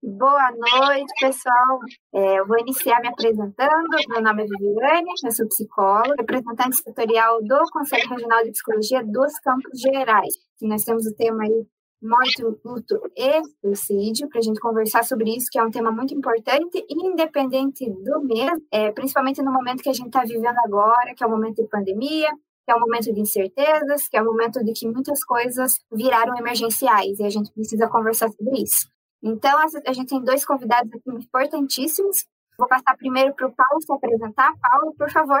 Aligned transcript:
Boa 0.00 0.52
noite, 0.52 1.12
pessoal. 1.20 1.80
É, 2.14 2.38
eu 2.38 2.46
vou 2.46 2.56
iniciar 2.60 3.00
me 3.00 3.08
apresentando. 3.08 3.96
Meu 4.08 4.22
nome 4.22 4.44
é 4.44 4.46
Viviane, 4.46 5.10
eu 5.24 5.32
sou 5.32 5.48
psicóloga, 5.48 6.14
representante 6.16 6.76
setorial 6.76 7.42
do 7.42 7.58
Conselho 7.72 8.08
Regional 8.08 8.44
de 8.44 8.52
Psicologia 8.52 9.04
dos 9.04 9.32
Campos 9.40 9.80
Gerais. 9.80 10.34
E 10.62 10.68
nós 10.68 10.84
temos 10.84 11.04
o 11.04 11.14
tema 11.16 11.42
aí 11.42 11.66
morte, 12.00 12.44
luto 12.64 13.10
e 13.16 13.42
suicídio, 13.60 14.28
para 14.28 14.38
a 14.38 14.42
gente 14.42 14.60
conversar 14.60 15.02
sobre 15.02 15.36
isso, 15.36 15.48
que 15.50 15.58
é 15.58 15.64
um 15.64 15.70
tema 15.70 15.90
muito 15.90 16.14
importante, 16.14 16.86
independente 16.88 17.90
do 17.90 18.22
mesmo, 18.22 18.64
é, 18.70 18.92
principalmente 18.92 19.42
no 19.42 19.52
momento 19.52 19.82
que 19.82 19.88
a 19.88 19.92
gente 19.92 20.06
está 20.06 20.22
vivendo 20.22 20.58
agora, 20.64 21.12
que 21.16 21.24
é 21.24 21.26
o 21.26 21.30
momento 21.30 21.60
de 21.60 21.68
pandemia, 21.68 22.28
que 22.64 22.70
é 22.70 22.76
um 22.76 22.80
momento 22.80 23.12
de 23.12 23.20
incertezas, 23.20 24.08
que 24.08 24.16
é 24.16 24.22
o 24.22 24.26
momento 24.26 24.62
de 24.62 24.72
que 24.74 24.86
muitas 24.86 25.24
coisas 25.24 25.72
viraram 25.92 26.36
emergenciais 26.36 27.18
e 27.18 27.24
a 27.24 27.30
gente 27.30 27.52
precisa 27.52 27.88
conversar 27.88 28.28
sobre 28.28 28.62
isso. 28.62 28.88
Então, 29.22 29.58
a 29.86 29.92
gente 29.92 30.08
tem 30.08 30.22
dois 30.22 30.44
convidados 30.44 30.92
aqui 30.92 31.10
importantíssimos. 31.10 32.24
Vou 32.58 32.68
passar 32.68 32.96
primeiro 32.96 33.34
para 33.34 33.46
o 33.46 33.52
Paulo 33.54 33.80
se 33.80 33.92
apresentar. 33.92 34.52
Paulo, 34.60 34.94
por 34.96 35.10
favor. 35.10 35.40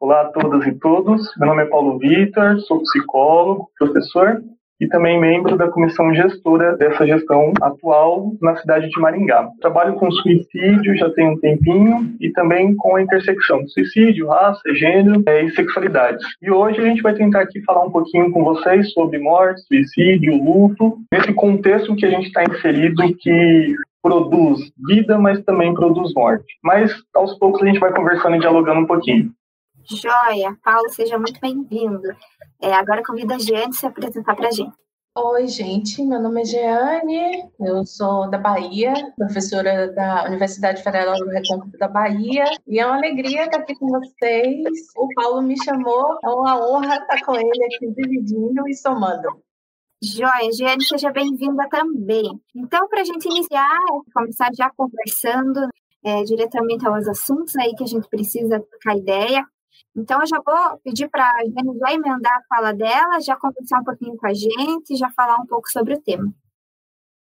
Olá 0.00 0.22
a 0.22 0.32
todas 0.32 0.66
e 0.66 0.72
todos. 0.78 1.36
Meu 1.36 1.48
nome 1.48 1.64
é 1.64 1.66
Paulo 1.66 1.98
Vitor, 1.98 2.58
sou 2.60 2.80
psicólogo, 2.82 3.70
professor 3.78 4.42
e 4.80 4.88
também 4.88 5.20
membro 5.20 5.56
da 5.56 5.68
comissão 5.68 6.14
gestora 6.14 6.76
dessa 6.76 7.06
gestão 7.06 7.52
atual 7.60 8.32
na 8.40 8.56
cidade 8.56 8.88
de 8.88 9.00
Maringá. 9.00 9.48
Trabalho 9.60 9.94
com 9.94 10.10
suicídio 10.10 10.96
já 10.96 11.10
tem 11.10 11.28
um 11.28 11.38
tempinho 11.38 12.14
e 12.20 12.30
também 12.30 12.74
com 12.74 12.96
a 12.96 13.02
intersecção 13.02 13.66
suicídio, 13.68 14.28
raça, 14.28 14.62
gênero 14.74 15.22
é, 15.26 15.44
e 15.44 15.50
sexualidades. 15.50 16.24
E 16.42 16.50
hoje 16.50 16.80
a 16.80 16.84
gente 16.84 17.02
vai 17.02 17.14
tentar 17.14 17.42
aqui 17.42 17.60
falar 17.62 17.84
um 17.84 17.90
pouquinho 17.90 18.30
com 18.30 18.42
vocês 18.42 18.90
sobre 18.92 19.18
morte, 19.18 19.60
suicídio, 19.62 20.42
luto, 20.42 20.98
nesse 21.12 21.32
contexto 21.34 21.94
que 21.94 22.06
a 22.06 22.10
gente 22.10 22.26
está 22.26 22.42
inserido 22.44 23.02
que 23.18 23.74
produz 24.02 24.60
vida, 24.88 25.18
mas 25.18 25.42
também 25.44 25.74
produz 25.74 26.12
morte. 26.14 26.46
Mas 26.62 26.92
aos 27.14 27.38
poucos 27.38 27.62
a 27.62 27.66
gente 27.66 27.78
vai 27.78 27.92
conversando 27.92 28.36
e 28.36 28.40
dialogando 28.40 28.80
um 28.80 28.86
pouquinho. 28.86 29.30
Joia, 29.84 30.56
Paulo, 30.62 30.88
seja 30.90 31.18
muito 31.18 31.40
bem-vindo. 31.40 32.08
É, 32.60 32.72
agora 32.72 33.02
convido 33.04 33.34
a 33.34 33.38
Jeane 33.38 33.74
se 33.74 33.86
apresentar 33.86 34.36
para 34.36 34.48
a 34.48 34.50
gente. 34.50 34.72
Oi, 35.16 35.48
gente, 35.48 36.04
meu 36.04 36.20
nome 36.20 36.42
é 36.42 36.44
Jeane, 36.44 37.50
eu 37.58 37.84
sou 37.84 38.30
da 38.30 38.38
Bahia, 38.38 38.94
professora 39.16 39.92
da 39.92 40.24
Universidade 40.26 40.82
Federal 40.82 41.16
do 41.16 41.26
Recôncavo 41.26 41.76
da 41.76 41.88
Bahia, 41.88 42.44
e 42.66 42.78
é 42.78 42.86
uma 42.86 42.96
alegria 42.96 43.44
estar 43.44 43.58
aqui 43.58 43.74
com 43.74 43.88
vocês. 43.88 44.64
O 44.96 45.08
Paulo 45.14 45.42
me 45.42 45.56
chamou, 45.64 46.16
é 46.24 46.28
uma 46.28 46.56
honra 46.64 46.96
estar 46.96 47.20
com 47.24 47.34
ele 47.34 47.64
aqui 47.64 47.90
dividindo 47.90 48.68
e 48.68 48.74
somando. 48.74 49.42
Joia, 50.02 50.52
Jeane, 50.52 50.84
seja 50.84 51.10
bem-vinda 51.10 51.68
também. 51.68 52.40
Então, 52.54 52.88
para 52.88 53.00
a 53.00 53.04
gente 53.04 53.26
iniciar, 53.26 53.78
começar 54.14 54.50
já 54.54 54.70
conversando 54.70 55.68
é, 56.04 56.22
diretamente 56.22 56.86
aos 56.86 57.08
assuntos 57.08 57.56
aí 57.56 57.74
que 57.74 57.84
a 57.84 57.86
gente 57.86 58.08
precisa 58.08 58.60
trocar 58.60 58.96
ideia, 58.96 59.44
então, 59.96 60.20
eu 60.20 60.26
já 60.26 60.40
vou 60.44 60.78
pedir 60.84 61.08
para 61.08 61.24
a 61.24 61.44
Jane 61.44 61.78
já 61.78 61.92
emendar 61.92 62.38
a 62.38 62.42
fala 62.48 62.72
dela, 62.72 63.20
já 63.20 63.36
conversar 63.36 63.80
um 63.80 63.84
pouquinho 63.84 64.16
com 64.16 64.26
a 64.26 64.34
gente, 64.34 64.96
já 64.96 65.10
falar 65.10 65.36
um 65.36 65.46
pouco 65.46 65.68
sobre 65.70 65.94
o 65.94 66.00
tema. 66.00 66.32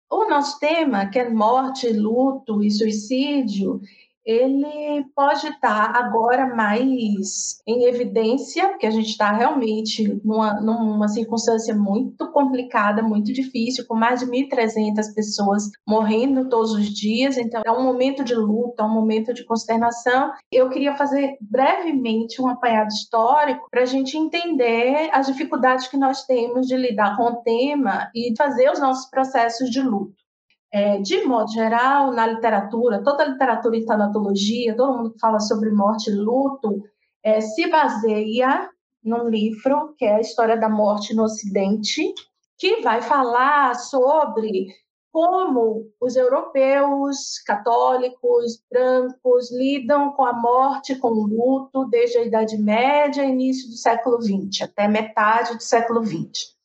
O 0.09 0.25
nosso 0.29 0.59
tema, 0.59 1.05
que 1.07 1.19
é 1.19 1.29
morte, 1.29 1.91
luto 1.91 2.63
e 2.63 2.71
suicídio, 2.71 3.81
ele 4.27 5.05
pode 5.15 5.47
estar 5.47 5.95
agora 5.95 6.53
mais 6.53 7.61
em 7.65 7.85
evidência, 7.85 8.67
porque 8.67 8.85
a 8.85 8.91
gente 8.91 9.07
está 9.07 9.31
realmente 9.31 10.19
numa, 10.21 10.59
numa 10.59 11.07
circunstância 11.07 11.73
muito 11.73 12.29
complicada, 12.33 13.01
muito 13.01 13.31
difícil, 13.31 13.85
com 13.87 13.95
mais 13.95 14.19
de 14.19 14.25
1.300 14.25 15.13
pessoas 15.15 15.71
morrendo 15.87 16.49
todos 16.49 16.73
os 16.73 16.87
dias. 16.87 17.37
Então, 17.37 17.61
é 17.65 17.71
um 17.71 17.83
momento 17.83 18.21
de 18.21 18.35
luta, 18.35 18.83
é 18.83 18.85
um 18.85 18.93
momento 18.93 19.33
de 19.33 19.45
consternação. 19.45 20.33
Eu 20.51 20.69
queria 20.69 20.93
fazer 20.97 21.37
brevemente 21.39 22.41
um 22.41 22.49
apanhado 22.49 22.89
histórico 22.89 23.67
para 23.71 23.83
a 23.83 23.85
gente 23.85 24.17
entender 24.17 25.09
as 25.13 25.27
dificuldades 25.27 25.87
que 25.87 25.95
nós 25.95 26.25
temos 26.25 26.67
de 26.67 26.75
lidar 26.75 27.15
com 27.15 27.23
o 27.23 27.35
tema 27.37 28.11
e 28.13 28.35
fazer 28.37 28.69
os 28.69 28.79
nossos 28.81 29.09
processos 29.09 29.69
de 29.69 29.81
luto. 29.81 30.26
É, 30.71 30.99
de 30.99 31.23
modo 31.23 31.49
geral, 31.51 32.11
na 32.11 32.27
literatura, 32.27 33.01
toda 33.03 33.23
a 33.23 33.27
literatura 33.27 33.77
em 33.77 33.85
tanatologia, 33.85 34.75
todo 34.75 34.97
mundo 34.97 35.13
que 35.13 35.19
fala 35.19 35.39
sobre 35.39 35.71
morte 35.71 36.09
e 36.09 36.13
luto, 36.13 36.83
é, 37.23 37.39
se 37.39 37.69
baseia 37.69 38.69
num 39.03 39.29
livro 39.29 39.95
que 39.97 40.05
é 40.05 40.15
a 40.15 40.21
História 40.21 40.57
da 40.57 40.69
Morte 40.69 41.15
no 41.15 41.23
Ocidente, 41.23 42.13
que 42.57 42.81
vai 42.81 43.01
falar 43.01 43.75
sobre 43.75 44.67
como 45.11 45.91
os 45.99 46.15
europeus 46.15 47.39
católicos, 47.45 48.61
brancos, 48.69 49.51
lidam 49.51 50.11
com 50.11 50.23
a 50.23 50.33
morte, 50.33 50.95
com 50.95 51.07
o 51.07 51.25
luto, 51.25 51.85
desde 51.89 52.19
a 52.19 52.23
Idade 52.23 52.57
Média, 52.57 53.23
início 53.23 53.69
do 53.69 53.75
século 53.75 54.21
XX, 54.21 54.63
até 54.63 54.87
metade 54.87 55.55
do 55.55 55.63
século 55.63 56.05
XX. 56.05 56.56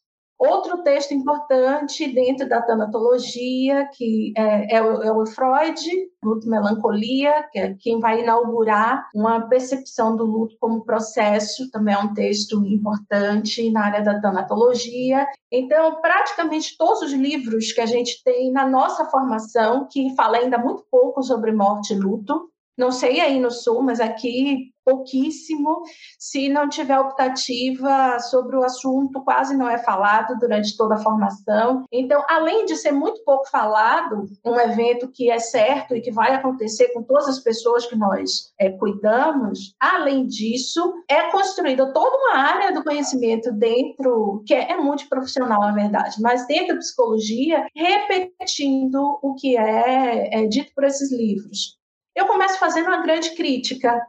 Outro 0.45 0.83
texto 0.83 1.15
importante 1.15 2.13
dentro 2.13 2.49
da 2.49 2.61
tanatologia, 2.61 3.89
que 3.97 4.33
é, 4.37 4.77
é, 4.77 4.83
o, 4.83 5.01
é 5.01 5.13
o 5.13 5.25
Freud, 5.25 5.81
Luto 6.21 6.49
e 6.49 6.51
Melancolia, 6.51 7.49
que 7.53 7.61
é 7.61 7.77
quem 7.79 8.01
vai 8.01 8.23
inaugurar 8.23 9.09
uma 9.15 9.49
percepção 9.49 10.17
do 10.17 10.25
luto 10.25 10.57
como 10.59 10.85
processo, 10.85 11.71
também 11.71 11.95
é 11.95 11.99
um 11.99 12.13
texto 12.13 12.61
importante 12.67 13.71
na 13.71 13.85
área 13.85 14.03
da 14.03 14.21
tanatologia. 14.21 15.29
Então, 15.49 16.01
praticamente 16.01 16.77
todos 16.77 17.03
os 17.03 17.13
livros 17.13 17.71
que 17.71 17.81
a 17.81 17.87
gente 17.87 18.21
tem 18.25 18.51
na 18.51 18.69
nossa 18.69 19.05
formação, 19.05 19.87
que 19.89 20.13
fala 20.17 20.39
ainda 20.39 20.59
muito 20.59 20.85
pouco 20.91 21.23
sobre 21.23 21.53
morte 21.53 21.95
e 21.95 21.97
luto, 21.97 22.52
não 22.77 22.91
sei 22.91 23.21
aí 23.21 23.39
no 23.39 23.51
Sul, 23.51 23.83
mas 23.83 24.01
aqui 24.01 24.73
pouquíssimo. 24.85 25.83
Se 26.19 26.49
não 26.49 26.69
tiver 26.69 26.99
optativa 26.99 28.19
sobre 28.21 28.57
o 28.57 28.65
assunto, 28.65 29.23
quase 29.23 29.57
não 29.57 29.69
é 29.69 29.79
falado 29.79 30.39
durante 30.39 30.77
toda 30.77 30.95
a 30.95 31.03
formação. 31.03 31.85
Então, 31.93 32.25
além 32.29 32.65
de 32.65 32.77
ser 32.77 32.93
muito 32.93 33.23
pouco 33.25 33.49
falado, 33.49 34.25
um 34.45 34.59
evento 34.59 35.11
que 35.11 35.31
é 35.31 35.39
certo 35.39 35.95
e 35.95 36.01
que 36.01 36.11
vai 36.11 36.35
acontecer 36.35 36.89
com 36.93 37.03
todas 37.03 37.29
as 37.29 37.39
pessoas 37.39 37.87
que 37.87 37.97
nós 37.97 38.53
é, 38.59 38.71
cuidamos, 38.71 39.75
além 39.81 40.27
disso, 40.27 40.93
é 41.09 41.31
construída 41.31 41.93
toda 41.93 42.17
uma 42.17 42.39
área 42.39 42.73
do 42.73 42.83
conhecimento 42.83 43.53
dentro, 43.53 44.43
que 44.47 44.55
é, 44.55 44.73
é 44.73 44.77
multiprofissional, 44.77 45.61
na 45.61 45.73
verdade, 45.73 46.21
mas 46.21 46.47
dentro 46.47 46.75
da 46.75 46.81
psicologia, 46.81 47.67
repetindo 47.75 49.19
o 49.23 49.35
que 49.35 49.57
é, 49.57 50.43
é 50.43 50.47
dito 50.47 50.73
por 50.75 50.85
esses 50.85 51.13
livros. 51.13 51.82
Eu 52.15 52.27
começo 52.27 52.59
fazendo 52.59 52.87
uma 52.87 53.03
grande 53.03 53.35
crítica 53.35 54.01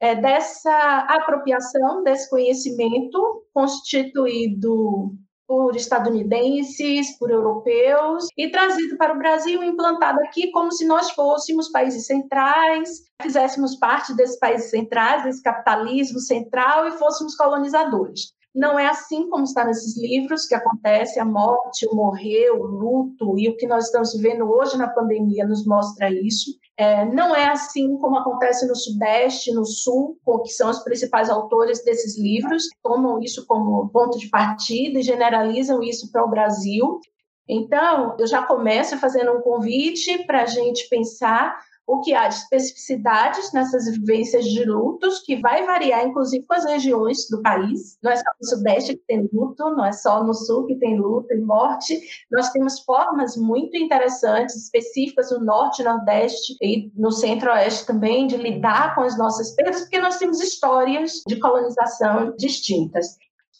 é, 0.00 0.16
dessa 0.16 1.06
apropriação 1.08 2.02
desse 2.02 2.28
conhecimento 2.28 3.46
constituído 3.54 5.12
por 5.46 5.76
estadunidenses, 5.76 7.18
por 7.18 7.30
europeus, 7.30 8.26
e 8.36 8.50
trazido 8.50 8.96
para 8.96 9.14
o 9.14 9.18
Brasil, 9.18 9.62
implantado 9.62 10.18
aqui 10.20 10.50
como 10.50 10.72
se 10.72 10.86
nós 10.86 11.10
fôssemos 11.10 11.70
países 11.70 12.06
centrais, 12.06 13.02
fizéssemos 13.20 13.76
parte 13.76 14.14
desses 14.16 14.38
países 14.38 14.70
centrais, 14.70 15.24
desse 15.24 15.42
capitalismo 15.42 16.18
central 16.20 16.88
e 16.88 16.92
fôssemos 16.92 17.36
colonizadores. 17.36 18.32
Não 18.54 18.78
é 18.78 18.86
assim 18.86 19.30
como 19.30 19.44
está 19.44 19.64
nesses 19.64 19.96
livros 19.96 20.46
que 20.46 20.54
acontece 20.54 21.18
a 21.18 21.24
morte, 21.24 21.86
o 21.86 21.96
morrer, 21.96 22.50
o 22.50 22.62
luto 22.62 23.38
e 23.38 23.48
o 23.48 23.56
que 23.56 23.66
nós 23.66 23.86
estamos 23.86 24.12
vivendo 24.12 24.44
hoje 24.44 24.76
na 24.76 24.88
pandemia 24.88 25.46
nos 25.46 25.66
mostra 25.66 26.10
isso. 26.10 26.50
É, 26.76 27.04
não 27.04 27.34
é 27.34 27.48
assim 27.48 27.96
como 27.96 28.16
acontece 28.16 28.66
no 28.66 28.76
Sudeste, 28.76 29.52
no 29.52 29.64
Sul, 29.64 30.18
que 30.42 30.50
são 30.50 30.68
os 30.68 30.80
principais 30.80 31.30
autores 31.30 31.82
desses 31.84 32.18
livros, 32.18 32.64
tomam 32.82 33.20
isso 33.20 33.46
como 33.46 33.88
ponto 33.88 34.18
de 34.18 34.28
partida 34.28 34.98
e 34.98 35.02
generalizam 35.02 35.82
isso 35.82 36.10
para 36.10 36.24
o 36.24 36.30
Brasil. 36.30 37.00
Então, 37.48 38.16
eu 38.18 38.26
já 38.26 38.42
começo 38.42 38.98
fazendo 38.98 39.32
um 39.32 39.40
convite 39.40 40.24
para 40.26 40.42
a 40.42 40.46
gente 40.46 40.88
pensar 40.88 41.58
o 41.86 42.00
que 42.00 42.14
há 42.14 42.28
de 42.28 42.36
especificidades 42.36 43.52
nessas 43.52 43.84
vivências 43.96 44.44
de 44.44 44.64
lutos, 44.64 45.20
que 45.20 45.36
vai 45.36 45.66
variar, 45.66 46.06
inclusive, 46.06 46.46
com 46.46 46.54
as 46.54 46.64
regiões 46.64 47.28
do 47.28 47.42
país. 47.42 47.98
Não 48.02 48.12
é 48.12 48.16
só 48.16 48.24
no 48.40 48.48
Sudeste 48.48 48.94
que 48.94 49.04
tem 49.06 49.28
luto, 49.32 49.70
não 49.70 49.84
é 49.84 49.92
só 49.92 50.22
no 50.22 50.32
Sul 50.32 50.66
que 50.66 50.76
tem 50.76 50.98
luto 50.98 51.32
e 51.32 51.40
morte. 51.40 52.00
Nós 52.30 52.50
temos 52.50 52.80
formas 52.80 53.36
muito 53.36 53.76
interessantes, 53.76 54.56
específicas 54.56 55.30
no 55.32 55.44
Norte, 55.44 55.82
Nordeste 55.82 56.56
e 56.62 56.90
no 56.94 57.10
Centro-Oeste 57.10 57.86
também, 57.86 58.26
de 58.26 58.36
lidar 58.36 58.94
com 58.94 59.02
as 59.02 59.18
nossas 59.18 59.54
perdas, 59.54 59.82
porque 59.82 60.00
nós 60.00 60.18
temos 60.18 60.40
histórias 60.40 61.22
de 61.26 61.38
colonização 61.38 62.34
distintas. 62.36 63.16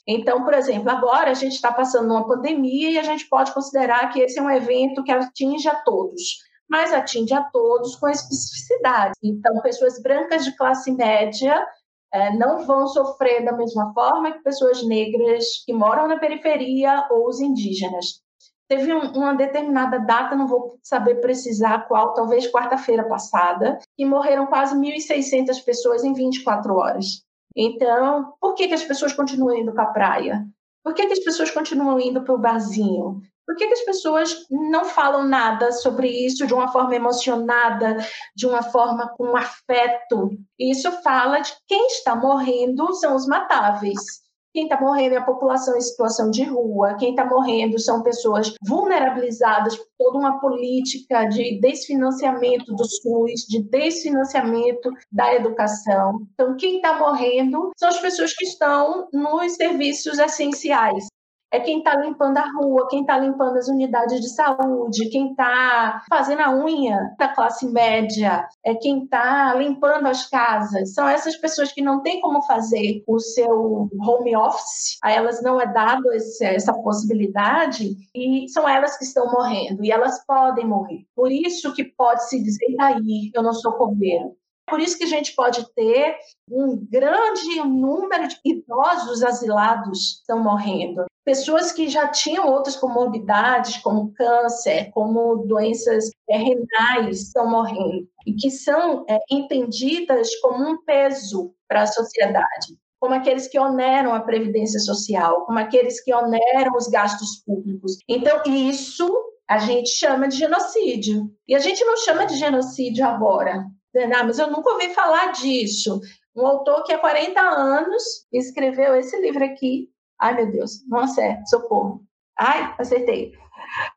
Então, 0.06 0.44
por 0.44 0.54
exemplo, 0.54 0.90
agora 0.90 1.30
a 1.30 1.34
gente 1.34 1.54
está 1.54 1.72
passando 1.72 2.10
uma 2.10 2.26
pandemia 2.26 2.90
e 2.90 2.98
a 2.98 3.02
gente 3.02 3.28
pode 3.28 3.52
considerar 3.52 4.12
que 4.12 4.20
esse 4.20 4.38
é 4.38 4.42
um 4.42 4.50
evento 4.50 5.04
que 5.04 5.12
atinge 5.12 5.68
a 5.68 5.76
todos 5.76 6.51
mas 6.72 6.90
atinge 6.90 7.34
a 7.34 7.42
todos 7.42 7.96
com 7.96 8.08
especificidade. 8.08 9.12
Então, 9.22 9.60
pessoas 9.60 10.00
brancas 10.00 10.42
de 10.42 10.56
classe 10.56 10.90
média 10.90 11.62
é, 12.10 12.34
não 12.34 12.64
vão 12.64 12.86
sofrer 12.86 13.44
da 13.44 13.52
mesma 13.52 13.92
forma 13.92 14.32
que 14.32 14.42
pessoas 14.42 14.82
negras 14.82 15.62
que 15.66 15.72
moram 15.74 16.08
na 16.08 16.18
periferia 16.18 17.06
ou 17.10 17.28
os 17.28 17.40
indígenas. 17.40 18.22
Teve 18.66 18.90
um, 18.94 19.12
uma 19.12 19.34
determinada 19.34 19.98
data, 19.98 20.34
não 20.34 20.46
vou 20.46 20.78
saber 20.82 21.16
precisar 21.16 21.86
qual, 21.88 22.14
talvez 22.14 22.50
quarta-feira 22.50 23.06
passada, 23.06 23.78
que 23.94 24.06
morreram 24.06 24.46
quase 24.46 24.74
1.600 24.74 25.62
pessoas 25.62 26.02
em 26.02 26.14
24 26.14 26.74
horas. 26.74 27.22
Então, 27.54 28.32
por 28.40 28.54
que, 28.54 28.66
que 28.66 28.74
as 28.74 28.82
pessoas 28.82 29.12
continuam 29.12 29.58
indo 29.58 29.74
para 29.74 29.84
a 29.84 29.92
praia? 29.92 30.46
Por 30.82 30.94
que, 30.94 31.06
que 31.06 31.12
as 31.12 31.22
pessoas 31.22 31.50
continuam 31.50 32.00
indo 32.00 32.24
para 32.24 32.34
o 32.34 32.38
barzinho? 32.38 33.20
Por 33.46 33.56
que, 33.56 33.66
que, 33.66 33.72
as 33.72 33.84
pessoas 33.84 34.46
não 34.50 34.84
falam 34.84 35.24
nada 35.24 35.72
sobre 35.72 36.08
isso 36.08 36.46
de 36.46 36.54
uma 36.54 36.68
forma 36.68 36.94
emocionada, 36.94 37.98
de 38.36 38.46
uma 38.46 38.62
forma 38.62 39.12
com 39.16 39.36
afeto? 39.36 40.30
Isso 40.58 40.90
fala 41.02 41.40
de 41.40 41.52
quem 41.66 41.86
está 41.88 42.14
morrendo 42.14 42.94
são 42.94 43.16
os 43.16 43.26
matáveis. 43.26 44.22
Quem 44.54 44.64
está 44.64 44.78
morrendo 44.78 45.14
é 45.14 45.18
a 45.18 45.24
população 45.24 45.76
em 45.78 45.80
situação 45.80 46.30
de 46.30 46.44
rua, 46.44 46.94
quem 46.98 47.10
está 47.10 47.24
morrendo 47.24 47.78
são 47.78 48.02
pessoas 48.02 48.52
vulnerabilizadas 48.62 49.74
por 49.76 49.86
toda 49.98 50.18
uma 50.18 50.40
política 50.40 51.24
de 51.24 51.58
desfinanciamento 51.58 52.74
do 52.74 52.84
SUS, 52.84 53.46
de 53.48 53.62
desfinanciamento 53.62 54.90
da 55.10 55.34
educação. 55.34 56.26
Então, 56.34 56.54
quem 56.54 56.76
está 56.76 56.98
morrendo 56.98 57.70
são 57.78 57.88
as 57.88 57.98
pessoas 57.98 58.34
que 58.34 58.44
estão 58.44 59.08
nos 59.10 59.54
serviços 59.54 60.18
essenciais 60.18 61.06
é 61.52 61.60
quem 61.60 61.78
está 61.78 61.94
limpando 61.96 62.38
a 62.38 62.50
rua, 62.50 62.88
quem 62.88 63.02
está 63.02 63.18
limpando 63.18 63.58
as 63.58 63.68
unidades 63.68 64.20
de 64.20 64.28
saúde, 64.30 65.10
quem 65.10 65.30
está 65.30 66.02
fazendo 66.08 66.40
a 66.40 66.56
unha 66.56 67.14
da 67.18 67.28
classe 67.28 67.66
média, 67.70 68.48
é 68.64 68.74
quem 68.74 69.04
está 69.04 69.54
limpando 69.54 70.06
as 70.06 70.28
casas. 70.28 70.94
São 70.94 71.06
essas 71.06 71.36
pessoas 71.36 71.70
que 71.70 71.82
não 71.82 72.02
têm 72.02 72.20
como 72.20 72.42
fazer 72.42 73.04
o 73.06 73.18
seu 73.18 73.88
home 74.00 74.34
office, 74.34 74.98
a 75.04 75.12
elas 75.12 75.42
não 75.42 75.60
é 75.60 75.70
dado 75.70 76.10
esse, 76.12 76.44
essa 76.44 76.72
possibilidade, 76.72 77.90
e 78.14 78.48
são 78.48 78.66
elas 78.66 78.96
que 78.96 79.04
estão 79.04 79.30
morrendo, 79.30 79.84
e 79.84 79.92
elas 79.92 80.24
podem 80.24 80.66
morrer. 80.66 81.04
Por 81.14 81.30
isso 81.30 81.74
que 81.74 81.84
pode 81.84 82.28
se 82.28 82.42
dizer, 82.42 82.74
aí, 82.80 83.30
eu 83.34 83.42
não 83.42 83.52
sou 83.52 83.72
coveiro. 83.72 84.34
Por 84.68 84.80
isso 84.80 84.96
que 84.96 85.04
a 85.04 85.08
gente 85.08 85.34
pode 85.34 85.66
ter 85.74 86.16
um 86.50 86.76
grande 86.90 87.56
número 87.56 88.28
de 88.28 88.36
idosos 88.44 89.22
asilados 89.22 90.20
estão 90.20 90.42
morrendo. 90.42 91.04
Pessoas 91.24 91.72
que 91.72 91.88
já 91.88 92.08
tinham 92.08 92.48
outras 92.48 92.76
comorbidades, 92.76 93.78
como 93.78 94.12
câncer, 94.14 94.90
como 94.92 95.44
doenças 95.46 96.10
é, 96.28 96.36
renais, 96.36 97.22
estão 97.22 97.48
morrendo. 97.48 98.08
E 98.26 98.34
que 98.34 98.50
são 98.50 99.04
é, 99.08 99.18
entendidas 99.30 100.34
como 100.40 100.68
um 100.68 100.84
peso 100.84 101.54
para 101.68 101.82
a 101.82 101.86
sociedade 101.86 102.76
como 103.02 103.16
aqueles 103.16 103.48
que 103.48 103.58
oneram 103.58 104.14
a 104.14 104.20
previdência 104.20 104.78
social, 104.78 105.44
como 105.44 105.58
aqueles 105.58 106.00
que 106.04 106.14
oneram 106.14 106.76
os 106.76 106.86
gastos 106.86 107.42
públicos. 107.44 107.96
Então, 108.08 108.40
isso 108.46 109.10
a 109.50 109.58
gente 109.58 109.90
chama 109.90 110.28
de 110.28 110.36
genocídio. 110.36 111.28
E 111.48 111.54
a 111.54 111.58
gente 111.58 111.84
não 111.84 111.96
chama 111.96 112.26
de 112.26 112.36
genocídio 112.36 113.04
agora. 113.04 113.66
Ah, 113.96 114.24
mas 114.24 114.38
eu 114.38 114.50
nunca 114.50 114.70
ouvi 114.70 114.94
falar 114.94 115.32
disso. 115.32 116.00
Um 116.34 116.46
autor 116.46 116.82
que 116.84 116.92
há 116.92 116.98
40 116.98 117.40
anos 117.40 118.02
escreveu 118.32 118.94
esse 118.94 119.20
livro 119.20 119.44
aqui. 119.44 119.88
Ai, 120.20 120.34
meu 120.34 120.50
Deus, 120.50 120.86
nossa, 120.88 121.22
é, 121.22 121.44
socorro. 121.44 122.02
Ai, 122.38 122.74
acertei. 122.78 123.32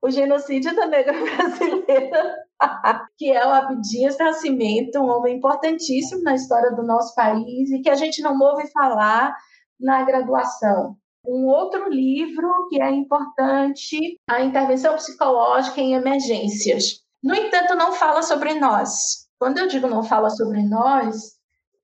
O 0.01 0.09
genocídio 0.09 0.75
da 0.75 0.85
negra 0.85 1.13
brasileira, 1.19 2.35
que 3.17 3.31
é 3.31 3.45
o 3.45 3.51
Abdias 3.51 4.17
Nascimento, 4.17 4.99
um 4.99 5.09
homem 5.09 5.37
importantíssimo 5.37 6.21
na 6.23 6.35
história 6.35 6.71
do 6.71 6.83
nosso 6.83 7.15
país 7.15 7.71
e 7.71 7.81
que 7.81 7.89
a 7.89 7.95
gente 7.95 8.21
não 8.21 8.37
ouve 8.39 8.67
falar 8.71 9.35
na 9.79 10.03
graduação. 10.03 10.97
Um 11.27 11.47
outro 11.47 11.89
livro 11.89 12.67
que 12.69 12.79
é 12.81 12.91
importante, 12.91 14.19
A 14.29 14.41
Intervenção 14.41 14.95
Psicológica 14.95 15.81
em 15.81 15.95
Emergências. 15.95 17.03
No 17.23 17.33
entanto, 17.33 17.75
não 17.75 17.91
fala 17.93 18.21
sobre 18.21 18.53
nós, 18.53 19.24
quando 19.39 19.57
eu 19.57 19.67
digo 19.67 19.87
não 19.87 20.03
fala 20.03 20.29
sobre 20.29 20.63
nós, 20.63 21.35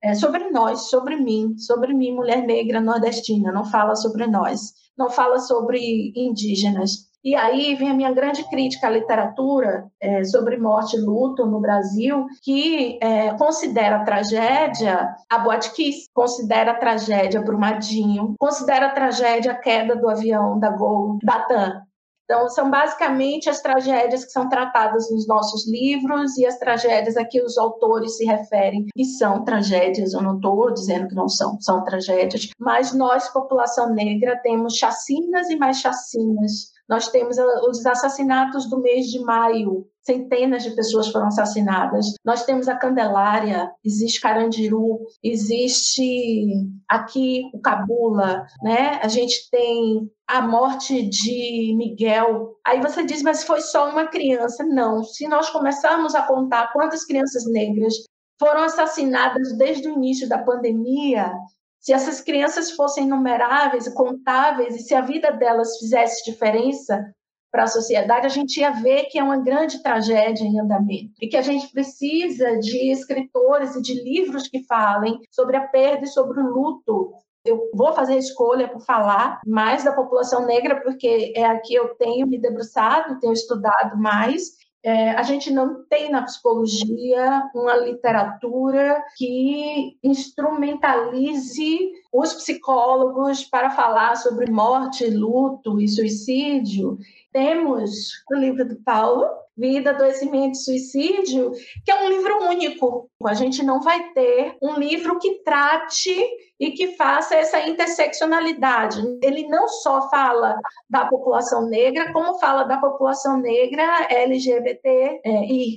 é 0.03 0.15
sobre 0.15 0.49
nós, 0.49 0.89
sobre 0.89 1.15
mim, 1.15 1.57
sobre 1.57 1.93
mim, 1.93 2.13
mulher 2.13 2.41
negra 2.43 2.81
nordestina, 2.81 3.51
não 3.51 3.65
fala 3.65 3.95
sobre 3.95 4.25
nós, 4.25 4.73
não 4.97 5.09
fala 5.09 5.39
sobre 5.39 6.11
indígenas. 6.15 7.11
E 7.23 7.35
aí 7.35 7.75
vem 7.75 7.91
a 7.91 7.93
minha 7.93 8.11
grande 8.11 8.43
crítica 8.49 8.87
à 8.87 8.89
literatura 8.89 9.85
é, 10.01 10.23
sobre 10.23 10.57
morte 10.57 10.97
e 10.97 10.99
luto 10.99 11.45
no 11.45 11.61
Brasil, 11.61 12.25
que 12.41 12.97
é, 12.99 13.31
considera 13.37 13.97
a 13.97 14.03
tragédia 14.03 15.15
a 15.29 15.37
Boate 15.37 15.71
Kiss, 15.73 16.09
considera 16.15 16.71
a 16.71 16.79
tragédia 16.79 17.41
Brumadinho, 17.41 18.33
considera 18.39 18.87
a 18.87 18.93
tragédia 18.93 19.51
a 19.51 19.55
queda 19.55 19.95
do 19.95 20.09
avião 20.09 20.59
da 20.59 20.71
Gol 20.71 21.19
da 21.23 21.41
TAM. 21.41 21.83
Então, 22.31 22.47
são 22.47 22.71
basicamente 22.71 23.49
as 23.49 23.61
tragédias 23.61 24.23
que 24.23 24.31
são 24.31 24.47
tratadas 24.47 25.11
nos 25.11 25.27
nossos 25.27 25.69
livros 25.69 26.37
e 26.37 26.45
as 26.45 26.57
tragédias 26.57 27.17
a 27.17 27.25
que 27.25 27.41
os 27.41 27.57
autores 27.57 28.15
se 28.15 28.23
referem, 28.23 28.85
e 28.95 29.03
são 29.03 29.43
tragédias, 29.43 30.13
eu 30.13 30.21
não 30.21 30.37
estou 30.37 30.73
dizendo 30.73 31.09
que 31.09 31.13
não 31.13 31.27
são, 31.27 31.59
são 31.59 31.83
tragédias, 31.83 32.47
mas 32.57 32.93
nós, 32.93 33.27
população 33.27 33.93
negra, 33.93 34.39
temos 34.41 34.77
chacinas 34.77 35.49
e 35.49 35.57
mais 35.57 35.79
chacinas. 35.81 36.71
Nós 36.87 37.09
temos 37.09 37.35
os 37.67 37.85
assassinatos 37.85 38.69
do 38.69 38.79
mês 38.79 39.07
de 39.07 39.19
maio, 39.19 39.85
centenas 40.03 40.63
de 40.63 40.75
pessoas 40.75 41.09
foram 41.09 41.27
assassinadas. 41.27 42.05
Nós 42.25 42.43
temos 42.45 42.67
a 42.67 42.75
Candelária, 42.75 43.71
existe 43.83 44.19
Carandiru, 44.19 44.99
existe 45.23 46.47
aqui 46.87 47.43
o 47.53 47.59
Cabula, 47.59 48.45
né? 48.63 48.99
A 49.01 49.07
gente 49.07 49.49
tem 49.49 50.09
a 50.27 50.41
morte 50.41 51.07
de 51.07 51.75
Miguel. 51.77 52.55
Aí 52.65 52.81
você 52.81 53.03
diz, 53.03 53.21
mas 53.21 53.43
foi 53.43 53.61
só 53.61 53.89
uma 53.89 54.07
criança? 54.07 54.63
Não. 54.63 55.03
Se 55.03 55.27
nós 55.27 55.49
começarmos 55.49 56.15
a 56.15 56.23
contar 56.23 56.71
quantas 56.73 57.05
crianças 57.05 57.43
negras 57.51 57.93
foram 58.39 58.63
assassinadas 58.63 59.55
desde 59.57 59.87
o 59.87 59.93
início 59.93 60.27
da 60.27 60.39
pandemia, 60.39 61.31
se 61.79 61.93
essas 61.93 62.21
crianças 62.21 62.71
fossem 62.71 63.07
numeráveis 63.07 63.87
e 63.87 63.93
contáveis, 63.93 64.75
e 64.75 64.79
se 64.79 64.93
a 64.93 65.01
vida 65.01 65.31
delas 65.31 65.77
fizesse 65.77 66.23
diferença, 66.31 67.03
para 67.51 67.63
a 67.63 67.67
sociedade, 67.67 68.25
a 68.25 68.29
gente 68.29 68.59
ia 68.59 68.71
ver 68.71 69.05
que 69.05 69.19
é 69.19 69.23
uma 69.23 69.37
grande 69.37 69.83
tragédia 69.83 70.45
em 70.45 70.59
andamento 70.59 71.11
e 71.21 71.27
que 71.27 71.35
a 71.35 71.41
gente 71.41 71.69
precisa 71.71 72.57
de 72.59 72.91
escritores 72.91 73.75
e 73.75 73.81
de 73.81 73.93
livros 74.01 74.47
que 74.47 74.63
falem 74.63 75.19
sobre 75.29 75.57
a 75.57 75.67
perda 75.67 76.05
e 76.05 76.07
sobre 76.07 76.39
o 76.39 76.47
luto. 76.47 77.11
Eu 77.43 77.59
vou 77.73 77.91
fazer 77.93 78.13
a 78.13 78.19
escolha 78.19 78.69
por 78.69 78.81
falar 78.85 79.41
mais 79.45 79.83
da 79.83 79.91
população 79.91 80.45
negra, 80.45 80.79
porque 80.81 81.33
é 81.35 81.43
a 81.43 81.59
que 81.59 81.73
eu 81.73 81.95
tenho 81.95 82.27
me 82.27 82.39
debruçado, 82.39 83.19
tenho 83.19 83.33
estudado 83.33 83.97
mais, 83.97 84.51
é, 84.83 85.11
a 85.11 85.21
gente 85.21 85.51
não 85.51 85.85
tem 85.85 86.09
na 86.09 86.23
psicologia 86.23 87.43
uma 87.53 87.75
literatura 87.75 89.03
que 89.15 89.95
instrumentalize 90.03 91.91
os 92.11 92.33
psicólogos 92.33 93.43
para 93.43 93.69
falar 93.69 94.15
sobre 94.15 94.49
morte, 94.49 95.05
luto 95.05 95.79
e 95.79 95.87
suicídio 95.87 96.97
temos 97.31 98.09
o 98.31 98.35
livro 98.35 98.67
do 98.67 98.75
Paulo, 98.83 99.27
Vida, 99.57 99.91
Adoecimento 99.91 100.53
e 100.53 100.63
Suicídio, 100.63 101.51
que 101.85 101.91
é 101.91 102.03
um 102.03 102.09
livro 102.09 102.43
único. 102.45 103.09
A 103.25 103.33
gente 103.33 103.63
não 103.63 103.81
vai 103.81 104.11
ter 104.13 104.55
um 104.61 104.79
livro 104.79 105.19
que 105.19 105.43
trate 105.43 106.15
e 106.61 106.71
que 106.71 106.95
faça 106.95 107.35
essa 107.35 107.59
interseccionalidade. 107.67 109.01
Ele 109.23 109.47
não 109.47 109.67
só 109.67 110.07
fala 110.09 110.55
da 110.87 111.05
população 111.07 111.67
negra, 111.67 112.13
como 112.13 112.37
fala 112.39 112.63
da 112.63 112.77
população 112.77 113.37
negra 113.37 114.07
LGBT 114.11 115.21
é, 115.25 115.31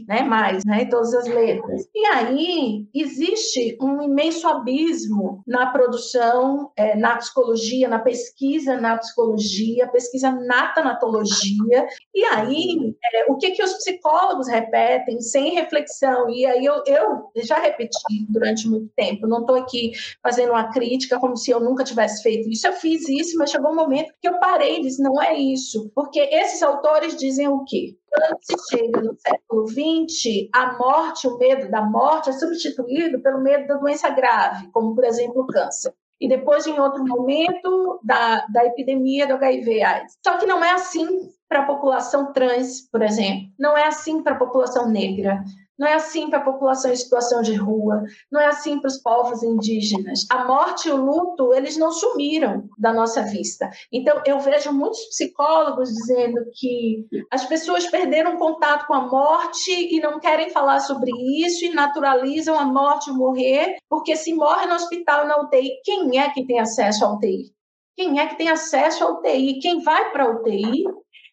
né, 0.06 0.22
mais, 0.22 0.62
né, 0.66 0.84
todas 0.84 1.14
as 1.14 1.26
letras. 1.26 1.88
E 1.94 2.06
aí 2.06 2.86
existe 2.94 3.78
um 3.80 4.02
imenso 4.02 4.46
abismo 4.46 5.42
na 5.46 5.66
produção, 5.68 6.70
é, 6.76 6.94
na 6.94 7.16
psicologia, 7.16 7.88
na 7.88 7.98
pesquisa 7.98 8.76
na 8.76 8.98
psicologia, 8.98 9.88
pesquisa 9.88 10.30
na 10.30 10.68
tanatologia. 10.68 11.86
E 12.14 12.24
aí, 12.24 12.94
é, 13.02 13.32
o 13.32 13.36
que, 13.36 13.52
que 13.52 13.62
os 13.62 13.72
psicólogos 13.74 14.48
repetem 14.48 15.20
sem 15.20 15.54
reflexão? 15.54 16.28
E 16.28 16.44
aí 16.44 16.64
eu, 16.64 16.82
eu 16.86 17.30
já 17.36 17.58
repeti 17.58 18.26
durante 18.28 18.68
muito 18.68 18.90
tempo, 18.94 19.26
não 19.26 19.40
estou 19.40 19.56
aqui 19.56 19.92
fazendo 20.22 20.50
uma 20.50 20.70
crítica 20.74 21.18
como 21.18 21.36
se 21.36 21.50
eu 21.50 21.60
nunca 21.60 21.84
tivesse 21.84 22.22
feito 22.22 22.50
isso. 22.50 22.66
Eu 22.66 22.72
fiz 22.74 23.08
isso, 23.08 23.38
mas 23.38 23.50
chegou 23.50 23.70
um 23.70 23.76
momento 23.76 24.12
que 24.20 24.28
eu 24.28 24.38
parei 24.38 24.78
e 24.78 24.82
disse, 24.82 25.02
não 25.02 25.22
é 25.22 25.34
isso. 25.34 25.90
Porque 25.94 26.20
esses 26.20 26.62
autores 26.62 27.16
dizem 27.16 27.48
o 27.48 27.64
quê? 27.64 27.96
Quando 28.10 28.38
se 28.42 28.76
chega 28.76 29.00
no 29.00 29.16
século 29.16 29.66
XX, 29.68 30.48
a 30.52 30.76
morte, 30.76 31.28
o 31.28 31.38
medo 31.38 31.70
da 31.70 31.82
morte 31.82 32.30
é 32.30 32.32
substituído 32.32 33.22
pelo 33.22 33.40
medo 33.40 33.66
da 33.68 33.76
doença 33.76 34.10
grave, 34.10 34.68
como, 34.72 34.94
por 34.94 35.04
exemplo, 35.04 35.42
o 35.42 35.46
câncer 35.46 35.94
e 36.20 36.28
depois, 36.28 36.66
em 36.66 36.78
outro 36.78 37.04
momento, 37.04 38.00
da, 38.02 38.46
da 38.46 38.64
epidemia 38.64 39.26
do 39.26 39.34
HIV/AIDS. 39.34 40.16
Só 40.24 40.38
que 40.38 40.46
não 40.46 40.64
é 40.64 40.70
assim 40.72 41.06
para 41.48 41.60
a 41.60 41.66
população 41.66 42.32
trans, 42.32 42.80
por 42.90 43.02
exemplo, 43.02 43.48
não 43.58 43.76
é 43.76 43.86
assim 43.86 44.22
para 44.22 44.34
a 44.34 44.38
população 44.38 44.88
negra. 44.88 45.44
Não 45.78 45.88
é 45.88 45.94
assim 45.94 46.30
para 46.30 46.38
a 46.38 46.44
população 46.44 46.92
em 46.92 46.96
situação 46.96 47.42
de 47.42 47.54
rua, 47.54 48.02
não 48.30 48.40
é 48.40 48.46
assim 48.46 48.78
para 48.78 48.88
os 48.88 48.98
povos 48.98 49.42
indígenas. 49.42 50.20
A 50.30 50.44
morte 50.44 50.88
e 50.88 50.92
o 50.92 50.96
luto, 50.96 51.52
eles 51.52 51.76
não 51.76 51.90
sumiram 51.90 52.68
da 52.78 52.92
nossa 52.92 53.22
vista. 53.22 53.70
Então, 53.92 54.22
eu 54.24 54.38
vejo 54.38 54.72
muitos 54.72 55.04
psicólogos 55.06 55.90
dizendo 55.90 56.40
que 56.54 57.06
as 57.30 57.44
pessoas 57.44 57.86
perderam 57.86 58.36
contato 58.36 58.86
com 58.86 58.94
a 58.94 59.06
morte 59.06 59.70
e 59.70 60.00
não 60.00 60.20
querem 60.20 60.50
falar 60.50 60.80
sobre 60.80 61.10
isso 61.44 61.64
e 61.64 61.74
naturalizam 61.74 62.58
a 62.58 62.64
morte 62.64 63.10
e 63.10 63.14
morrer, 63.14 63.76
porque 63.88 64.16
se 64.16 64.32
morre 64.32 64.66
no 64.66 64.74
hospital 64.74 65.26
na 65.26 65.40
UTI, 65.42 65.80
quem 65.82 66.20
é 66.20 66.30
que 66.30 66.46
tem 66.46 66.60
acesso 66.60 67.04
à 67.04 67.12
UTI? 67.12 67.52
Quem 67.96 68.18
é 68.18 68.26
que 68.26 68.36
tem 68.36 68.48
acesso 68.48 69.04
à 69.04 69.10
UTI? 69.10 69.60
Quem 69.60 69.82
vai 69.82 70.10
para 70.10 70.24
a 70.24 70.30
UTI 70.30 70.84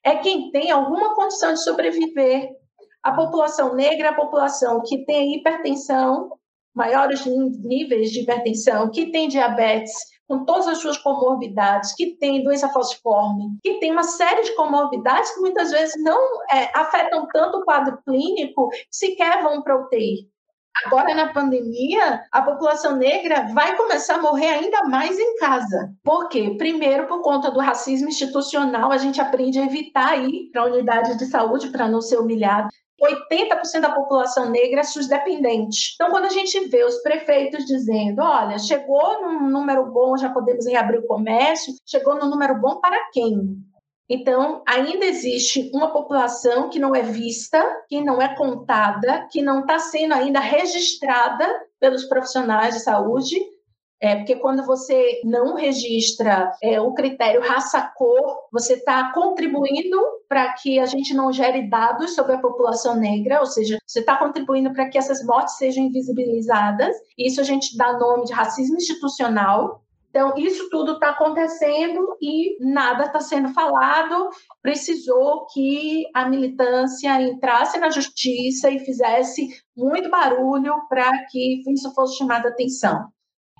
é 0.04 0.16
quem 0.16 0.52
tem 0.52 0.72
alguma 0.72 1.16
condição 1.16 1.54
de 1.54 1.64
sobreviver 1.64 2.50
a 3.04 3.12
população 3.12 3.76
negra 3.76 4.08
é 4.08 4.10
a 4.10 4.16
população 4.16 4.82
que 4.86 5.06
tem 5.06 5.36
hipertensão, 5.36 6.32
maiores 6.74 7.26
níveis 7.26 8.12
de 8.12 8.22
hipertensão, 8.22 8.90
que 8.90 9.12
tem 9.12 9.28
diabetes, 9.28 9.94
com 10.28 10.46
todas 10.46 10.68
as 10.68 10.78
suas 10.78 10.98
comorbidades, 10.98 11.94
que 11.94 12.16
tem 12.16 12.42
doença 12.42 12.70
falciforme, 12.70 13.58
que 13.62 13.80
tem 13.80 13.92
uma 13.92 14.04
série 14.04 14.44
de 14.44 14.56
comorbidades 14.56 15.34
que 15.34 15.42
muitas 15.42 15.72
vezes 15.72 16.02
não 16.02 16.42
é, 16.50 16.72
afetam 16.74 17.28
tanto 17.34 17.58
o 17.58 17.66
quadro 17.66 18.00
clínico, 18.08 18.70
sequer 18.90 19.44
vão 19.44 19.62
para 19.62 19.78
UTI. 19.78 20.31
Agora, 20.86 21.14
na 21.14 21.34
pandemia, 21.34 22.24
a 22.32 22.42
população 22.42 22.96
negra 22.96 23.48
vai 23.54 23.76
começar 23.76 24.16
a 24.16 24.22
morrer 24.22 24.48
ainda 24.48 24.84
mais 24.84 25.20
em 25.20 25.38
casa. 25.38 25.94
Por 26.04 26.30
quê? 26.30 26.56
Primeiro, 26.58 27.08
por 27.08 27.22
conta 27.22 27.52
do 27.52 27.60
racismo 27.60 28.08
institucional, 28.08 28.92
a 28.92 28.98
gente 28.98 29.22
aprende 29.22 29.60
a 29.60 29.66
evitar 29.66 30.18
ir 30.18 30.50
para 30.52 30.62
a 30.62 30.66
unidade 30.66 31.18
de 31.18 31.26
saúde 31.26 31.70
para 31.70 31.88
não 31.88 32.02
ser 32.02 32.18
humilhado. 32.18 32.70
80% 33.02 33.82
da 33.82 33.92
população 33.92 34.50
negra 34.50 34.82
é 34.82 34.84
SUS-dependente. 34.84 35.94
Então, 35.96 36.12
quando 36.12 36.26
a 36.26 36.30
gente 36.30 36.68
vê 36.68 36.84
os 36.84 37.02
prefeitos 37.02 37.66
dizendo, 37.66 38.22
olha, 38.22 38.60
chegou 38.60 39.22
num 39.24 39.50
número 39.50 39.92
bom, 39.92 40.16
já 40.16 40.30
podemos 40.30 40.68
reabrir 40.68 41.00
o 41.00 41.08
comércio, 41.08 41.74
chegou 41.86 42.16
num 42.16 42.30
número 42.30 42.60
bom 42.62 42.80
para 42.80 43.10
quem? 43.12 43.58
Então, 44.14 44.62
ainda 44.68 45.06
existe 45.06 45.72
uma 45.74 45.94
população 45.94 46.68
que 46.68 46.78
não 46.78 46.94
é 46.94 47.02
vista, 47.02 47.64
que 47.88 48.02
não 48.02 48.22
é 48.22 48.36
contada, 48.36 49.26
que 49.32 49.42
não 49.42 49.62
está 49.62 49.80
sendo 49.80 50.14
ainda 50.14 50.42
registrada 50.42 51.48
pelos 51.80 52.04
profissionais 52.04 52.74
de 52.74 52.82
saúde, 52.82 53.38
é, 54.02 54.18
porque 54.18 54.36
quando 54.36 54.66
você 54.66 55.22
não 55.24 55.56
registra 55.56 56.52
é, 56.62 56.82
o 56.82 56.94
critério 56.94 57.40
raça-cor, 57.40 58.36
você 58.52 58.74
está 58.74 59.14
contribuindo 59.14 59.98
para 60.28 60.52
que 60.54 60.78
a 60.80 60.86
gente 60.86 61.14
não 61.14 61.32
gere 61.32 61.70
dados 61.70 62.14
sobre 62.16 62.34
a 62.34 62.40
população 62.40 62.98
negra, 62.98 63.40
ou 63.40 63.46
seja, 63.46 63.78
você 63.86 64.00
está 64.00 64.18
contribuindo 64.18 64.74
para 64.74 64.90
que 64.90 64.98
essas 64.98 65.24
mortes 65.24 65.56
sejam 65.56 65.84
invisibilizadas. 65.86 66.96
Isso 67.18 67.40
a 67.40 67.44
gente 67.44 67.78
dá 67.78 67.98
nome 67.98 68.26
de 68.26 68.34
racismo 68.34 68.76
institucional. 68.76 69.81
Então, 70.12 70.34
isso 70.38 70.70
tudo 70.70 70.94
está 70.94 71.12
acontecendo 71.12 72.18
e 72.22 72.58
nada 72.60 73.06
está 73.06 73.22
sendo 73.22 73.54
falado. 73.54 74.30
Precisou 74.62 75.48
que 75.48 76.04
a 76.14 76.28
militância 76.28 77.22
entrasse 77.22 77.80
na 77.80 77.90
justiça 77.90 78.70
e 78.70 78.80
fizesse 78.80 79.48
muito 79.76 80.10
barulho 80.10 80.74
para 80.90 81.10
que 81.28 81.62
isso 81.72 81.94
fosse 81.94 82.18
chamado 82.18 82.46
a 82.46 82.50
atenção. 82.50 83.08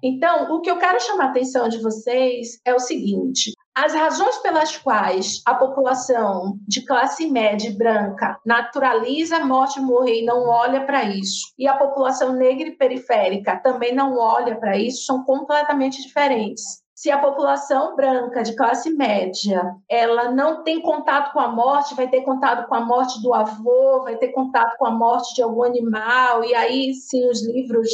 Então, 0.04 0.54
o 0.54 0.60
que 0.60 0.70
eu 0.70 0.78
quero 0.78 1.00
chamar 1.00 1.28
a 1.28 1.30
atenção 1.30 1.70
de 1.70 1.82
vocês 1.82 2.60
é 2.66 2.74
o 2.74 2.80
seguinte: 2.80 3.54
as 3.76 3.94
razões 3.94 4.38
pelas 4.40 4.78
quais 4.78 5.42
a 5.46 5.56
população 5.56 6.58
de 6.68 6.86
classe 6.86 7.28
média 7.28 7.74
branca 7.78 8.38
naturaliza 8.46 9.38
a 9.38 9.46
morte 9.46 9.80
e 9.80 9.82
morrer 9.82 10.22
e 10.22 10.26
não 10.26 10.48
olha 10.48 10.86
para 10.86 11.06
isso, 11.06 11.54
e 11.58 11.68
a 11.68 11.78
população 11.78 12.34
negra 12.34 12.68
e 12.68 12.76
periférica 12.76 13.56
também 13.58 13.96
não 13.96 14.18
olha 14.18 14.60
para 14.60 14.78
isso, 14.78 15.06
são 15.06 15.24
completamente 15.24 16.02
diferentes. 16.02 16.82
Se 16.94 17.10
a 17.10 17.18
população 17.18 17.96
branca 17.96 18.44
de 18.44 18.56
classe 18.56 18.92
média, 18.92 19.64
ela 19.90 20.32
não 20.32 20.64
tem 20.64 20.82
contato 20.82 21.34
com 21.34 21.40
a 21.40 21.48
morte, 21.48 21.96
vai 21.96 22.08
ter 22.08 22.22
contato 22.22 22.68
com 22.68 22.76
a 22.76 22.82
morte 22.82 23.20
do 23.24 23.34
avô, 23.34 24.04
vai 24.04 24.18
ter 24.18 24.28
contato 24.34 24.76
com 24.78 24.86
a 24.86 24.92
morte 24.92 25.34
de 25.34 25.42
algum 25.42 25.64
animal, 25.64 26.44
e 26.44 26.54
aí 26.54 26.94
sim 26.94 27.28
os 27.28 27.44
livros 27.44 27.90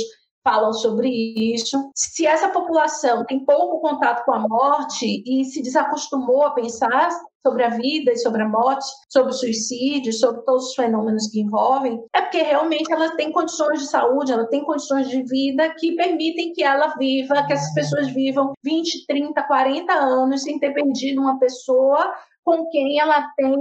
falam 0.47 0.71
sobre 0.71 1.09
isso. 1.35 1.91
Se 1.93 2.25
essa 2.25 2.47
população 2.47 3.25
tem 3.25 3.43
pouco 3.43 3.81
contato 3.81 4.23
com 4.23 4.33
a 4.33 4.47
morte 4.47 5.21
e 5.25 5.43
se 5.43 5.61
desacostumou 5.61 6.43
a 6.43 6.51
pensar 6.51 7.09
sobre 7.45 7.65
a 7.65 7.69
vida 7.69 8.13
e 8.13 8.17
sobre 8.17 8.43
a 8.43 8.47
morte, 8.47 8.85
sobre 9.09 9.31
o 9.31 9.35
suicídio, 9.35 10.13
sobre 10.13 10.41
todos 10.43 10.69
os 10.69 10.75
fenômenos 10.75 11.27
que 11.27 11.41
envolvem, 11.41 12.01
é 12.15 12.21
porque 12.21 12.41
realmente 12.41 12.91
ela 12.91 13.13
tem 13.17 13.29
condições 13.29 13.81
de 13.81 13.87
saúde, 13.87 14.31
ela 14.31 14.47
tem 14.47 14.63
condições 14.63 15.09
de 15.09 15.21
vida 15.23 15.69
que 15.77 15.95
permitem 15.97 16.53
que 16.53 16.63
ela 16.63 16.95
viva, 16.97 17.45
que 17.45 17.51
essas 17.51 17.73
pessoas 17.73 18.07
vivam 18.07 18.53
20, 18.63 19.05
30, 19.05 19.43
40 19.43 19.93
anos 19.93 20.43
sem 20.43 20.57
ter 20.59 20.73
perdido 20.73 21.19
uma 21.19 21.37
pessoa 21.39 22.09
com 22.43 22.69
quem 22.69 22.99
ela 23.01 23.27
tem 23.35 23.57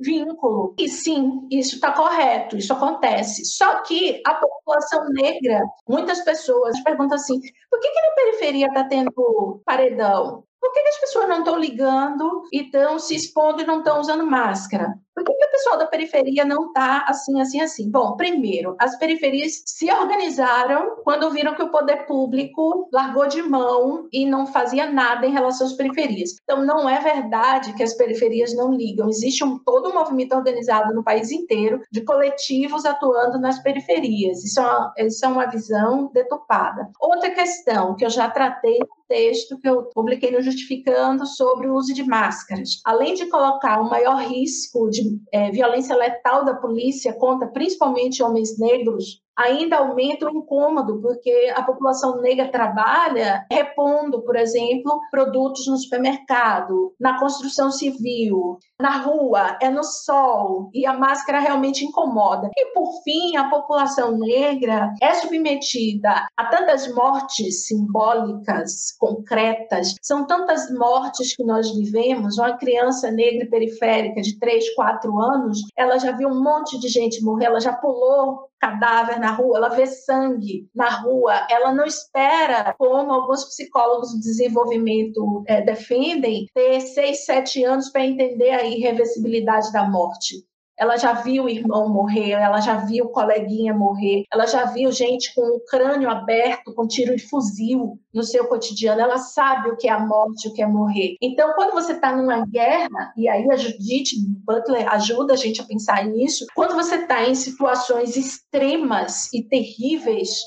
vínculo. 0.00 0.74
E 0.78 0.88
sim, 0.88 1.46
isso 1.50 1.76
está 1.76 1.92
correto, 1.92 2.56
isso 2.56 2.72
acontece. 2.72 3.44
Só 3.44 3.82
que 3.82 4.22
a 4.26 4.34
população 4.34 5.04
negra, 5.10 5.62
muitas 5.88 6.20
pessoas 6.22 6.80
perguntam 6.82 7.16
assim: 7.16 7.40
por 7.70 7.80
que, 7.80 7.88
que 7.88 8.00
na 8.00 8.14
periferia 8.14 8.66
está 8.66 8.84
tendo 8.84 9.62
paredão? 9.64 10.44
Por 10.60 10.72
que, 10.72 10.82
que, 10.82 10.88
as 10.88 11.00
pessoas 11.00 11.28
não 11.28 11.38
estão 11.38 11.58
ligando 11.58 12.42
e 12.52 12.62
estão 12.64 12.98
se 12.98 13.14
expondo 13.14 13.62
e 13.62 13.66
não 13.66 13.78
estão 13.78 13.98
usando 13.98 14.26
máscara? 14.26 14.94
Por 15.14 15.24
que, 15.24 15.32
que 15.32 15.44
o 15.44 15.50
pessoal 15.50 15.78
da 15.78 15.86
periferia 15.86 16.44
não 16.44 16.66
está 16.66 17.04
assim, 17.06 17.40
assim, 17.40 17.60
assim? 17.60 17.90
Bom, 17.90 18.16
primeiro, 18.16 18.76
as 18.78 18.96
periferias 18.98 19.62
se 19.66 19.90
organizaram 19.90 20.96
quando 21.04 21.30
viram 21.30 21.54
que 21.54 21.62
o 21.62 21.70
poder 21.70 22.06
público 22.06 22.88
largou 22.92 23.26
de 23.26 23.42
mão 23.42 24.08
e 24.12 24.24
não 24.24 24.46
fazia 24.46 24.90
nada 24.90 25.26
em 25.26 25.32
relação 25.32 25.66
às 25.66 25.74
periferias. 25.74 26.36
Então, 26.42 26.64
não 26.64 26.88
é 26.88 27.00
verdade 27.00 27.74
que 27.74 27.82
as 27.82 27.94
periferias 27.94 28.54
não 28.54 28.72
ligam. 28.72 29.08
Existe 29.08 29.44
um, 29.44 29.58
todo 29.58 29.90
um 29.90 29.94
movimento 29.94 30.34
organizado 30.34 30.94
no 30.94 31.04
país 31.04 31.30
inteiro 31.30 31.80
de 31.90 32.02
coletivos 32.02 32.84
atuando 32.84 33.38
nas 33.38 33.62
periferias. 33.62 34.44
Isso 34.44 34.60
é 34.60 34.62
uma, 34.62 34.94
isso 34.98 35.24
é 35.24 35.28
uma 35.28 35.46
visão 35.46 36.10
deturpada. 36.12 36.88
Outra 37.00 37.30
questão 37.30 37.96
que 37.96 38.04
eu 38.04 38.10
já 38.10 38.30
tratei 38.30 38.78
texto 39.10 39.58
que 39.58 39.68
eu 39.68 39.82
publiquei 39.92 40.30
no 40.30 40.40
Justificando 40.40 41.26
sobre 41.26 41.68
o 41.68 41.74
uso 41.74 41.92
de 41.92 42.04
máscaras. 42.04 42.80
Além 42.84 43.14
de 43.14 43.26
colocar 43.26 43.80
o 43.80 43.90
maior 43.90 44.22
risco 44.22 44.88
de 44.88 45.02
é, 45.32 45.50
violência 45.50 45.96
letal 45.96 46.44
da 46.44 46.54
polícia 46.54 47.12
contra 47.12 47.48
principalmente 47.48 48.22
homens 48.22 48.58
negros, 48.58 49.22
ainda 49.40 49.78
aumenta 49.78 50.26
o 50.26 50.36
incômodo, 50.36 51.00
porque 51.00 51.52
a 51.54 51.62
população 51.62 52.20
negra 52.20 52.50
trabalha 52.50 53.46
repondo, 53.50 54.22
por 54.22 54.36
exemplo, 54.36 55.00
produtos 55.10 55.66
no 55.66 55.76
supermercado, 55.76 56.92
na 57.00 57.18
construção 57.18 57.70
civil, 57.70 58.58
na 58.80 58.98
rua, 58.98 59.56
é 59.60 59.70
no 59.70 59.82
sol, 59.82 60.70
e 60.74 60.86
a 60.86 60.92
máscara 60.92 61.40
realmente 61.40 61.84
incomoda. 61.84 62.50
E, 62.56 62.72
por 62.72 63.02
fim, 63.02 63.36
a 63.36 63.48
população 63.48 64.18
negra 64.18 64.92
é 65.00 65.14
submetida 65.14 66.26
a 66.36 66.44
tantas 66.46 66.92
mortes 66.94 67.66
simbólicas, 67.66 68.92
concretas, 68.98 69.94
são 70.02 70.26
tantas 70.26 70.70
mortes 70.70 71.34
que 71.34 71.44
nós 71.44 71.70
vivemos. 71.70 72.38
Uma 72.38 72.56
criança 72.56 73.10
negra 73.10 73.48
periférica 73.48 74.20
de 74.20 74.38
3, 74.38 74.74
4 74.74 75.18
anos, 75.18 75.60
ela 75.76 75.98
já 75.98 76.12
viu 76.12 76.28
um 76.28 76.42
monte 76.42 76.78
de 76.78 76.88
gente 76.88 77.22
morrer, 77.22 77.46
ela 77.46 77.60
já 77.60 77.72
pulou 77.72 78.49
cadáver 78.60 79.18
na 79.18 79.32
rua, 79.32 79.56
ela 79.56 79.68
vê 79.70 79.86
sangue 79.86 80.68
na 80.74 80.90
rua, 80.90 81.46
ela 81.50 81.72
não 81.72 81.84
espera, 81.84 82.74
como 82.78 83.10
alguns 83.10 83.44
psicólogos 83.44 84.10
de 84.10 84.20
desenvolvimento 84.20 85.42
é, 85.46 85.62
defendem, 85.62 86.46
ter 86.54 86.80
seis, 86.80 87.24
sete 87.24 87.64
anos 87.64 87.88
para 87.90 88.06
entender 88.06 88.50
a 88.50 88.64
irreversibilidade 88.64 89.72
da 89.72 89.88
morte. 89.88 90.49
Ela 90.80 90.96
já 90.96 91.12
viu 91.12 91.44
o 91.44 91.48
irmão 91.48 91.90
morrer, 91.90 92.30
ela 92.30 92.58
já 92.58 92.76
viu 92.76 93.04
o 93.04 93.10
coleguinha 93.10 93.74
morrer, 93.74 94.24
ela 94.32 94.46
já 94.46 94.64
viu 94.64 94.90
gente 94.90 95.34
com 95.34 95.42
o 95.42 95.60
crânio 95.66 96.08
aberto, 96.08 96.74
com 96.74 96.88
tiro 96.88 97.14
de 97.14 97.28
fuzil 97.28 97.98
no 98.14 98.22
seu 98.22 98.46
cotidiano. 98.46 99.02
Ela 99.02 99.18
sabe 99.18 99.68
o 99.68 99.76
que 99.76 99.86
é 99.86 99.92
a 99.92 100.00
morte, 100.00 100.48
o 100.48 100.54
que 100.54 100.62
é 100.62 100.66
morrer. 100.66 101.16
Então, 101.20 101.52
quando 101.52 101.72
você 101.72 101.92
está 101.92 102.16
numa 102.16 102.46
guerra, 102.46 103.12
e 103.14 103.28
aí 103.28 103.46
a 103.50 103.56
Judith 103.56 104.16
Butler 104.46 104.90
ajuda 104.90 105.34
a 105.34 105.36
gente 105.36 105.60
a 105.60 105.64
pensar 105.64 106.06
nisso, 106.06 106.46
quando 106.54 106.74
você 106.74 106.94
está 106.94 107.28
em 107.28 107.34
situações 107.34 108.16
extremas 108.16 109.30
e 109.34 109.42
terríveis, 109.42 110.40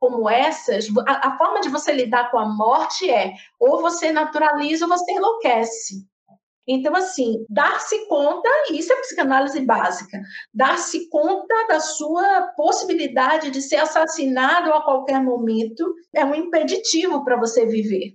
como 0.00 0.28
essas, 0.28 0.86
a, 1.06 1.28
a, 1.28 1.38
forma 1.38 1.60
de 1.60 1.68
você 1.68 1.92
lidar 1.92 2.30
com 2.30 2.38
a 2.38 2.48
morte 2.48 3.08
é 3.08 3.34
ou 3.58 3.80
você 3.80 4.12
naturaliza 4.12 4.84
ou 4.84 4.90
você 4.90 5.12
enlouquece. 5.12 6.06
Então, 6.68 6.96
assim, 6.96 7.44
dar-se 7.48 8.08
conta, 8.08 8.48
isso 8.72 8.92
é 8.92 8.96
psicanálise 8.96 9.60
básica, 9.60 10.20
dar-se 10.52 11.08
conta 11.08 11.54
da 11.68 11.78
sua 11.78 12.52
possibilidade 12.56 13.50
de 13.50 13.62
ser 13.62 13.76
assassinado 13.76 14.72
a 14.72 14.82
qualquer 14.82 15.22
momento 15.22 15.84
é 16.14 16.24
um 16.24 16.34
impeditivo 16.34 17.24
para 17.24 17.38
você 17.38 17.64
viver. 17.66 18.14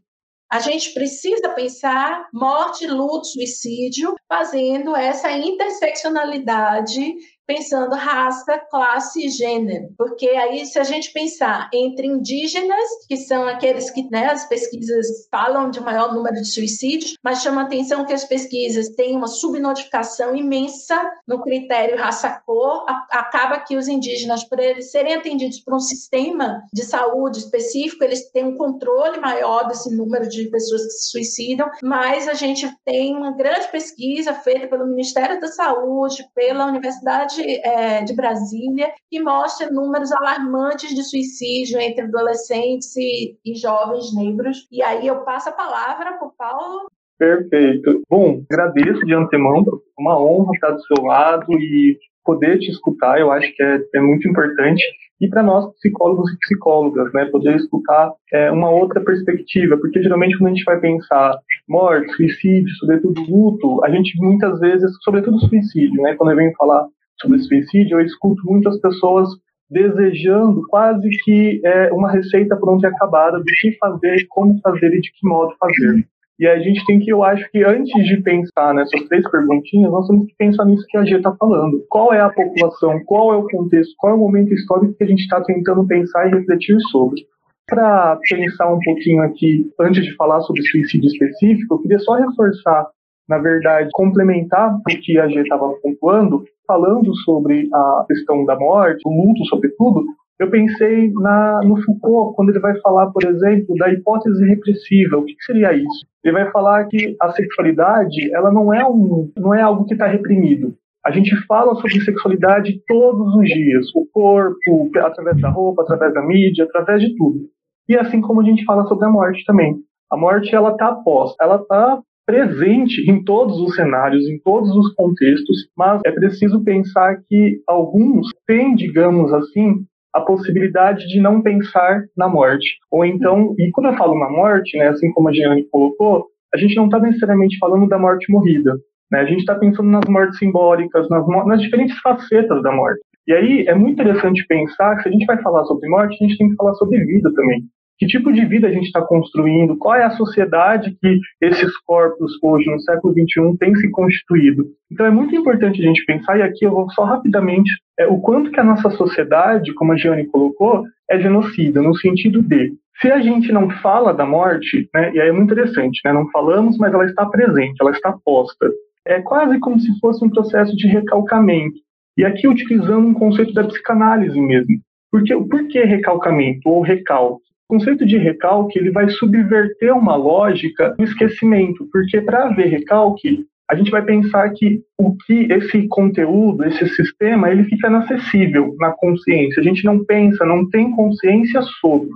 A 0.52 0.60
gente 0.60 0.94
precisa 0.94 1.48
pensar 1.56 2.28
morte, 2.34 2.86
luto, 2.86 3.26
suicídio, 3.26 4.14
fazendo 4.28 4.94
essa 4.94 5.32
interseccionalidade 5.32 7.16
pensando 7.54 7.96
raça, 7.96 8.58
classe 8.70 9.26
e 9.26 9.30
gênero, 9.30 9.90
porque 9.98 10.30
aí 10.30 10.66
se 10.66 10.80
a 10.80 10.84
gente 10.84 11.12
pensar 11.12 11.70
entre 11.74 12.08
indígenas, 12.08 13.06
que 13.10 13.18
são 13.18 13.46
aqueles 13.46 13.90
que 13.92 14.10
né, 14.10 14.28
as 14.28 14.48
pesquisas 14.48 15.28
falam 15.30 15.70
de 15.70 15.82
maior 15.82 16.14
número 16.14 16.36
de 16.36 16.48
suicídios, 16.48 17.16
mas 17.22 17.42
chama 17.42 17.64
atenção 17.64 18.06
que 18.06 18.14
as 18.14 18.24
pesquisas 18.24 18.90
têm 18.96 19.18
uma 19.18 19.28
subnotificação 19.28 20.34
imensa 20.34 20.98
no 21.28 21.42
critério 21.42 21.98
raça-cor, 21.98 22.86
acaba 23.10 23.60
que 23.60 23.76
os 23.76 23.90
indígenas, 23.90 24.46
por 24.46 24.60
eles 24.60 24.90
serem 24.90 25.16
atendidos 25.16 25.60
por 25.60 25.76
um 25.76 25.80
sistema 25.80 26.64
de 26.74 26.86
saúde 26.86 27.40
específico, 27.40 28.04
eles 28.04 28.32
têm 28.32 28.46
um 28.46 28.58
controle 28.58 29.20
maior 29.20 29.68
desse 29.68 29.94
número 29.94 30.30
de 30.30 30.50
pessoas 30.50 30.84
que 30.84 30.92
se 30.92 31.12
suicidam, 31.12 31.70
mas 31.84 32.30
a 32.30 32.34
gente 32.34 32.70
tem 32.86 33.14
uma 33.14 33.32
grande 33.32 33.68
pesquisa 33.70 34.34
feita 34.34 34.68
pelo 34.68 34.88
Ministério 34.88 35.40
da 35.42 35.48
Saúde, 35.48 36.26
pela 36.34 36.66
Universidade 36.66 37.41
é, 37.64 38.04
de 38.04 38.16
Brasília, 38.16 38.92
que 39.10 39.20
mostra 39.20 39.70
números 39.70 40.12
alarmantes 40.12 40.94
de 40.94 41.04
suicídio 41.04 41.80
entre 41.80 42.06
adolescentes 42.06 42.96
e, 42.96 43.38
e 43.46 43.56
jovens 43.56 44.14
negros. 44.16 44.68
E 44.72 44.82
aí 44.82 45.08
eu 45.08 45.24
passo 45.24 45.50
a 45.50 45.54
palavra 45.54 46.14
para 46.14 46.28
o 46.28 46.34
Paulo. 46.38 46.90
Perfeito. 47.18 48.02
Bom, 48.10 48.42
agradeço 48.52 49.06
de 49.06 49.14
antemão, 49.14 49.64
uma 49.98 50.20
honra 50.20 50.54
estar 50.56 50.72
do 50.72 50.82
seu 50.82 51.04
lado 51.04 51.54
e 51.54 51.98
poder 52.24 52.60
te 52.60 52.72
escutar, 52.72 53.20
eu 53.20 53.32
acho 53.32 53.54
que 53.56 53.62
é, 53.62 53.80
é 53.96 54.00
muito 54.00 54.28
importante. 54.28 54.84
E 55.20 55.30
para 55.30 55.44
nós, 55.44 55.72
psicólogos 55.76 56.32
e 56.32 56.38
psicólogas, 56.40 57.14
né, 57.14 57.26
poder 57.26 57.56
escutar 57.56 58.12
é, 58.34 58.52
uma 58.52 58.72
outra 58.72 59.00
perspectiva, 59.02 59.78
porque 59.78 60.02
geralmente 60.02 60.36
quando 60.36 60.48
a 60.48 60.56
gente 60.56 60.64
vai 60.64 60.80
pensar 60.80 61.38
morte, 61.70 62.12
suicídio, 62.14 62.74
sobretudo 62.80 63.22
luto, 63.30 63.84
a 63.86 63.90
gente 63.92 64.18
muitas 64.18 64.60
vezes, 64.60 64.92
sobretudo 65.04 65.40
suicídio, 65.42 66.02
né, 66.02 66.16
quando 66.16 66.32
eu 66.32 66.38
venho 66.38 66.54
falar 66.58 66.88
sobre 67.22 67.40
suicídio, 67.40 68.00
eu 68.00 68.06
escuto 68.06 68.42
muitas 68.46 68.80
pessoas 68.80 69.30
desejando 69.70 70.62
quase 70.68 71.08
que 71.24 71.62
é, 71.64 71.94
uma 71.94 72.12
receita 72.12 72.58
pronta 72.58 72.88
e 72.88 72.90
acabada 72.90 73.40
do 73.40 73.46
que 73.46 73.72
fazer, 73.78 74.26
como 74.30 74.60
fazer 74.60 74.94
e 74.94 75.00
de 75.00 75.12
que 75.12 75.28
modo 75.28 75.56
fazer. 75.58 76.06
E 76.42 76.48
a 76.48 76.60
gente 76.60 76.84
tem 76.88 77.00
que, 77.00 77.12
eu 77.14 77.24
acho 77.24 77.48
que 77.52 77.64
antes 77.64 77.94
de 78.04 78.20
pensar 78.22 78.74
nessas 78.74 79.04
três 79.04 79.30
perguntinhas, 79.30 79.92
nós 79.92 80.08
temos 80.08 80.26
que 80.26 80.34
pensar 80.36 80.66
nisso 80.66 80.84
que 80.90 80.98
a 80.98 81.06
G 81.06 81.18
está 81.18 81.34
falando. 81.36 81.86
Qual 81.88 82.12
é 82.12 82.20
a 82.20 82.32
população, 82.32 83.00
qual 83.06 83.32
é 83.32 83.38
o 83.38 83.48
contexto, 83.48 83.94
qual 83.98 84.14
é 84.14 84.16
o 84.16 84.20
momento 84.20 84.52
histórico 84.52 84.96
que 84.96 85.04
a 85.04 85.08
gente 85.08 85.22
está 85.22 85.40
tentando 85.42 85.86
pensar 85.86 86.28
e 86.28 86.32
refletir 86.32 86.78
sobre. 86.90 87.22
Para 87.68 88.20
pensar 88.28 88.74
um 88.74 88.80
pouquinho 88.84 89.22
aqui, 89.22 89.70
antes 89.80 90.04
de 90.04 90.16
falar 90.16 90.42
sobre 90.42 90.64
suicídio 90.64 91.08
específico, 91.08 91.76
eu 91.76 91.80
queria 91.80 92.00
só 92.00 92.16
reforçar, 92.16 92.88
na 93.28 93.38
verdade, 93.38 93.90
complementar 93.94 94.76
o 94.76 94.82
que 94.84 95.18
a 95.20 95.28
G 95.28 95.42
estava 95.42 95.74
pontuando, 95.82 96.44
falando 96.68 97.16
sobre 97.18 97.70
a 97.74 98.06
questão 98.08 98.46
da 98.46 98.58
morte, 98.58 99.02
o 99.06 99.10
luto, 99.10 99.46
sobretudo, 99.46 100.06
eu 100.42 100.50
pensei 100.50 101.12
na, 101.14 101.60
no 101.64 101.80
Foucault, 101.84 102.36
quando 102.36 102.50
ele 102.50 102.60
vai 102.60 102.76
falar, 102.80 103.12
por 103.12 103.24
exemplo, 103.24 103.76
da 103.76 103.94
hipótese 103.94 104.44
repressiva. 104.44 105.18
O 105.18 105.24
que, 105.24 105.36
que 105.36 105.44
seria 105.44 105.72
isso? 105.72 106.06
Ele 106.24 106.34
vai 106.34 106.52
falar 106.52 106.86
que 106.86 107.16
a 107.22 107.32
sexualidade 107.32 108.34
ela 108.34 108.52
não 108.52 108.74
é, 108.74 108.84
um, 108.84 109.32
não 109.38 109.54
é 109.54 109.62
algo 109.62 109.86
que 109.86 109.94
está 109.94 110.08
reprimido. 110.08 110.74
A 111.06 111.12
gente 111.12 111.36
fala 111.46 111.76
sobre 111.76 112.02
sexualidade 112.02 112.82
todos 112.88 113.36
os 113.36 113.48
dias. 113.48 113.86
O 113.96 114.08
corpo, 114.12 114.90
através 114.98 115.40
da 115.40 115.50
roupa, 115.50 115.84
através 115.84 116.12
da 116.14 116.24
mídia, 116.24 116.66
através 116.66 117.02
de 117.02 117.16
tudo. 117.16 117.42
E 117.88 117.96
assim 117.96 118.20
como 118.20 118.42
a 118.42 118.44
gente 118.44 118.66
fala 118.66 118.86
sobre 118.88 119.06
a 119.06 119.10
morte 119.10 119.44
também. 119.46 119.76
A 120.12 120.18
morte 120.18 120.56
ela 120.56 120.72
está 120.72 120.92
posta, 120.94 121.44
ela 121.44 121.58
está 121.58 122.02
presente 122.26 123.10
em 123.10 123.24
todos 123.24 123.60
os 123.60 123.76
cenários, 123.76 124.28
em 124.28 124.40
todos 124.40 124.70
os 124.76 124.94
contextos, 124.96 125.68
mas 125.78 126.02
é 126.06 126.12
preciso 126.12 126.64
pensar 126.64 127.18
que 127.28 127.62
alguns 127.68 128.28
têm, 128.48 128.76
digamos 128.76 129.34
assim, 129.34 129.86
a 130.14 130.22
possibilidade 130.22 131.08
de 131.08 131.20
não 131.20 131.42
pensar 131.42 132.04
na 132.18 132.28
morte. 132.28 132.78
Ou 132.92 133.06
então, 133.06 133.56
e 133.58 133.72
quando 133.72 133.88
eu 133.88 133.98
falo 133.98 134.20
na 134.20 134.30
morte, 134.30 134.78
né, 134.78 134.90
assim 134.90 135.12
como 135.12 135.30
a 135.30 135.34
Jeane 135.34 135.68
colocou, 135.70 136.28
a 136.54 136.58
gente 136.58 136.76
não 136.76 136.86
está 136.86 137.00
necessariamente 137.00 137.58
falando 137.58 137.88
da 137.88 137.98
morte 137.98 138.32
morrida. 138.32 138.76
Né? 139.10 139.20
A 139.20 139.26
gente 139.26 139.40
está 139.40 139.56
pensando 139.56 139.90
nas 139.90 140.06
mortes 140.08 140.38
simbólicas, 140.38 141.08
nas, 141.10 141.26
nas 141.46 141.62
diferentes 141.62 141.98
facetas 142.00 142.62
da 142.62 142.72
morte. 142.72 143.00
E 143.28 143.34
aí 143.34 143.66
é 143.68 143.76
muito 143.76 144.02
interessante 144.02 144.46
pensar 144.48 144.98
que 144.98 145.04
se 145.04 145.10
a 145.10 145.12
gente 145.12 145.26
vai 145.26 145.42
falar 145.42 145.64
sobre 145.66 145.88
morte, 145.88 146.18
a 146.20 146.28
gente 146.28 146.38
tem 146.38 146.50
que 146.50 146.56
falar 146.56 146.74
sobre 146.74 147.06
vida 147.06 147.32
também 147.34 147.64
que 148.02 148.08
tipo 148.08 148.34
de 148.34 148.44
vida 148.48 148.68
a 148.68 148.72
gente 148.72 148.86
está 148.86 149.00
construindo, 149.00 149.78
qual 149.78 149.94
é 149.94 150.04
a 150.04 150.10
sociedade 150.10 150.98
que 151.00 151.20
esses 151.40 151.78
corpos 151.86 152.32
hoje, 152.42 152.68
no 152.68 152.80
século 152.80 153.14
XXI, 153.14 153.56
têm 153.60 153.76
se 153.76 153.92
constituído. 153.92 154.66
Então 154.92 155.06
é 155.06 155.12
muito 155.12 155.36
importante 155.36 155.80
a 155.80 155.86
gente 155.86 156.04
pensar, 156.06 156.40
e 156.40 156.42
aqui 156.42 156.66
eu 156.66 156.72
vou 156.72 156.90
só 156.94 157.04
rapidamente, 157.04 157.72
é, 158.00 158.08
o 158.08 158.20
quanto 158.20 158.50
que 158.50 158.60
a 158.60 158.64
nossa 158.64 158.90
sociedade, 158.90 159.72
como 159.76 159.92
a 159.92 159.98
Giane 159.98 160.26
colocou, 160.26 160.84
é 161.08 161.20
genocida, 161.20 161.80
no 161.80 161.96
sentido 161.96 162.42
de, 162.42 162.74
se 163.00 163.12
a 163.12 163.22
gente 163.22 163.52
não 163.52 163.70
fala 163.70 164.16
da 164.16 164.26
morte, 164.26 164.90
né, 164.96 165.12
e 165.14 165.22
aí 165.22 165.30
é 165.30 165.32
muito 165.32 165.54
interessante, 165.54 166.02
né, 166.04 166.12
não 166.12 166.28
falamos, 166.32 166.80
mas 166.80 166.92
ela 166.92 167.06
está 167.06 167.24
presente, 167.28 167.78
ela 167.80 167.92
está 167.92 168.18
posta. 168.26 168.68
É 169.06 169.22
quase 169.22 169.60
como 169.60 169.80
se 169.80 170.00
fosse 170.00 170.26
um 170.26 170.30
processo 170.32 170.76
de 170.76 170.88
recalcamento. 170.88 171.78
E 172.18 172.26
aqui 172.26 172.48
utilizando 172.48 173.06
um 173.06 173.14
conceito 173.14 173.54
da 173.54 173.64
psicanálise 173.64 174.42
mesmo. 174.42 174.82
Porque, 175.12 175.36
por 175.36 175.68
que 175.68 175.84
recalcamento 175.84 176.68
ou 176.68 176.82
recalque? 176.82 177.51
O 177.72 177.76
conceito 177.76 178.06
de 178.06 178.18
recalque 178.18 178.78
ele 178.78 178.92
vai 178.92 179.08
subverter 179.08 179.96
uma 179.96 180.14
lógica 180.14 180.94
do 180.98 181.06
esquecimento, 181.06 181.88
porque 181.90 182.20
para 182.20 182.48
haver 182.48 182.68
recalque, 182.68 183.46
a 183.70 183.76
gente 183.76 183.90
vai 183.90 184.02
pensar 184.04 184.50
que 184.50 184.82
o 185.00 185.16
que 185.16 185.48
esse 185.50 185.88
conteúdo, 185.88 186.66
esse 186.66 186.86
sistema, 186.90 187.50
ele 187.50 187.64
fica 187.64 187.88
inacessível 187.88 188.76
na 188.78 188.92
consciência. 188.92 189.62
A 189.62 189.64
gente 189.64 189.86
não 189.86 190.04
pensa, 190.04 190.46
não 190.46 190.70
tem 190.70 190.92
consciência 190.92 191.62
sobre. 191.80 192.10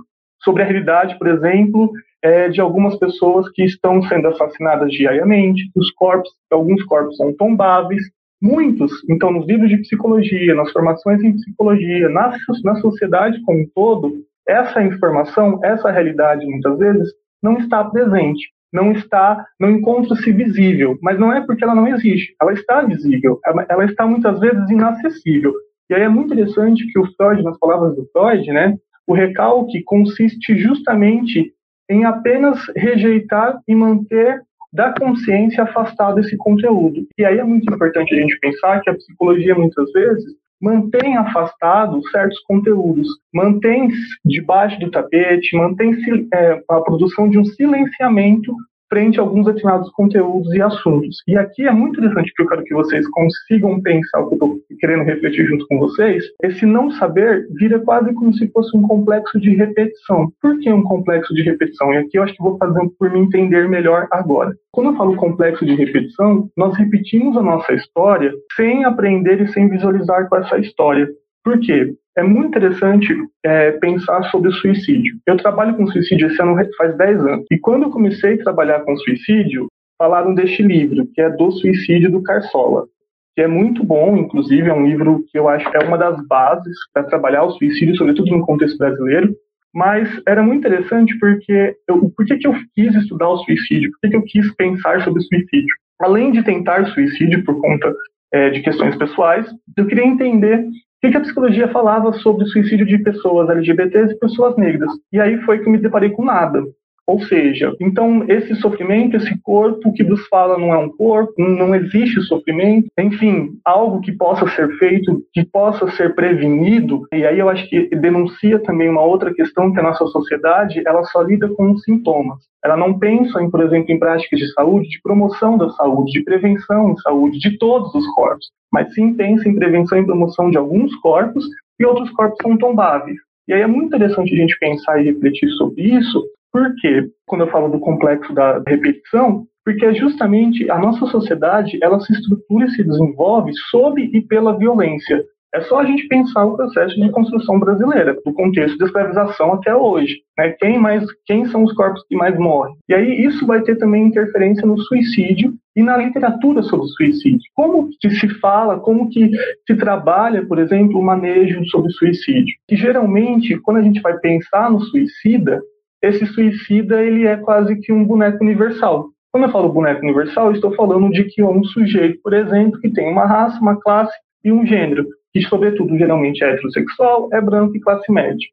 Sobre 0.44 0.62
a 0.62 0.66
realidade, 0.66 1.18
por 1.18 1.26
exemplo, 1.26 1.90
é, 2.20 2.50
de 2.50 2.60
algumas 2.60 2.94
pessoas 2.98 3.48
que 3.48 3.64
estão 3.64 4.02
sendo 4.02 4.28
assassinadas 4.28 4.92
diariamente, 4.92 5.70
os 5.74 5.90
corpos, 5.92 6.30
alguns 6.50 6.84
corpos 6.84 7.16
são 7.16 7.34
tombáveis, 7.34 8.02
muitos, 8.42 8.92
então, 9.08 9.32
nos 9.32 9.46
livros 9.46 9.70
de 9.70 9.78
psicologia, 9.78 10.54
nas 10.54 10.70
formações 10.70 11.24
em 11.24 11.32
psicologia, 11.32 12.10
na, 12.10 12.36
na 12.62 12.74
sociedade 12.76 13.40
como 13.40 13.60
um 13.60 13.66
todo, 13.74 14.26
essa 14.48 14.82
informação, 14.82 15.60
essa 15.62 15.90
realidade, 15.90 16.46
muitas 16.46 16.78
vezes, 16.78 17.12
não 17.42 17.58
está 17.58 17.84
presente, 17.84 18.48
não 18.72 18.92
está, 18.92 19.44
não 19.58 19.70
encontra-se 19.70 20.32
visível, 20.32 20.98
mas 21.02 21.18
não 21.18 21.32
é 21.32 21.44
porque 21.44 21.64
ela 21.64 21.74
não 21.74 21.88
existe, 21.88 22.34
ela 22.40 22.52
está 22.52 22.82
visível, 22.82 23.40
ela 23.68 23.84
está 23.84 24.06
muitas 24.06 24.38
vezes 24.40 24.70
inacessível. 24.70 25.52
E 25.88 25.94
aí 25.94 26.02
é 26.02 26.08
muito 26.08 26.34
interessante 26.34 26.86
que 26.92 26.98
o 26.98 27.06
Freud, 27.16 27.42
nas 27.42 27.58
palavras 27.58 27.94
do 27.94 28.08
Freud, 28.12 28.46
né, 28.52 28.76
o 29.06 29.14
recalque 29.14 29.82
consiste 29.84 30.58
justamente 30.58 31.52
em 31.88 32.04
apenas 32.04 32.58
rejeitar 32.74 33.60
e 33.68 33.74
manter 33.74 34.42
da 34.72 34.92
consciência 34.92 35.62
afastado 35.62 36.18
esse 36.20 36.36
conteúdo. 36.36 37.06
E 37.16 37.24
aí 37.24 37.38
é 37.38 37.44
muito 37.44 37.72
importante 37.72 38.14
a 38.14 38.18
gente 38.18 38.38
pensar 38.40 38.80
que 38.80 38.90
a 38.90 38.94
psicologia 38.94 39.54
muitas 39.54 39.90
vezes 39.92 40.34
mantém 40.60 41.16
afastado 41.16 42.00
certos 42.08 42.40
conteúdos, 42.40 43.08
mantém 43.32 43.90
debaixo 44.24 44.78
do 44.80 44.90
tapete, 44.90 45.56
mantém 45.56 45.94
é, 46.32 46.62
a 46.68 46.80
produção 46.80 47.28
de 47.28 47.38
um 47.38 47.44
silenciamento 47.44 48.54
frente 48.88 49.18
a 49.18 49.22
alguns 49.22 49.46
determinados 49.46 49.90
conteúdos 49.92 50.52
e 50.54 50.60
assuntos. 50.60 51.16
E 51.26 51.36
aqui 51.36 51.66
é 51.66 51.72
muito 51.72 51.98
interessante 51.98 52.32
que 52.34 52.42
eu 52.42 52.48
quero 52.48 52.64
que 52.64 52.74
vocês 52.74 53.06
consigam 53.08 53.80
pensar 53.80 54.20
o 54.20 54.28
que 54.28 54.34
eu 54.34 54.36
estou 54.36 54.60
querendo 54.78 55.04
refletir 55.04 55.46
junto 55.46 55.66
com 55.66 55.78
vocês. 55.78 56.24
Esse 56.42 56.66
não 56.66 56.90
saber 56.92 57.46
vira 57.58 57.78
quase 57.80 58.12
como 58.14 58.32
se 58.34 58.48
fosse 58.48 58.76
um 58.76 58.82
complexo 58.82 59.40
de 59.40 59.54
repetição. 59.54 60.30
Por 60.40 60.58
que 60.60 60.72
um 60.72 60.82
complexo 60.82 61.34
de 61.34 61.42
repetição? 61.42 61.92
E 61.92 61.98
aqui 61.98 62.18
eu 62.18 62.22
acho 62.22 62.34
que 62.34 62.42
vou 62.42 62.56
fazer 62.58 62.80
por 62.98 63.10
me 63.10 63.20
entender 63.20 63.68
melhor 63.68 64.06
agora. 64.10 64.54
Quando 64.72 64.90
eu 64.90 64.96
falo 64.96 65.16
complexo 65.16 65.64
de 65.64 65.74
repetição, 65.74 66.48
nós 66.56 66.76
repetimos 66.76 67.36
a 67.36 67.42
nossa 67.42 67.72
história 67.72 68.32
sem 68.56 68.84
aprender 68.84 69.40
e 69.40 69.48
sem 69.48 69.68
visualizar 69.68 70.28
com 70.28 70.36
essa 70.36 70.58
história. 70.58 71.08
Por 71.42 71.58
quê? 71.60 71.94
É 72.18 72.22
muito 72.22 72.48
interessante 72.48 73.14
é, 73.44 73.72
pensar 73.72 74.22
sobre 74.30 74.48
o 74.48 74.52
suicídio. 74.52 75.16
Eu 75.26 75.36
trabalho 75.36 75.76
com 75.76 75.86
suicídio 75.86 76.28
esse 76.28 76.40
ano 76.40 76.56
faz 76.78 76.96
10 76.96 77.20
anos. 77.20 77.46
E 77.50 77.58
quando 77.58 77.84
eu 77.84 77.90
comecei 77.90 78.34
a 78.34 78.42
trabalhar 78.42 78.80
com 78.80 78.96
suicídio, 78.96 79.66
falaram 79.98 80.34
deste 80.34 80.62
livro, 80.62 81.06
que 81.14 81.20
é 81.20 81.28
Do 81.28 81.50
Suicídio 81.52 82.10
do 82.10 82.22
Carsola, 82.22 82.86
que 83.34 83.42
é 83.42 83.46
muito 83.46 83.84
bom, 83.84 84.16
inclusive, 84.16 84.68
é 84.68 84.72
um 84.72 84.86
livro 84.86 85.24
que 85.30 85.38
eu 85.38 85.46
acho 85.46 85.70
que 85.70 85.76
é 85.76 85.80
uma 85.80 85.98
das 85.98 86.26
bases 86.26 86.74
para 86.92 87.04
trabalhar 87.04 87.44
o 87.44 87.50
suicídio, 87.50 87.94
sobretudo 87.96 88.30
no 88.30 88.46
contexto 88.46 88.78
brasileiro. 88.78 89.34
Mas 89.74 90.08
era 90.26 90.42
muito 90.42 90.66
interessante 90.66 91.18
porque 91.18 91.76
eu, 91.86 92.10
por 92.16 92.24
que, 92.24 92.38
que 92.38 92.46
eu 92.46 92.54
quis 92.74 92.94
estudar 92.94 93.28
o 93.28 93.38
suicídio? 93.38 93.90
Por 93.90 94.00
que, 94.00 94.08
que 94.08 94.16
eu 94.16 94.22
quis 94.22 94.54
pensar 94.54 95.02
sobre 95.02 95.20
o 95.20 95.22
suicídio? 95.22 95.74
Além 96.00 96.32
de 96.32 96.42
tentar 96.42 96.86
suicídio 96.86 97.44
por 97.44 97.60
conta 97.60 97.94
é, 98.32 98.48
de 98.48 98.62
questões 98.62 98.96
pessoais, 98.96 99.46
eu 99.76 99.86
queria 99.86 100.06
entender 100.06 100.66
o 101.08 101.10
que 101.10 101.16
a 101.18 101.22
psicologia 101.22 101.68
falava 101.68 102.12
sobre 102.14 102.44
o 102.44 102.48
suicídio 102.48 102.86
de 102.86 102.98
pessoas 102.98 103.48
LGBTs 103.48 104.12
e 104.12 104.18
pessoas 104.18 104.56
negras? 104.56 104.90
E 105.12 105.20
aí 105.20 105.38
foi 105.42 105.58
que 105.58 105.68
eu 105.68 105.72
me 105.72 105.78
deparei 105.78 106.10
com 106.10 106.24
nada. 106.24 106.62
Ou 107.06 107.20
seja, 107.20 107.72
então 107.80 108.24
esse 108.28 108.56
sofrimento, 108.56 109.16
esse 109.16 109.40
corpo 109.40 109.92
que 109.92 110.02
nos 110.02 110.26
fala 110.26 110.58
não 110.58 110.74
é 110.74 110.78
um 110.78 110.88
corpo, 110.88 111.32
não 111.38 111.72
existe 111.72 112.20
sofrimento, 112.22 112.88
enfim, 112.98 113.58
algo 113.64 114.00
que 114.00 114.10
possa 114.10 114.48
ser 114.48 114.76
feito, 114.76 115.22
que 115.32 115.44
possa 115.44 115.88
ser 115.92 116.16
prevenido. 116.16 117.06
E 117.12 117.24
aí 117.24 117.38
eu 117.38 117.48
acho 117.48 117.68
que 117.68 117.88
denuncia 117.94 118.58
também 118.58 118.88
uma 118.88 119.02
outra 119.02 119.32
questão 119.32 119.72
que 119.72 119.78
a 119.78 119.84
nossa 119.84 120.04
sociedade, 120.06 120.82
ela 120.84 121.04
só 121.04 121.22
lida 121.22 121.48
com 121.50 121.70
os 121.70 121.82
sintomas. 121.82 122.38
Ela 122.64 122.76
não 122.76 122.98
pensa, 122.98 123.40
em, 123.40 123.48
por 123.48 123.62
exemplo, 123.62 123.92
em 123.92 123.98
práticas 123.98 124.40
de 124.40 124.52
saúde, 124.52 124.88
de 124.88 125.00
promoção 125.00 125.56
da 125.56 125.70
saúde, 125.70 126.10
de 126.10 126.24
prevenção 126.24 126.90
em 126.90 126.96
saúde, 126.96 127.38
de 127.38 127.56
todos 127.58 127.94
os 127.94 128.06
corpos, 128.14 128.50
mas 128.72 128.92
sim 128.92 129.14
pensa 129.14 129.48
em 129.48 129.54
prevenção 129.54 129.98
e 129.98 130.04
promoção 130.04 130.50
de 130.50 130.58
alguns 130.58 130.92
corpos 130.96 131.44
e 131.78 131.86
outros 131.86 132.10
corpos 132.10 132.38
são 132.42 132.58
tombáveis. 132.58 133.18
E 133.46 133.52
aí 133.52 133.60
é 133.60 133.66
muito 133.66 133.86
interessante 133.86 134.34
a 134.34 134.36
gente 134.36 134.58
pensar 134.58 135.00
e 135.00 135.04
refletir 135.04 135.48
sobre 135.50 135.82
isso, 135.82 136.24
porque 136.56 137.10
quando 137.26 137.42
eu 137.42 137.50
falo 137.50 137.68
do 137.68 137.78
complexo 137.78 138.32
da 138.32 138.62
repetição, 138.66 139.44
porque 139.62 139.84
é 139.84 139.92
justamente 139.92 140.70
a 140.70 140.78
nossa 140.78 141.04
sociedade, 141.06 141.78
ela 141.82 142.00
se 142.00 142.10
estrutura 142.14 142.64
e 142.64 142.70
se 142.70 142.82
desenvolve 142.82 143.52
sob 143.70 144.02
e 144.02 144.22
pela 144.22 144.56
violência. 144.56 145.22
É 145.54 145.60
só 145.62 145.80
a 145.80 145.84
gente 145.84 146.08
pensar 146.08 146.46
o 146.46 146.56
processo 146.56 146.94
de 146.98 147.10
construção 147.10 147.58
brasileira, 147.58 148.16
do 148.24 148.32
contexto 148.32 148.76
de 148.78 148.84
escravização 148.84 149.52
até 149.52 149.74
hoje. 149.74 150.16
Né? 150.38 150.50
Quem, 150.58 150.78
mais, 150.78 151.04
quem 151.26 151.44
são 151.46 151.62
os 151.64 151.74
corpos 151.74 152.02
que 152.08 152.16
mais 152.16 152.38
morrem? 152.38 152.74
E 152.88 152.94
aí 152.94 153.24
isso 153.26 153.46
vai 153.46 153.60
ter 153.62 153.76
também 153.76 154.06
interferência 154.06 154.66
no 154.66 154.78
suicídio 154.78 155.52
e 155.74 155.82
na 155.82 155.96
literatura 155.98 156.62
sobre 156.62 156.86
suicídio. 156.88 157.40
Como 157.54 157.88
que 158.00 158.10
se 158.10 158.28
fala, 158.40 158.80
como 158.80 159.10
que 159.10 159.30
se 159.66 159.76
trabalha, 159.76 160.44
por 160.46 160.58
exemplo, 160.58 160.98
o 160.98 161.04
manejo 161.04 161.64
sobre 161.66 161.90
suicídio? 161.92 162.54
Que 162.66 162.76
geralmente, 162.76 163.58
quando 163.60 163.78
a 163.78 163.82
gente 163.82 164.00
vai 164.00 164.18
pensar 164.18 164.70
no 164.70 164.80
suicida, 164.80 165.60
esse 166.02 166.26
suicida 166.26 167.02
ele 167.02 167.26
é 167.26 167.36
quase 167.36 167.76
que 167.76 167.92
um 167.92 168.04
boneco 168.04 168.42
universal. 168.42 169.08
Quando 169.32 169.44
eu 169.44 169.52
falo 169.52 169.72
boneco 169.72 170.02
universal, 170.02 170.52
estou 170.52 170.74
falando 170.74 171.10
de 171.10 171.24
que 171.24 171.42
é 171.42 171.46
um 171.46 171.62
sujeito, 171.64 172.18
por 172.22 172.32
exemplo, 172.32 172.80
que 172.80 172.90
tem 172.90 173.10
uma 173.10 173.26
raça, 173.26 173.60
uma 173.60 173.78
classe 173.80 174.16
e 174.44 174.50
um 174.50 174.64
gênero 174.64 175.06
que, 175.32 175.42
sobretudo, 175.42 175.98
geralmente 175.98 176.42
é 176.42 176.52
heterossexual, 176.52 177.28
é 177.32 177.40
branco 177.40 177.76
e 177.76 177.80
classe 177.80 178.10
média. 178.10 178.48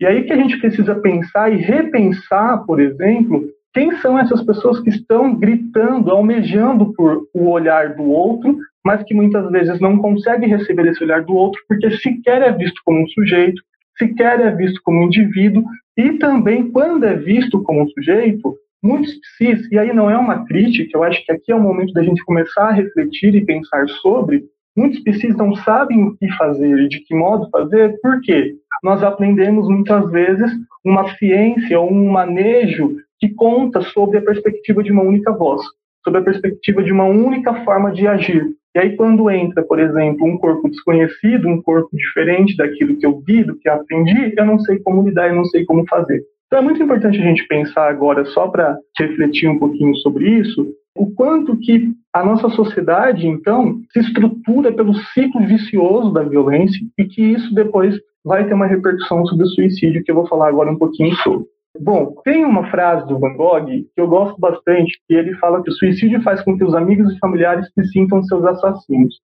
E 0.00 0.06
aí 0.06 0.24
que 0.24 0.32
a 0.32 0.36
gente 0.36 0.58
precisa 0.58 0.94
pensar 0.96 1.52
e 1.52 1.56
repensar, 1.56 2.64
por 2.66 2.80
exemplo, 2.80 3.44
quem 3.72 3.96
são 3.98 4.18
essas 4.18 4.42
pessoas 4.42 4.80
que 4.80 4.90
estão 4.90 5.34
gritando, 5.34 6.10
almejando 6.10 6.92
por 6.94 7.28
o 7.32 7.50
olhar 7.50 7.94
do 7.94 8.04
outro, 8.04 8.56
mas 8.84 9.02
que 9.04 9.14
muitas 9.14 9.50
vezes 9.50 9.80
não 9.80 9.98
conseguem 9.98 10.48
receber 10.48 10.86
esse 10.86 11.02
olhar 11.02 11.22
do 11.24 11.34
outro 11.34 11.60
porque 11.68 11.90
sequer 11.92 12.42
é 12.42 12.52
visto 12.52 12.80
como 12.84 13.02
um 13.02 13.08
sujeito, 13.08 13.62
sequer 13.98 14.40
é 14.40 14.50
visto 14.50 14.80
como 14.82 15.02
indivíduo, 15.02 15.64
e 15.96 16.12
também, 16.18 16.70
quando 16.70 17.04
é 17.04 17.14
visto 17.14 17.62
como 17.62 17.88
sujeito, 17.90 18.54
muitos 18.82 19.14
psis, 19.14 19.70
e 19.70 19.78
aí 19.78 19.92
não 19.92 20.10
é 20.10 20.18
uma 20.18 20.44
crítica, 20.44 20.96
eu 20.96 21.02
acho 21.02 21.24
que 21.24 21.32
aqui 21.32 21.52
é 21.52 21.54
o 21.54 21.60
momento 21.60 21.92
da 21.92 22.02
gente 22.02 22.24
começar 22.24 22.68
a 22.68 22.72
refletir 22.72 23.34
e 23.34 23.44
pensar 23.44 23.88
sobre, 23.88 24.44
Muitos 24.76 25.00
psis 25.04 25.36
não 25.36 25.54
sabem 25.54 26.02
o 26.02 26.16
que 26.16 26.28
fazer 26.32 26.76
e 26.80 26.88
de 26.88 26.98
que 27.00 27.14
modo 27.14 27.48
fazer, 27.48 27.96
porque 28.02 28.56
nós 28.82 29.04
aprendemos 29.04 29.68
muitas 29.68 30.10
vezes 30.10 30.50
uma 30.84 31.08
ciência 31.16 31.78
ou 31.78 31.92
um 31.92 32.10
manejo 32.10 32.96
que 33.20 33.28
conta 33.28 33.80
sobre 33.80 34.18
a 34.18 34.22
perspectiva 34.22 34.82
de 34.82 34.90
uma 34.90 35.02
única 35.02 35.32
voz, 35.32 35.62
sobre 36.02 36.20
a 36.20 36.24
perspectiva 36.24 36.82
de 36.82 36.92
uma 36.92 37.04
única 37.04 37.54
forma 37.64 37.92
de 37.92 38.06
agir. 38.08 38.44
E 38.74 38.78
aí, 38.78 38.96
quando 38.96 39.30
entra, 39.30 39.62
por 39.62 39.78
exemplo, 39.78 40.26
um 40.26 40.36
corpo 40.36 40.68
desconhecido, 40.68 41.48
um 41.48 41.62
corpo 41.62 41.88
diferente 41.96 42.56
daquilo 42.56 42.96
que 42.96 43.06
eu 43.06 43.20
vi, 43.20 43.44
do 43.44 43.56
que 43.56 43.68
aprendi, 43.68 44.34
eu 44.36 44.44
não 44.44 44.58
sei 44.58 44.80
como 44.80 45.02
lidar, 45.02 45.28
eu 45.28 45.36
não 45.36 45.44
sei 45.44 45.64
como 45.64 45.86
fazer. 45.86 46.24
Então, 46.46 46.58
é 46.58 46.62
muito 46.62 46.82
importante 46.82 47.18
a 47.18 47.22
gente 47.22 47.46
pensar 47.46 47.88
agora, 47.88 48.24
só 48.26 48.48
para 48.48 48.76
refletir 48.98 49.48
um 49.48 49.58
pouquinho 49.58 49.94
sobre 49.98 50.28
isso, 50.28 50.74
o 50.96 51.10
quanto 51.12 51.56
que 51.56 51.92
a 52.12 52.24
nossa 52.24 52.48
sociedade, 52.50 53.26
então, 53.26 53.80
se 53.92 54.00
estrutura 54.00 54.72
pelo 54.72 54.94
ciclo 54.94 55.46
vicioso 55.46 56.12
da 56.12 56.22
violência 56.22 56.80
e 56.98 57.04
que 57.04 57.22
isso 57.22 57.54
depois 57.54 57.96
vai 58.24 58.46
ter 58.46 58.54
uma 58.54 58.66
repercussão 58.66 59.26
sobre 59.26 59.44
o 59.44 59.48
suicídio, 59.48 60.02
que 60.02 60.10
eu 60.10 60.14
vou 60.14 60.26
falar 60.26 60.48
agora 60.48 60.70
um 60.70 60.78
pouquinho 60.78 61.14
sobre. 61.16 61.46
Bom, 61.80 62.14
tem 62.24 62.44
uma 62.44 62.70
frase 62.70 63.06
do 63.08 63.18
Van 63.18 63.34
Gogh 63.34 63.66
que 63.66 64.00
eu 64.00 64.06
gosto 64.06 64.38
bastante, 64.38 64.96
que 65.08 65.14
ele 65.14 65.34
fala 65.34 65.62
que 65.62 65.70
o 65.70 65.72
suicídio 65.72 66.22
faz 66.22 66.40
com 66.42 66.56
que 66.56 66.62
os 66.62 66.74
amigos 66.74 67.12
e 67.12 67.18
familiares 67.18 67.68
se 67.72 67.84
sintam 67.88 68.22
seus 68.22 68.44
assassinos. 68.44 69.16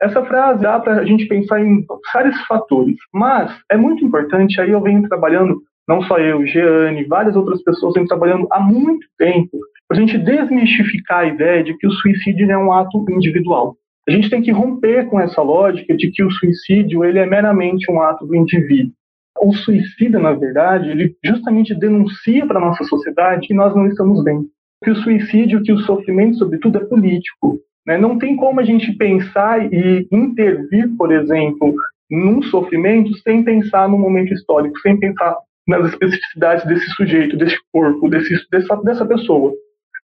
Essa 0.00 0.22
frase 0.26 0.62
dá 0.62 0.78
para 0.78 1.00
a 1.00 1.04
gente 1.06 1.26
pensar 1.26 1.58
em 1.58 1.84
vários 2.12 2.38
fatores, 2.46 2.96
mas 3.14 3.50
é 3.70 3.78
muito 3.78 4.04
importante, 4.04 4.60
aí 4.60 4.72
eu 4.72 4.82
venho 4.82 5.08
trabalhando, 5.08 5.62
não 5.88 6.02
só 6.02 6.18
eu, 6.18 6.44
Jeane, 6.46 7.04
várias 7.04 7.34
outras 7.34 7.62
pessoas 7.62 7.94
vêm 7.94 8.06
trabalhando 8.06 8.46
há 8.50 8.60
muito 8.60 9.06
tempo 9.16 9.58
para 9.88 9.96
a 9.96 10.00
gente 10.00 10.18
desmistificar 10.18 11.20
a 11.20 11.26
ideia 11.26 11.64
de 11.64 11.74
que 11.78 11.86
o 11.86 11.92
suicídio 11.92 12.50
é 12.50 12.58
um 12.58 12.72
ato 12.72 13.06
individual. 13.08 13.74
A 14.06 14.12
gente 14.12 14.28
tem 14.28 14.42
que 14.42 14.52
romper 14.52 15.08
com 15.08 15.18
essa 15.18 15.40
lógica 15.40 15.96
de 15.96 16.10
que 16.10 16.22
o 16.22 16.30
suicídio 16.30 17.04
ele 17.04 17.18
é 17.18 17.26
meramente 17.26 17.90
um 17.90 18.02
ato 18.02 18.26
do 18.26 18.36
indivíduo. 18.36 18.92
O 19.40 19.52
suicida, 19.54 20.18
na 20.18 20.32
verdade, 20.32 20.90
ele 20.90 21.16
justamente 21.24 21.74
denuncia 21.74 22.46
para 22.46 22.58
a 22.58 22.64
nossa 22.64 22.84
sociedade 22.84 23.46
que 23.46 23.54
nós 23.54 23.74
não 23.74 23.86
estamos 23.86 24.22
bem. 24.22 24.44
Que 24.82 24.90
o 24.90 24.96
suicídio, 24.96 25.62
que 25.62 25.72
o 25.72 25.78
sofrimento, 25.78 26.36
sobretudo, 26.36 26.78
é 26.78 26.84
político. 26.84 27.58
Né? 27.86 27.96
Não 27.96 28.18
tem 28.18 28.36
como 28.36 28.60
a 28.60 28.64
gente 28.64 28.92
pensar 28.92 29.72
e 29.72 30.06
intervir, 30.10 30.88
por 30.96 31.12
exemplo, 31.12 31.74
num 32.10 32.42
sofrimento 32.42 33.14
sem 33.18 33.42
pensar 33.42 33.88
no 33.88 33.98
momento 33.98 34.32
histórico, 34.32 34.78
sem 34.80 34.98
pensar 34.98 35.36
nas 35.66 35.88
especificidades 35.88 36.64
desse 36.66 36.86
sujeito, 36.90 37.36
desse 37.36 37.56
corpo, 37.72 38.08
desse, 38.08 38.34
dessa, 38.50 38.76
dessa 38.76 39.04
pessoa. 39.04 39.52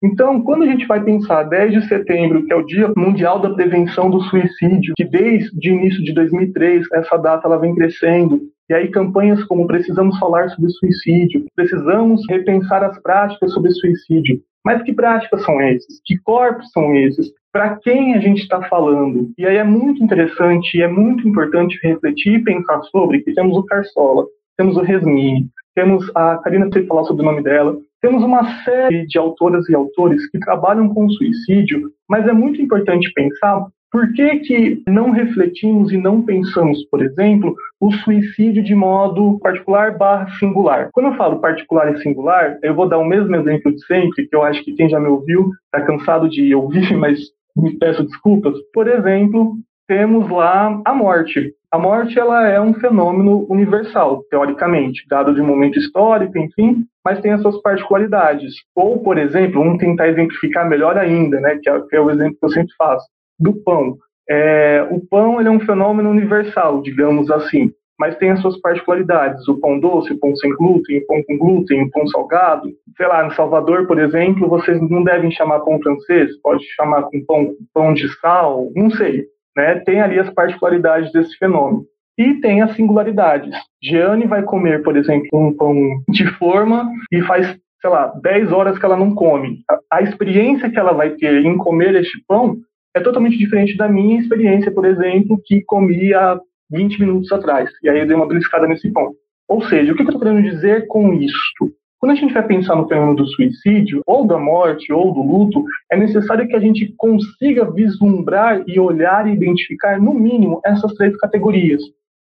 Então, 0.01 0.41
quando 0.41 0.63
a 0.63 0.65
gente 0.65 0.87
vai 0.87 1.03
pensar 1.03 1.43
10 1.43 1.73
de 1.73 1.87
setembro, 1.89 2.45
que 2.45 2.53
é 2.53 2.55
o 2.55 2.65
Dia 2.65 2.91
Mundial 2.95 3.39
da 3.39 3.49
Prevenção 3.49 4.09
do 4.09 4.21
Suicídio, 4.21 4.93
que 4.95 5.03
desde 5.03 5.69
o 5.69 5.73
início 5.73 6.01
de 6.01 6.13
2003 6.13 6.87
essa 6.93 7.17
data 7.17 7.47
ela 7.47 7.59
vem 7.59 7.75
crescendo, 7.75 8.39
e 8.69 8.73
aí 8.73 8.89
campanhas 8.89 9.43
como 9.45 9.65
precisamos 9.65 10.17
falar 10.19 10.49
sobre 10.49 10.69
suicídio, 10.69 11.45
precisamos 11.55 12.21
repensar 12.29 12.83
as 12.83 13.01
práticas 13.01 13.51
sobre 13.51 13.71
suicídio. 13.71 14.41
Mas 14.63 14.83
que 14.83 14.93
práticas 14.93 15.43
são 15.43 15.59
esses? 15.61 16.01
Que 16.05 16.17
corpos 16.17 16.69
são 16.71 16.93
esses? 16.95 17.31
Para 17.51 17.77
quem 17.77 18.13
a 18.13 18.19
gente 18.19 18.41
está 18.41 18.61
falando? 18.63 19.31
E 19.37 19.45
aí 19.45 19.57
é 19.57 19.63
muito 19.63 20.03
interessante 20.03 20.77
e 20.77 20.81
é 20.83 20.87
muito 20.87 21.27
importante 21.27 21.79
refletir 21.81 22.35
e 22.35 22.43
pensar 22.43 22.81
sobre 22.83 23.21
que 23.21 23.33
temos 23.33 23.57
o 23.57 23.63
Carsola, 23.63 24.25
temos 24.57 24.77
o 24.77 24.81
Resmini, 24.81 25.47
temos 25.73 26.11
a 26.13 26.37
Karina, 26.37 26.67
você 26.67 26.85
falar 26.85 27.05
sobre 27.05 27.23
o 27.23 27.25
nome 27.25 27.41
dela, 27.41 27.77
temos 28.01 28.23
uma 28.23 28.63
série 28.63 29.07
de 29.07 29.17
autoras 29.17 29.67
e 29.69 29.75
autores 29.75 30.29
que 30.29 30.39
trabalham 30.39 30.93
com 30.93 31.09
suicídio, 31.09 31.89
mas 32.07 32.27
é 32.27 32.33
muito 32.33 32.61
importante 32.61 33.11
pensar 33.13 33.65
por 33.91 34.13
que, 34.13 34.39
que 34.39 34.83
não 34.87 35.11
refletimos 35.11 35.91
e 35.91 35.97
não 35.97 36.21
pensamos, 36.21 36.83
por 36.89 37.01
exemplo, 37.01 37.55
o 37.79 37.91
suicídio 37.91 38.63
de 38.63 38.75
modo 38.75 39.39
particular 39.39 39.97
barra 39.97 40.29
singular. 40.37 40.89
Quando 40.93 41.07
eu 41.07 41.15
falo 41.15 41.39
particular 41.39 41.93
e 41.93 42.01
singular, 42.01 42.59
eu 42.61 42.75
vou 42.75 42.87
dar 42.87 42.99
o 42.99 43.05
mesmo 43.05 43.35
exemplo 43.35 43.73
de 43.73 43.83
sempre, 43.85 44.27
que 44.27 44.35
eu 44.35 44.43
acho 44.43 44.63
que 44.63 44.73
quem 44.73 44.89
já 44.89 44.99
me 44.99 45.07
ouviu 45.07 45.49
está 45.65 45.85
cansado 45.85 46.29
de 46.29 46.53
ouvir, 46.53 46.93
mas 46.97 47.19
me 47.55 47.77
peço 47.77 48.03
desculpas. 48.03 48.53
Por 48.73 48.87
exemplo, 48.87 49.55
temos 49.87 50.29
lá 50.29 50.81
a 50.85 50.93
morte. 50.93 51.53
A 51.71 51.77
morte 51.77 52.19
ela 52.19 52.47
é 52.47 52.59
um 52.59 52.73
fenômeno 52.75 53.45
universal, 53.49 54.23
teoricamente, 54.29 55.03
dado 55.07 55.33
de 55.33 55.41
um 55.41 55.45
momento 55.45 55.77
histórico, 55.77 56.37
enfim, 56.37 56.83
mas 57.05 57.21
tem 57.21 57.31
as 57.31 57.41
suas 57.41 57.61
particularidades. 57.61 58.53
Ou, 58.75 58.99
por 58.99 59.17
exemplo, 59.17 59.63
vamos 59.63 59.77
tentar 59.77 60.07
exemplificar 60.07 60.67
melhor 60.67 60.97
ainda, 60.97 61.39
né, 61.39 61.59
que 61.61 61.69
é, 61.69 61.79
que 61.81 61.95
é 61.95 62.01
o 62.01 62.09
exemplo 62.09 62.37
que 62.39 62.45
eu 62.45 62.49
sempre 62.49 62.73
faço, 62.75 63.05
do 63.39 63.53
pão. 63.53 63.97
É, 64.29 64.87
o 64.91 64.99
pão 64.99 65.39
ele 65.39 65.49
é 65.49 65.51
um 65.51 65.59
fenômeno 65.59 66.09
universal, 66.09 66.81
digamos 66.81 67.31
assim, 67.31 67.71
mas 67.97 68.15
tem 68.17 68.29
as 68.29 68.41
suas 68.41 68.59
particularidades. 68.61 69.47
O 69.47 69.59
pão 69.59 69.79
doce, 69.79 70.13
o 70.13 70.19
pão 70.19 70.35
sem 70.35 70.53
glúten, 70.55 70.99
o 70.99 71.05
pão 71.07 71.23
com 71.23 71.37
glúten, 71.37 71.83
o 71.83 71.91
pão 71.91 72.07
salgado. 72.07 72.69
Sei 72.95 73.07
lá, 73.07 73.23
no 73.23 73.33
Salvador, 73.33 73.87
por 73.87 73.99
exemplo, 73.99 74.47
vocês 74.47 74.79
não 74.89 75.03
devem 75.03 75.31
chamar 75.31 75.61
pão 75.61 75.79
francês, 75.81 76.39
pode 76.41 76.63
chamar 76.75 77.03
com 77.03 77.25
pão, 77.25 77.53
pão 77.73 77.93
de 77.93 78.07
sal, 78.19 78.71
não 78.75 78.89
sei 78.91 79.25
né, 79.59 79.75
tem 79.79 79.99
ali 79.99 80.17
as 80.17 80.29
particularidades 80.29 81.11
desse 81.11 81.37
fenômeno. 81.37 81.85
E 82.17 82.35
tem 82.35 82.61
as 82.61 82.75
singularidades. 82.75 83.53
Jeane 83.81 84.25
vai 84.25 84.43
comer, 84.43 84.83
por 84.83 84.95
exemplo, 84.95 85.27
um 85.33 85.55
pão 85.55 85.75
de 86.09 86.25
forma 86.33 86.89
e 87.11 87.21
faz, 87.21 87.47
sei 87.81 87.89
lá, 87.89 88.07
10 88.21 88.51
horas 88.51 88.77
que 88.77 88.85
ela 88.85 88.97
não 88.97 89.13
come. 89.13 89.63
A, 89.69 89.97
a 89.97 90.01
experiência 90.01 90.69
que 90.69 90.77
ela 90.77 90.93
vai 90.93 91.11
ter 91.11 91.45
em 91.45 91.57
comer 91.57 91.95
este 91.95 92.21
pão 92.27 92.57
é 92.99 93.03
totalmente 93.03 93.37
diferente 93.37 93.77
da 93.77 93.87
minha 93.87 94.19
experiência, 94.19 94.71
por 94.71 94.85
exemplo, 94.85 95.41
que 95.43 95.61
comi 95.61 96.13
há 96.13 96.39
20 96.69 96.99
minutos 96.99 97.31
atrás. 97.31 97.69
E 97.81 97.89
aí 97.89 97.99
eu 97.99 98.07
dei 98.07 98.15
uma 98.15 98.27
beliscada 98.27 98.67
nesse 98.67 98.91
pão. 98.91 99.13
Ou 99.47 99.63
seja, 99.63 99.91
o 99.91 99.95
que 99.95 100.01
eu 100.01 100.05
estou 100.05 100.19
querendo 100.19 100.43
dizer 100.43 100.85
com 100.87 101.13
isto? 101.13 101.71
Quando 101.99 102.11
a 102.11 102.15
gente 102.15 102.33
vai 102.33 102.45
pensar 102.45 102.75
no 102.75 102.87
fenômeno 102.87 103.15
do 103.15 103.27
suicídio, 103.27 104.01
ou 104.05 104.25
da 104.25 104.37
morte, 104.37 104.93
ou 104.93 105.13
do 105.13 105.21
luto, 105.21 105.65
é 105.91 105.97
necessário 105.97 106.47
que 106.47 106.55
a 106.55 106.59
gente 106.59 106.93
consiga 106.97 107.69
vislumbrar 107.71 108.63
e 108.67 108.79
olhar 108.79 109.27
e 109.27 109.33
identificar, 109.33 109.99
no 109.99 110.13
mínimo, 110.13 110.61
essas 110.65 110.93
três 110.93 111.17
categorias. 111.17 111.81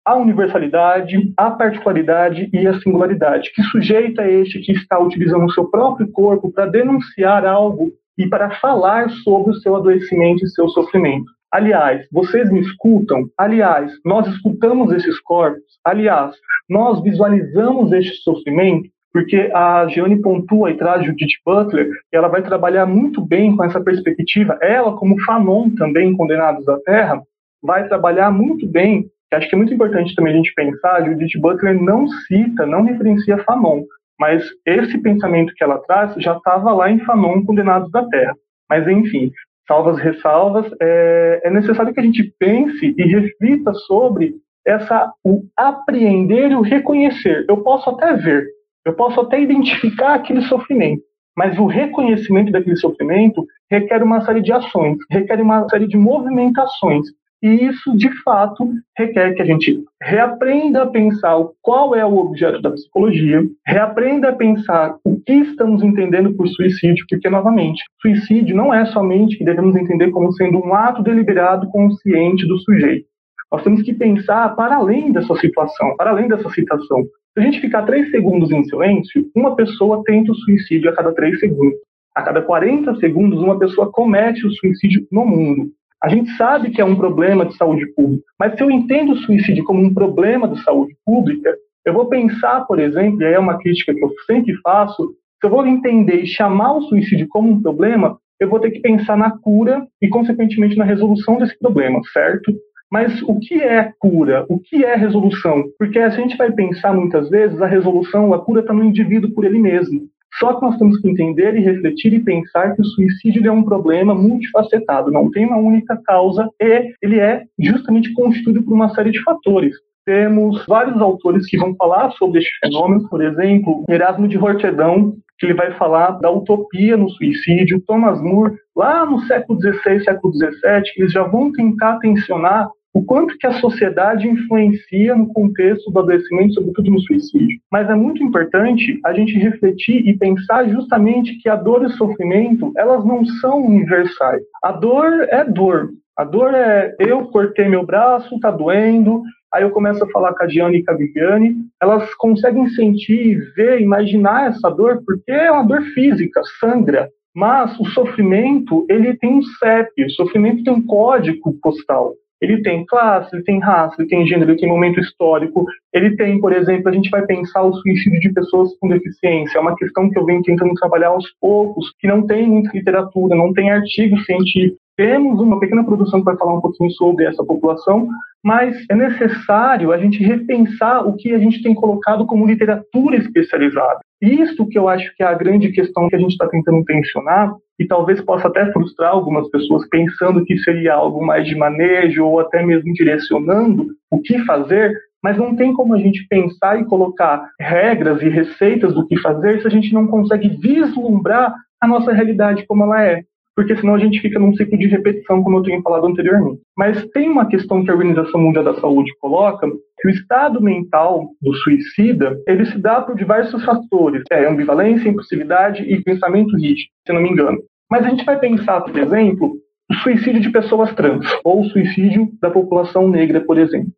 a 0.05 0.17
universalidade, 0.17 1.33
a 1.37 1.49
particularidade 1.51 2.51
e 2.53 2.67
a 2.67 2.81
singularidade. 2.81 3.53
Que 3.55 3.63
sujeito 3.63 4.21
é 4.21 4.33
este 4.33 4.59
que 4.59 4.73
está 4.73 4.99
utilizando 4.99 5.45
o 5.45 5.53
seu 5.53 5.71
próprio 5.71 6.11
corpo 6.11 6.51
para 6.51 6.67
denunciar 6.67 7.47
algo 7.47 7.93
e 8.19 8.27
para 8.29 8.51
falar 8.57 9.11
sobre 9.25 9.53
o 9.53 9.55
seu 9.55 9.77
adoecimento 9.77 10.45
e 10.45 10.49
seu 10.49 10.69
sofrimento? 10.69 11.27
Aliás, 11.51 12.07
vocês 12.11 12.51
me 12.51 12.61
escutam? 12.61 13.27
Aliás, 13.37 13.93
nós 14.05 14.27
escutamos 14.27 14.93
esses 14.93 15.21
corpos? 15.21 15.63
Aliás, 15.85 16.35
nós 16.69 17.03
visualizamos 17.03 17.93
este 17.93 18.23
sofrimento? 18.23 18.89
Porque 19.13 19.51
a 19.55 19.87
Gianni 19.89 20.23
pontua 20.23 20.71
e 20.71 20.77
traz 20.79 21.05
Judith 21.05 21.35
Butler, 21.45 21.91
e 22.13 22.17
ela 22.17 22.29
vai 22.29 22.43
trabalhar 22.43 22.87
muito 22.87 23.21
bem 23.21 23.55
com 23.55 23.63
essa 23.63 23.79
perspectiva. 23.83 24.59
Ela, 24.63 24.97
como 24.97 25.21
Fanon, 25.25 25.69
também 25.77 26.17
Condenados 26.17 26.65
da 26.65 26.79
Terra, 26.81 27.21
vai 27.63 27.87
trabalhar 27.87 28.31
muito 28.31 28.67
bem 28.67 29.11
acho 29.37 29.49
que 29.49 29.55
é 29.55 29.59
muito 29.59 29.73
importante 29.73 30.15
também 30.15 30.35
a 30.35 30.37
gente 30.37 30.53
pensar, 30.55 31.05
Judith 31.05 31.41
Butler 31.41 31.81
não 31.81 32.07
cita, 32.09 32.67
não 32.67 32.83
referencia 32.83 33.39
Fanon, 33.39 33.83
mas 34.23 34.45
esse 34.65 34.97
pensamento 34.99 35.53
que 35.53 35.65
ela 35.65 35.79
traz 35.79 36.15
já 36.19 36.37
estava 36.37 36.73
lá 36.73 36.89
em 36.89 37.01
Fanon, 37.01 37.45
Condenados 37.45 37.91
da 37.91 38.07
Terra. 38.09 38.37
Mas, 38.71 38.87
enfim, 38.87 39.33
salvas 39.67 39.99
ressalvas, 39.99 40.65
é, 40.81 41.41
é 41.43 41.51
necessário 41.51 41.93
que 41.93 41.99
a 41.99 42.05
gente 42.05 42.33
pense 42.39 42.95
e 42.97 43.03
reflita 43.03 43.75
sobre 43.75 44.37
essa 44.65 45.13
o 45.25 45.43
apreender 45.57 46.53
e 46.53 46.55
o 46.55 46.61
reconhecer. 46.61 47.45
Eu 47.49 47.65
posso 47.65 47.91
até 47.91 48.13
ver, 48.13 48.47
eu 48.87 48.93
posso 48.93 49.21
até 49.21 49.41
identificar 49.41 50.15
aquele 50.15 50.43
sofrimento, 50.43 51.03
mas 51.37 51.59
o 51.59 51.67
reconhecimento 51.67 52.53
daquele 52.53 52.77
sofrimento 52.77 53.45
requer 53.69 54.05
uma 54.05 54.21
série 54.25 54.41
de 54.41 54.53
ações, 54.53 54.99
requer 55.11 55.41
uma 55.41 55.69
série 55.69 55.89
de 55.89 55.97
movimentações. 55.97 57.09
E 57.43 57.67
isso, 57.67 57.97
de 57.97 58.09
fato, 58.23 58.71
requer 58.97 59.35
que 59.35 59.43
a 59.43 59.45
gente 59.45 59.83
reaprenda 60.01 60.83
a 60.83 60.87
pensar 60.87 61.37
qual 61.61 61.93
é 61.93 62.07
o 62.07 62.17
objeto 62.17 62.63
da 62.63 62.71
psicologia, 62.71 63.43
reaprenda 63.67 64.29
a 64.29 64.33
pensar 64.33 64.97
o 65.05 65.21
que 65.21 65.33
estamos 65.33 65.83
entendendo 65.83 66.33
por 66.35 66.47
suicídio, 66.47 67.05
porque, 67.09 67.29
novamente, 67.29 67.83
suicídio 68.01 68.55
não 68.55 68.73
é 68.73 68.85
somente 68.87 69.37
que 69.37 69.45
devemos 69.45 69.75
entender 69.75 70.13
como 70.13 70.33
sendo 70.35 70.59
um 70.59 70.73
ato 70.73 71.03
deliberado 71.03 71.69
consciente 71.69 72.47
do 72.47 72.59
sujeito. 72.59 73.07
Nós 73.51 73.65
temos 73.65 73.83
que 73.83 73.93
pensar 73.93 74.55
para 74.55 74.77
além 74.77 75.11
dessa 75.11 75.35
situação, 75.35 75.97
para 75.97 76.11
além 76.11 76.29
dessa 76.29 76.49
citação. 76.51 77.03
Se 77.35 77.41
a 77.41 77.43
gente 77.43 77.61
ficar 77.61 77.83
três 77.83 78.09
segundos 78.11 78.53
em 78.53 78.63
silêncio, 78.65 79.27
uma 79.35 79.57
pessoa 79.57 80.03
tenta 80.05 80.31
o 80.31 80.35
suicídio 80.35 80.89
a 80.89 80.95
cada 80.95 81.13
três 81.13 81.41
segundos. 81.41 81.79
A 82.15 82.23
cada 82.23 82.43
40 82.43 82.95
segundos, 82.97 83.41
uma 83.41 83.59
pessoa 83.59 83.91
comete 83.91 84.47
o 84.47 84.53
suicídio 84.53 85.07
no 85.11 85.25
mundo. 85.25 85.73
A 86.03 86.09
gente 86.09 86.31
sabe 86.37 86.71
que 86.71 86.81
é 86.81 86.85
um 86.85 86.97
problema 86.97 87.47
de 87.47 87.57
saúde 87.57 87.87
pública, 87.95 88.25
mas 88.39 88.57
se 88.57 88.63
eu 88.63 88.71
entendo 88.71 89.13
o 89.13 89.19
suicídio 89.19 89.63
como 89.63 89.81
um 89.81 89.95
problema 89.95 90.49
de 90.49 90.61
saúde 90.65 90.97
pública, 91.07 91.55
eu 91.87 91.93
vou 91.93 92.07
pensar, 92.07 92.63
por 92.67 92.81
exemplo, 92.81 93.23
e 93.23 93.27
é 93.27 93.39
uma 93.39 93.59
crítica 93.59 93.95
que 93.95 94.05
eu 94.05 94.11
sempre 94.27 94.53
faço, 94.63 95.15
se 95.41 95.47
eu 95.47 95.51
vou 95.51 95.65
entender 95.65 96.23
e 96.23 96.27
chamar 96.27 96.75
o 96.75 96.83
suicídio 96.83 97.29
como 97.29 97.51
um 97.51 97.63
problema, 97.63 98.19
eu 98.41 98.49
vou 98.49 98.59
ter 98.59 98.73
que 98.73 98.81
pensar 98.81 99.17
na 99.17 99.31
cura 99.31 99.87
e, 100.01 100.09
consequentemente, 100.09 100.77
na 100.77 100.85
resolução 100.85 101.39
desse 101.39 101.57
problema, 101.57 102.01
certo? 102.13 102.53
Mas 102.91 103.23
o 103.23 103.39
que 103.39 103.55
é 103.55 103.93
cura? 103.99 104.45
O 104.49 104.59
que 104.59 104.85
é 104.85 104.97
resolução? 104.97 105.65
Porque 105.79 106.01
a 106.01 106.11
gente 106.11 106.37
vai 106.37 106.51
pensar 106.51 106.93
muitas 106.93 107.31
vezes 107.31 107.63
a 107.63 107.67
resolução, 107.67 108.35
a 108.35 108.45
cura 108.45 108.61
está 108.61 108.73
no 108.73 108.85
indivíduo 108.85 109.33
por 109.33 109.45
ele 109.45 109.59
mesmo. 109.59 110.09
Só 110.39 110.55
que 110.55 110.63
nós 110.63 110.79
temos 110.79 110.99
que 111.01 111.09
entender 111.09 111.55
e 111.57 111.61
refletir 111.61 112.13
e 112.15 112.21
pensar 112.21 112.75
que 112.75 112.83
o 112.83 112.85
suicídio 112.85 113.47
é 113.47 113.53
um 113.53 113.63
problema 113.63 114.15
multifacetado, 114.15 115.11
não 115.11 115.31
tem 115.31 115.47
uma 115.47 115.59
única 115.59 116.01
causa 116.05 116.49
e 116.61 116.93
ele 117.03 117.21
é 117.21 117.43
justamente 117.59 118.13
constituído 118.15 118.63
por 118.63 118.73
uma 118.73 118.95
série 118.95 119.11
de 119.11 119.23
fatores. 119.23 119.75
Temos 120.05 120.65
vários 120.67 121.01
autores 121.01 121.47
que 121.49 121.57
vão 121.57 121.77
falar 121.77 122.11
sobre 122.13 122.41
este 122.41 122.51
fenômeno, 122.59 123.09
por 123.09 123.23
exemplo, 123.23 123.85
Erasmo 123.89 124.27
de 124.27 124.37
Roterdão, 124.37 125.15
que 125.39 125.47
ele 125.47 125.55
vai 125.55 125.73
falar 125.75 126.13
da 126.21 126.31
utopia 126.31 126.97
no 126.97 127.09
suicídio, 127.11 127.83
Thomas 127.87 128.21
More, 128.21 128.55
lá 128.77 129.07
no 129.07 129.21
século 129.23 129.61
XVI, 129.61 130.03
século 130.05 130.33
XVII, 130.35 130.83
eles 130.97 131.13
já 131.13 131.23
vão 131.25 131.53
tentar 131.53 131.99
tensionar 131.99 132.69
o 132.95 133.03
quanto 133.03 133.37
que 133.39 133.47
a 133.47 133.55
sociedade 133.55 134.29
influencia 134.29 135.15
no 135.15 135.33
contexto 135.33 135.91
do 135.91 135.99
adoecimento, 135.99 136.55
sobretudo 136.55 136.91
no 136.91 137.01
suicídio. 137.01 137.59
Mas 137.71 137.89
é 137.89 137.95
muito 137.95 138.23
importante 138.23 139.01
a 139.05 139.13
gente 139.15 139.39
refletir 139.39 140.07
e 140.07 140.17
pensar 140.17 140.69
justamente 140.69 141.39
que 141.39 141.49
a 141.49 141.57
dor 141.57 141.83
e 141.83 141.87
o 141.87 141.91
sofrimento, 141.91 142.71
elas 142.77 143.05
não 143.05 143.25
são 143.25 143.65
universais. 143.65 144.43
A 144.63 144.73
dor 144.73 145.27
é 145.31 145.45
dor. 145.45 145.91
A 146.17 146.25
dor 146.25 146.53
é 146.55 146.95
eu 146.99 147.25
cortei 147.27 147.67
meu 147.69 147.87
braço, 147.87 148.39
tá 148.39 148.51
doendo, 148.51 149.23
aí 149.53 149.63
eu 149.63 149.71
começo 149.71 150.05
a 150.05 150.11
falar 150.11 150.35
com 150.35 150.45
a 150.45 150.47
Diane 150.47 150.79
e 150.79 150.85
com 150.85 150.93
a 150.93 150.97
Viviane, 150.97 151.57
elas 151.81 152.15
conseguem 152.17 152.69
sentir, 152.69 153.39
ver, 153.57 153.81
imaginar 153.81 154.51
essa 154.51 154.69
dor, 154.69 155.03
porque 155.07 155.33
é 155.33 155.51
uma 155.51 155.65
dor 155.65 155.83
física, 155.95 156.43
sangra. 156.61 157.09
Mas 157.35 157.79
o 157.81 157.87
sofrimento, 157.87 158.85
ele 158.91 159.17
tem 159.17 159.39
um 159.39 159.43
CEP, 159.43 160.05
o 160.05 160.11
sofrimento 160.11 160.65
tem 160.65 160.73
um 160.73 160.87
código 160.87 161.55
postal. 161.63 162.13
Ele 162.43 162.61
tem 162.61 162.85
classe, 162.85 163.35
ele 163.35 163.45
tem 163.45 163.61
raça, 163.61 163.95
ele 163.99 164.09
tem 164.09 164.27
gênero, 164.27 164.51
ele 164.51 164.59
tem 164.59 164.69
momento 164.69 164.99
histórico. 164.99 165.65
Ele 165.95 166.17
tem, 166.17 166.41
por 166.41 166.53
exemplo, 166.53 166.89
a 166.89 166.93
gente 166.93 167.09
vai 167.09 167.25
pensar 167.25 167.63
o 167.63 167.73
suicídio 167.73 168.19
de 168.19 168.33
pessoas 168.33 168.77
com 168.81 168.89
deficiência. 168.89 169.59
É 169.59 169.61
uma 169.61 169.77
questão 169.77 170.11
que 170.11 170.19
eu 170.19 170.25
venho 170.27 170.43
tentando 170.43 170.75
trabalhar 170.75 171.09
aos 171.09 171.25
poucos, 171.41 171.95
que 172.01 172.09
não 172.09 172.27
tem 172.27 172.49
muita 172.49 172.77
literatura, 172.77 173.37
não 173.37 173.53
tem 173.53 173.71
artigo 173.71 174.19
científico. 174.25 174.77
Temos 174.97 175.41
uma 175.41 175.59
pequena 175.61 175.85
produção 175.85 176.19
que 176.19 176.25
vai 176.25 176.37
falar 176.37 176.55
um 176.55 176.61
pouquinho 176.61 176.91
sobre 176.91 177.25
essa 177.25 177.45
população, 177.45 178.09
mas 178.45 178.77
é 178.91 178.95
necessário 178.95 179.93
a 179.93 179.99
gente 179.99 180.23
repensar 180.23 181.07
o 181.07 181.17
que 181.17 181.33
a 181.33 181.39
gente 181.39 181.63
tem 181.63 181.75
colocado 181.75 182.27
como 182.27 182.47
literatura 182.47 183.17
especializada. 183.17 184.01
Isso 184.21 184.67
que 184.69 184.79
eu 184.79 184.89
acho 184.89 185.15
que 185.17 185.23
é 185.23 185.27
a 185.27 185.35
grande 185.35 185.71
questão 185.73 186.09
que 186.09 186.17
a 186.17 186.19
gente 186.19 186.33
está 186.33 186.47
tentando 186.49 186.85
tensionar, 186.85 187.55
e 187.83 187.87
talvez 187.87 188.21
possa 188.21 188.47
até 188.47 188.71
frustrar 188.73 189.11
algumas 189.11 189.51
pessoas 189.51 189.89
pensando 189.89 190.45
que 190.45 190.57
seria 190.59 190.95
algo 190.95 191.25
mais 191.25 191.47
de 191.47 191.57
manejo 191.57 192.25
ou 192.25 192.39
até 192.39 192.65
mesmo 192.65 192.93
direcionando 192.95 193.89
o 194.09 194.21
que 194.21 194.39
fazer, 194.45 194.97
mas 195.23 195.37
não 195.37 195.57
tem 195.57 195.73
como 195.73 195.95
a 195.95 195.99
gente 195.99 196.25
pensar 196.29 196.81
e 196.81 196.85
colocar 196.85 197.45
regras 197.61 198.23
e 198.23 198.29
receitas 198.29 198.95
do 198.95 199.07
que 199.07 199.19
fazer 199.19 199.61
se 199.61 199.67
a 199.67 199.71
gente 199.71 199.93
não 199.93 200.07
consegue 200.07 200.49
vislumbrar 200.49 201.53
a 201.81 201.89
nossa 201.89 202.13
realidade 202.13 202.65
como 202.67 202.85
ela 202.85 203.03
é 203.03 203.23
porque 203.55 203.77
senão 203.77 203.95
a 203.95 203.99
gente 203.99 204.21
fica 204.21 204.39
num 204.39 204.55
ciclo 204.57 204.79
de 204.79 204.87
repetição, 204.87 205.43
como 205.43 205.59
eu 205.59 205.63
tenho 205.63 205.83
falado 205.83 206.07
anteriormente. 206.07 206.61
Mas 206.77 207.05
tem 207.11 207.29
uma 207.29 207.47
questão 207.47 207.85
que 207.85 207.91
a 207.91 207.95
Organização 207.95 208.41
Mundial 208.41 208.65
da 208.65 208.81
Saúde 208.81 209.13
coloca, 209.21 209.69
que 210.01 210.09
o 210.09 210.11
estado 210.11 210.61
mental 210.61 211.31
do 211.41 211.55
suicida, 211.55 212.41
ele 212.47 212.65
se 212.67 212.79
dá 212.79 213.01
por 213.03 213.15
diversos 213.15 213.65
fatores, 213.65 214.23
é 214.31 214.49
ambivalência, 214.49 215.09
impulsividade 215.09 215.83
e 215.83 216.03
pensamento 216.03 216.57
rígido, 216.57 216.91
se 217.07 217.13
não 217.13 217.23
me 217.23 217.31
engano. 217.31 217.59
Mas 217.93 218.07
a 218.07 218.09
gente 218.09 218.25
vai 218.25 218.39
pensar, 218.39 218.81
por 218.81 218.97
exemplo, 218.99 219.53
o 219.91 219.95
suicídio 219.97 220.41
de 220.41 220.51
pessoas 220.51 220.95
trans, 220.95 221.27
ou 221.45 221.61
o 221.61 221.65
suicídio 221.67 222.27
da 222.41 222.51
população 222.51 223.07
negra, 223.07 223.43
por 223.43 223.59
exemplo. 223.59 223.93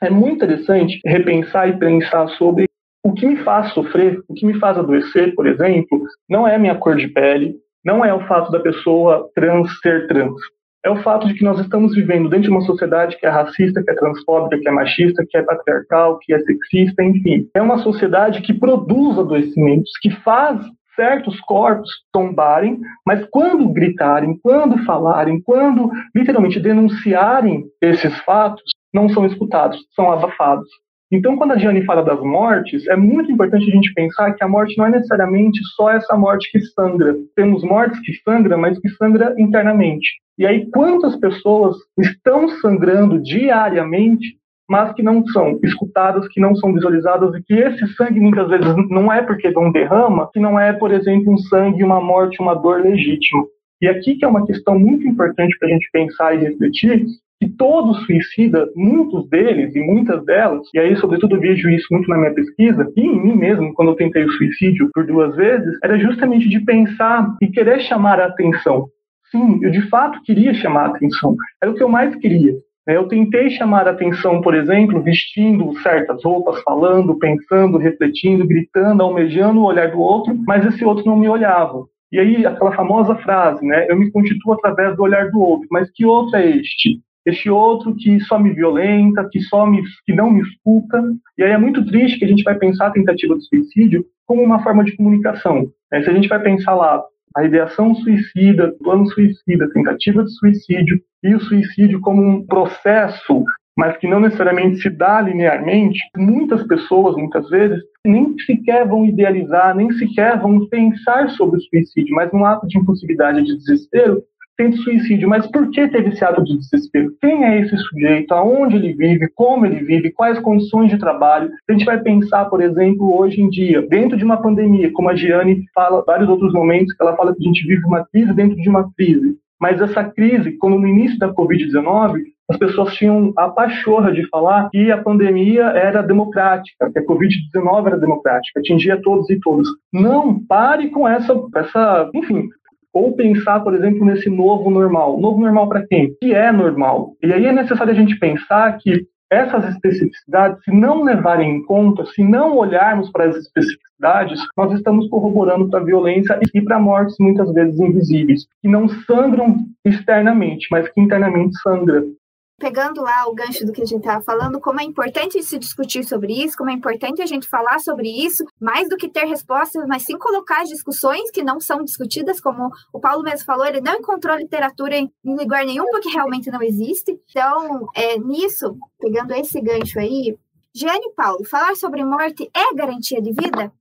É 0.00 0.08
muito 0.08 0.36
interessante 0.36 1.00
repensar 1.04 1.68
e 1.68 1.76
pensar 1.76 2.28
sobre 2.38 2.66
o 3.04 3.12
que 3.12 3.26
me 3.26 3.38
faz 3.38 3.72
sofrer, 3.72 4.22
o 4.28 4.34
que 4.34 4.46
me 4.46 4.56
faz 4.60 4.78
adoecer, 4.78 5.34
por 5.34 5.48
exemplo, 5.48 6.00
não 6.28 6.46
é 6.46 6.56
minha 6.58 6.76
cor 6.76 6.94
de 6.94 7.08
pele, 7.08 7.56
não 7.84 8.04
é 8.04 8.14
o 8.14 8.24
fato 8.28 8.52
da 8.52 8.60
pessoa 8.60 9.28
trans 9.34 9.68
ser 9.80 10.06
trans. 10.06 10.40
É 10.84 10.88
o 10.88 11.02
fato 11.02 11.26
de 11.26 11.34
que 11.34 11.42
nós 11.42 11.58
estamos 11.58 11.92
vivendo 11.92 12.28
dentro 12.28 12.44
de 12.44 12.50
uma 12.50 12.60
sociedade 12.60 13.18
que 13.18 13.26
é 13.26 13.30
racista, 13.30 13.82
que 13.82 13.90
é 13.90 13.94
transfóbica, 13.94 14.60
que 14.60 14.68
é 14.68 14.70
machista, 14.70 15.26
que 15.28 15.36
é 15.36 15.42
patriarcal, 15.42 16.20
que 16.20 16.32
é 16.32 16.38
sexista, 16.38 17.02
enfim. 17.02 17.48
É 17.52 17.60
uma 17.60 17.78
sociedade 17.78 18.42
que 18.42 18.54
produz 18.54 19.18
adoecimentos, 19.18 19.90
que 20.00 20.10
faz 20.22 20.64
certos 21.00 21.40
corpos 21.40 21.88
tombarem, 22.12 22.78
mas 23.06 23.26
quando 23.30 23.66
gritarem, 23.70 24.38
quando 24.42 24.84
falarem, 24.84 25.40
quando 25.40 25.90
literalmente 26.14 26.60
denunciarem 26.60 27.64
esses 27.80 28.14
fatos, 28.18 28.62
não 28.92 29.08
são 29.08 29.24
escutados, 29.24 29.78
são 29.96 30.12
abafados. 30.12 30.68
Então, 31.10 31.36
quando 31.38 31.52
a 31.52 31.58
Gianni 31.58 31.84
fala 31.86 32.04
das 32.04 32.20
mortes, 32.20 32.86
é 32.86 32.94
muito 32.94 33.32
importante 33.32 33.68
a 33.68 33.74
gente 33.74 33.92
pensar 33.94 34.32
que 34.34 34.44
a 34.44 34.48
morte 34.48 34.76
não 34.76 34.86
é 34.86 34.90
necessariamente 34.90 35.58
só 35.74 35.90
essa 35.90 36.16
morte 36.16 36.50
que 36.52 36.60
sangra. 36.60 37.16
Temos 37.34 37.64
mortes 37.64 37.98
que 38.00 38.12
sangram, 38.22 38.58
mas 38.58 38.78
que 38.78 38.88
sangra 38.90 39.34
internamente. 39.38 40.06
E 40.38 40.46
aí, 40.46 40.70
quantas 40.70 41.16
pessoas 41.16 41.76
estão 41.98 42.48
sangrando 42.60 43.20
diariamente, 43.20 44.36
mas 44.70 44.92
que 44.92 45.02
não 45.02 45.26
são 45.26 45.58
escutadas, 45.64 46.28
que 46.28 46.40
não 46.40 46.54
são 46.54 46.72
visualizadas, 46.72 47.34
e 47.34 47.42
que 47.42 47.54
esse 47.54 47.88
sangue 47.94 48.20
muitas 48.20 48.48
vezes 48.48 48.72
não 48.88 49.12
é 49.12 49.20
porque 49.20 49.50
não 49.50 49.72
derrama, 49.72 50.30
que 50.32 50.38
não 50.38 50.60
é, 50.60 50.72
por 50.72 50.92
exemplo, 50.92 51.32
um 51.32 51.38
sangue, 51.38 51.82
uma 51.82 52.00
morte, 52.00 52.40
uma 52.40 52.54
dor 52.54 52.80
legítima. 52.80 53.42
E 53.82 53.88
aqui 53.88 54.14
que 54.14 54.24
é 54.24 54.28
uma 54.28 54.46
questão 54.46 54.78
muito 54.78 55.08
importante 55.08 55.58
para 55.58 55.68
a 55.68 55.72
gente 55.72 55.90
pensar 55.92 56.34
e 56.36 56.44
refletir, 56.44 57.04
que 57.40 57.48
todo 57.48 57.94
suicida, 57.94 58.68
muitos 58.76 59.28
deles 59.28 59.74
e 59.74 59.80
muitas 59.80 60.24
delas, 60.24 60.62
e 60.72 60.78
aí 60.78 60.94
sobretudo 60.96 61.40
vejo 61.40 61.68
isso 61.68 61.88
muito 61.90 62.08
na 62.08 62.18
minha 62.18 62.34
pesquisa, 62.34 62.86
e 62.96 63.00
em 63.00 63.20
mim 63.20 63.34
mesmo, 63.34 63.74
quando 63.74 63.88
eu 63.88 63.96
tentei 63.96 64.22
o 64.22 64.30
suicídio 64.30 64.88
por 64.94 65.04
duas 65.04 65.34
vezes, 65.34 65.78
era 65.82 65.98
justamente 65.98 66.48
de 66.48 66.60
pensar 66.60 67.34
e 67.42 67.48
querer 67.48 67.80
chamar 67.80 68.20
a 68.20 68.26
atenção. 68.26 68.86
Sim, 69.32 69.58
eu 69.62 69.70
de 69.72 69.82
fato 69.88 70.22
queria 70.22 70.54
chamar 70.54 70.82
a 70.82 70.88
atenção, 70.90 71.34
era 71.60 71.72
o 71.72 71.74
que 71.74 71.82
eu 71.82 71.88
mais 71.88 72.14
queria. 72.14 72.54
Eu 72.94 73.08
tentei 73.08 73.50
chamar 73.50 73.86
a 73.86 73.90
atenção, 73.90 74.40
por 74.40 74.54
exemplo, 74.54 75.02
vestindo 75.02 75.72
certas 75.80 76.24
roupas, 76.24 76.62
falando, 76.62 77.18
pensando, 77.18 77.78
refletindo, 77.78 78.46
gritando, 78.46 79.02
almejando 79.02 79.60
o 79.60 79.64
olhar 79.64 79.90
do 79.90 80.00
outro, 80.00 80.34
mas 80.46 80.64
esse 80.66 80.84
outro 80.84 81.04
não 81.06 81.16
me 81.16 81.28
olhava. 81.28 81.84
E 82.12 82.18
aí, 82.18 82.44
aquela 82.44 82.72
famosa 82.72 83.14
frase, 83.16 83.64
né? 83.64 83.86
Eu 83.88 83.96
me 83.96 84.10
constituo 84.10 84.54
através 84.54 84.96
do 84.96 85.02
olhar 85.02 85.30
do 85.30 85.40
outro, 85.40 85.68
mas 85.70 85.90
que 85.92 86.04
outro 86.04 86.36
é 86.36 86.50
este? 86.50 87.00
Este 87.24 87.50
outro 87.50 87.94
que 87.94 88.18
só 88.20 88.38
me 88.38 88.52
violenta, 88.52 89.28
que 89.30 89.40
só 89.40 89.66
me, 89.66 89.82
que 90.04 90.12
não 90.12 90.30
me 90.30 90.40
escuta. 90.40 91.02
E 91.38 91.42
aí 91.42 91.52
é 91.52 91.58
muito 91.58 91.84
triste 91.84 92.18
que 92.18 92.24
a 92.24 92.28
gente 92.28 92.42
vai 92.42 92.56
pensar 92.56 92.88
a 92.88 92.92
tentativa 92.92 93.36
de 93.36 93.44
suicídio 93.44 94.04
como 94.26 94.42
uma 94.42 94.62
forma 94.62 94.82
de 94.82 94.96
comunicação. 94.96 95.66
Né? 95.92 96.02
Se 96.02 96.10
a 96.10 96.12
gente 96.12 96.28
vai 96.28 96.40
pensar 96.40 96.74
lá 96.74 97.02
a 97.36 97.44
ideação 97.44 97.94
suicida, 97.94 98.74
plano 98.82 99.06
suicida, 99.08 99.70
tentativa 99.72 100.24
de 100.24 100.30
suicídio 100.32 101.00
e 101.22 101.34
o 101.34 101.40
suicídio 101.40 102.00
como 102.00 102.22
um 102.22 102.46
processo, 102.46 103.44
mas 103.76 103.96
que 103.98 104.08
não 104.08 104.20
necessariamente 104.20 104.80
se 104.80 104.90
dá 104.90 105.20
linearmente, 105.20 105.98
muitas 106.16 106.66
pessoas, 106.66 107.16
muitas 107.16 107.48
vezes, 107.48 107.80
nem 108.04 108.36
sequer 108.40 108.86
vão 108.86 109.06
idealizar, 109.06 109.74
nem 109.74 109.90
sequer 109.92 110.38
vão 110.40 110.66
pensar 110.66 111.30
sobre 111.30 111.58
o 111.58 111.62
suicídio, 111.62 112.14
mas 112.14 112.32
num 112.32 112.44
ato 112.44 112.66
de 112.66 112.78
impulsividade, 112.78 113.44
de 113.44 113.56
desespero, 113.56 114.22
tenta 114.60 114.76
suicídio. 114.76 115.28
Mas 115.28 115.46
por 115.46 115.70
que 115.70 115.88
teve 115.88 116.10
esse 116.10 116.22
ato 116.22 116.44
de 116.44 116.58
desespero? 116.58 117.14
Quem 117.20 117.44
é 117.44 117.60
esse 117.60 117.76
sujeito? 117.78 118.32
Aonde 118.34 118.76
ele 118.76 118.92
vive? 118.92 119.28
Como 119.34 119.64
ele 119.64 119.82
vive? 119.82 120.12
Quais 120.12 120.38
condições 120.38 120.90
de 120.90 120.98
trabalho? 120.98 121.50
A 121.68 121.72
gente 121.72 121.86
vai 121.86 121.98
pensar, 121.98 122.44
por 122.44 122.60
exemplo, 122.60 123.18
hoje 123.18 123.40
em 123.40 123.48
dia, 123.48 123.80
dentro 123.88 124.18
de 124.18 124.24
uma 124.24 124.36
pandemia, 124.36 124.92
como 124.92 125.08
a 125.08 125.16
Giane 125.16 125.64
fala 125.74 126.04
vários 126.06 126.28
outros 126.28 126.52
momentos, 126.52 126.94
ela 127.00 127.16
fala 127.16 127.34
que 127.34 127.42
a 127.42 127.46
gente 127.46 127.66
vive 127.66 127.84
uma 127.86 128.04
crise 128.04 128.34
dentro 128.34 128.56
de 128.56 128.68
uma 128.68 128.90
crise. 128.94 129.38
Mas 129.58 129.80
essa 129.80 130.04
crise, 130.04 130.52
quando 130.52 130.78
no 130.78 130.88
início 130.88 131.18
da 131.18 131.32
Covid-19, 131.32 132.20
as 132.50 132.56
pessoas 132.56 132.94
tinham 132.94 133.32
a 133.36 133.48
pachorra 133.48 134.10
de 134.10 134.26
falar 134.28 134.68
que 134.70 134.90
a 134.90 135.00
pandemia 135.00 135.66
era 135.66 136.02
democrática, 136.02 136.90
que 136.90 136.98
a 136.98 137.06
Covid-19 137.06 137.86
era 137.86 137.98
democrática, 137.98 138.58
atingia 138.58 139.00
todos 139.00 139.30
e 139.30 139.38
todas. 139.38 139.68
Não, 139.92 140.44
pare 140.46 140.88
com 140.90 141.06
essa, 141.06 141.32
essa 141.54 142.10
enfim, 142.12 142.48
ou 142.92 143.14
pensar, 143.14 143.60
por 143.60 143.74
exemplo, 143.74 144.04
nesse 144.04 144.28
novo 144.28 144.70
normal. 144.70 145.20
Novo 145.20 145.40
normal 145.40 145.68
para 145.68 145.86
quem? 145.86 146.14
Que 146.20 146.34
é 146.34 146.50
normal. 146.50 147.14
E 147.22 147.32
aí 147.32 147.46
é 147.46 147.52
necessário 147.52 147.92
a 147.92 147.96
gente 147.96 148.18
pensar 148.18 148.76
que 148.78 149.06
essas 149.30 149.68
especificidades, 149.68 150.62
se 150.64 150.72
não 150.72 151.04
levarem 151.04 151.56
em 151.56 151.62
conta, 151.62 152.04
se 152.06 152.24
não 152.24 152.56
olharmos 152.56 153.10
para 153.12 153.26
as 153.26 153.36
especificidades, 153.36 154.40
nós 154.56 154.72
estamos 154.72 155.08
corroborando 155.08 155.70
para 155.70 155.78
a 155.78 155.84
violência 155.84 156.38
e 156.52 156.60
para 156.60 156.80
mortes 156.80 157.14
muitas 157.20 157.52
vezes 157.52 157.78
invisíveis, 157.78 158.46
que 158.60 158.68
não 158.68 158.88
sangram 158.88 159.58
externamente, 159.84 160.66
mas 160.70 160.88
que 160.88 161.00
internamente 161.00 161.56
sangram 161.62 162.12
pegando 162.60 163.00
lá 163.00 163.26
o 163.26 163.34
gancho 163.34 163.64
do 163.64 163.72
que 163.72 163.80
a 163.80 163.86
gente 163.86 164.00
estava 164.00 164.22
falando, 164.22 164.60
como 164.60 164.80
é 164.80 164.84
importante 164.84 165.42
se 165.42 165.58
discutir 165.58 166.04
sobre 166.04 166.34
isso, 166.34 166.56
como 166.56 166.70
é 166.70 166.74
importante 166.74 167.22
a 167.22 167.26
gente 167.26 167.48
falar 167.48 167.78
sobre 167.80 168.08
isso, 168.08 168.44
mais 168.60 168.88
do 168.88 168.96
que 168.96 169.08
ter 169.08 169.24
respostas, 169.24 169.86
mas 169.88 170.02
sim 170.02 170.18
colocar 170.18 170.60
as 170.60 170.68
discussões 170.68 171.30
que 171.30 171.42
não 171.42 171.58
são 171.58 171.82
discutidas, 171.82 172.38
como 172.38 172.70
o 172.92 173.00
Paulo 173.00 173.22
mesmo 173.22 173.46
falou, 173.46 173.66
ele 173.66 173.80
não 173.80 173.94
encontrou 173.94 174.36
literatura 174.36 174.94
em, 174.94 175.10
lugar 175.24 175.64
nenhum, 175.64 175.86
porque 175.86 176.10
realmente 176.10 176.50
não 176.50 176.62
existe. 176.62 177.18
Então, 177.30 177.88
é, 177.96 178.18
nisso, 178.18 178.76
pegando 179.00 179.32
esse 179.32 179.58
gancho 179.60 179.98
aí, 179.98 180.36
Giane 180.74 181.06
e 181.06 181.14
Paulo, 181.14 181.44
falar 181.46 181.74
sobre 181.76 182.04
morte 182.04 182.48
é 182.54 182.74
garantia 182.74 183.22
de 183.22 183.32
vida? 183.32 183.72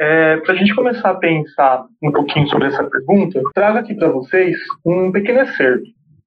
É, 0.00 0.38
para 0.38 0.54
a 0.54 0.56
gente 0.56 0.74
começar 0.74 1.10
a 1.10 1.18
pensar 1.18 1.86
um 2.02 2.10
pouquinho 2.10 2.48
sobre 2.48 2.68
essa 2.68 2.82
pergunta, 2.84 3.40
trago 3.54 3.78
aqui 3.78 3.94
para 3.94 4.08
vocês 4.08 4.56
um 4.84 5.12
pequeno 5.12 5.40
excerto 5.40 5.84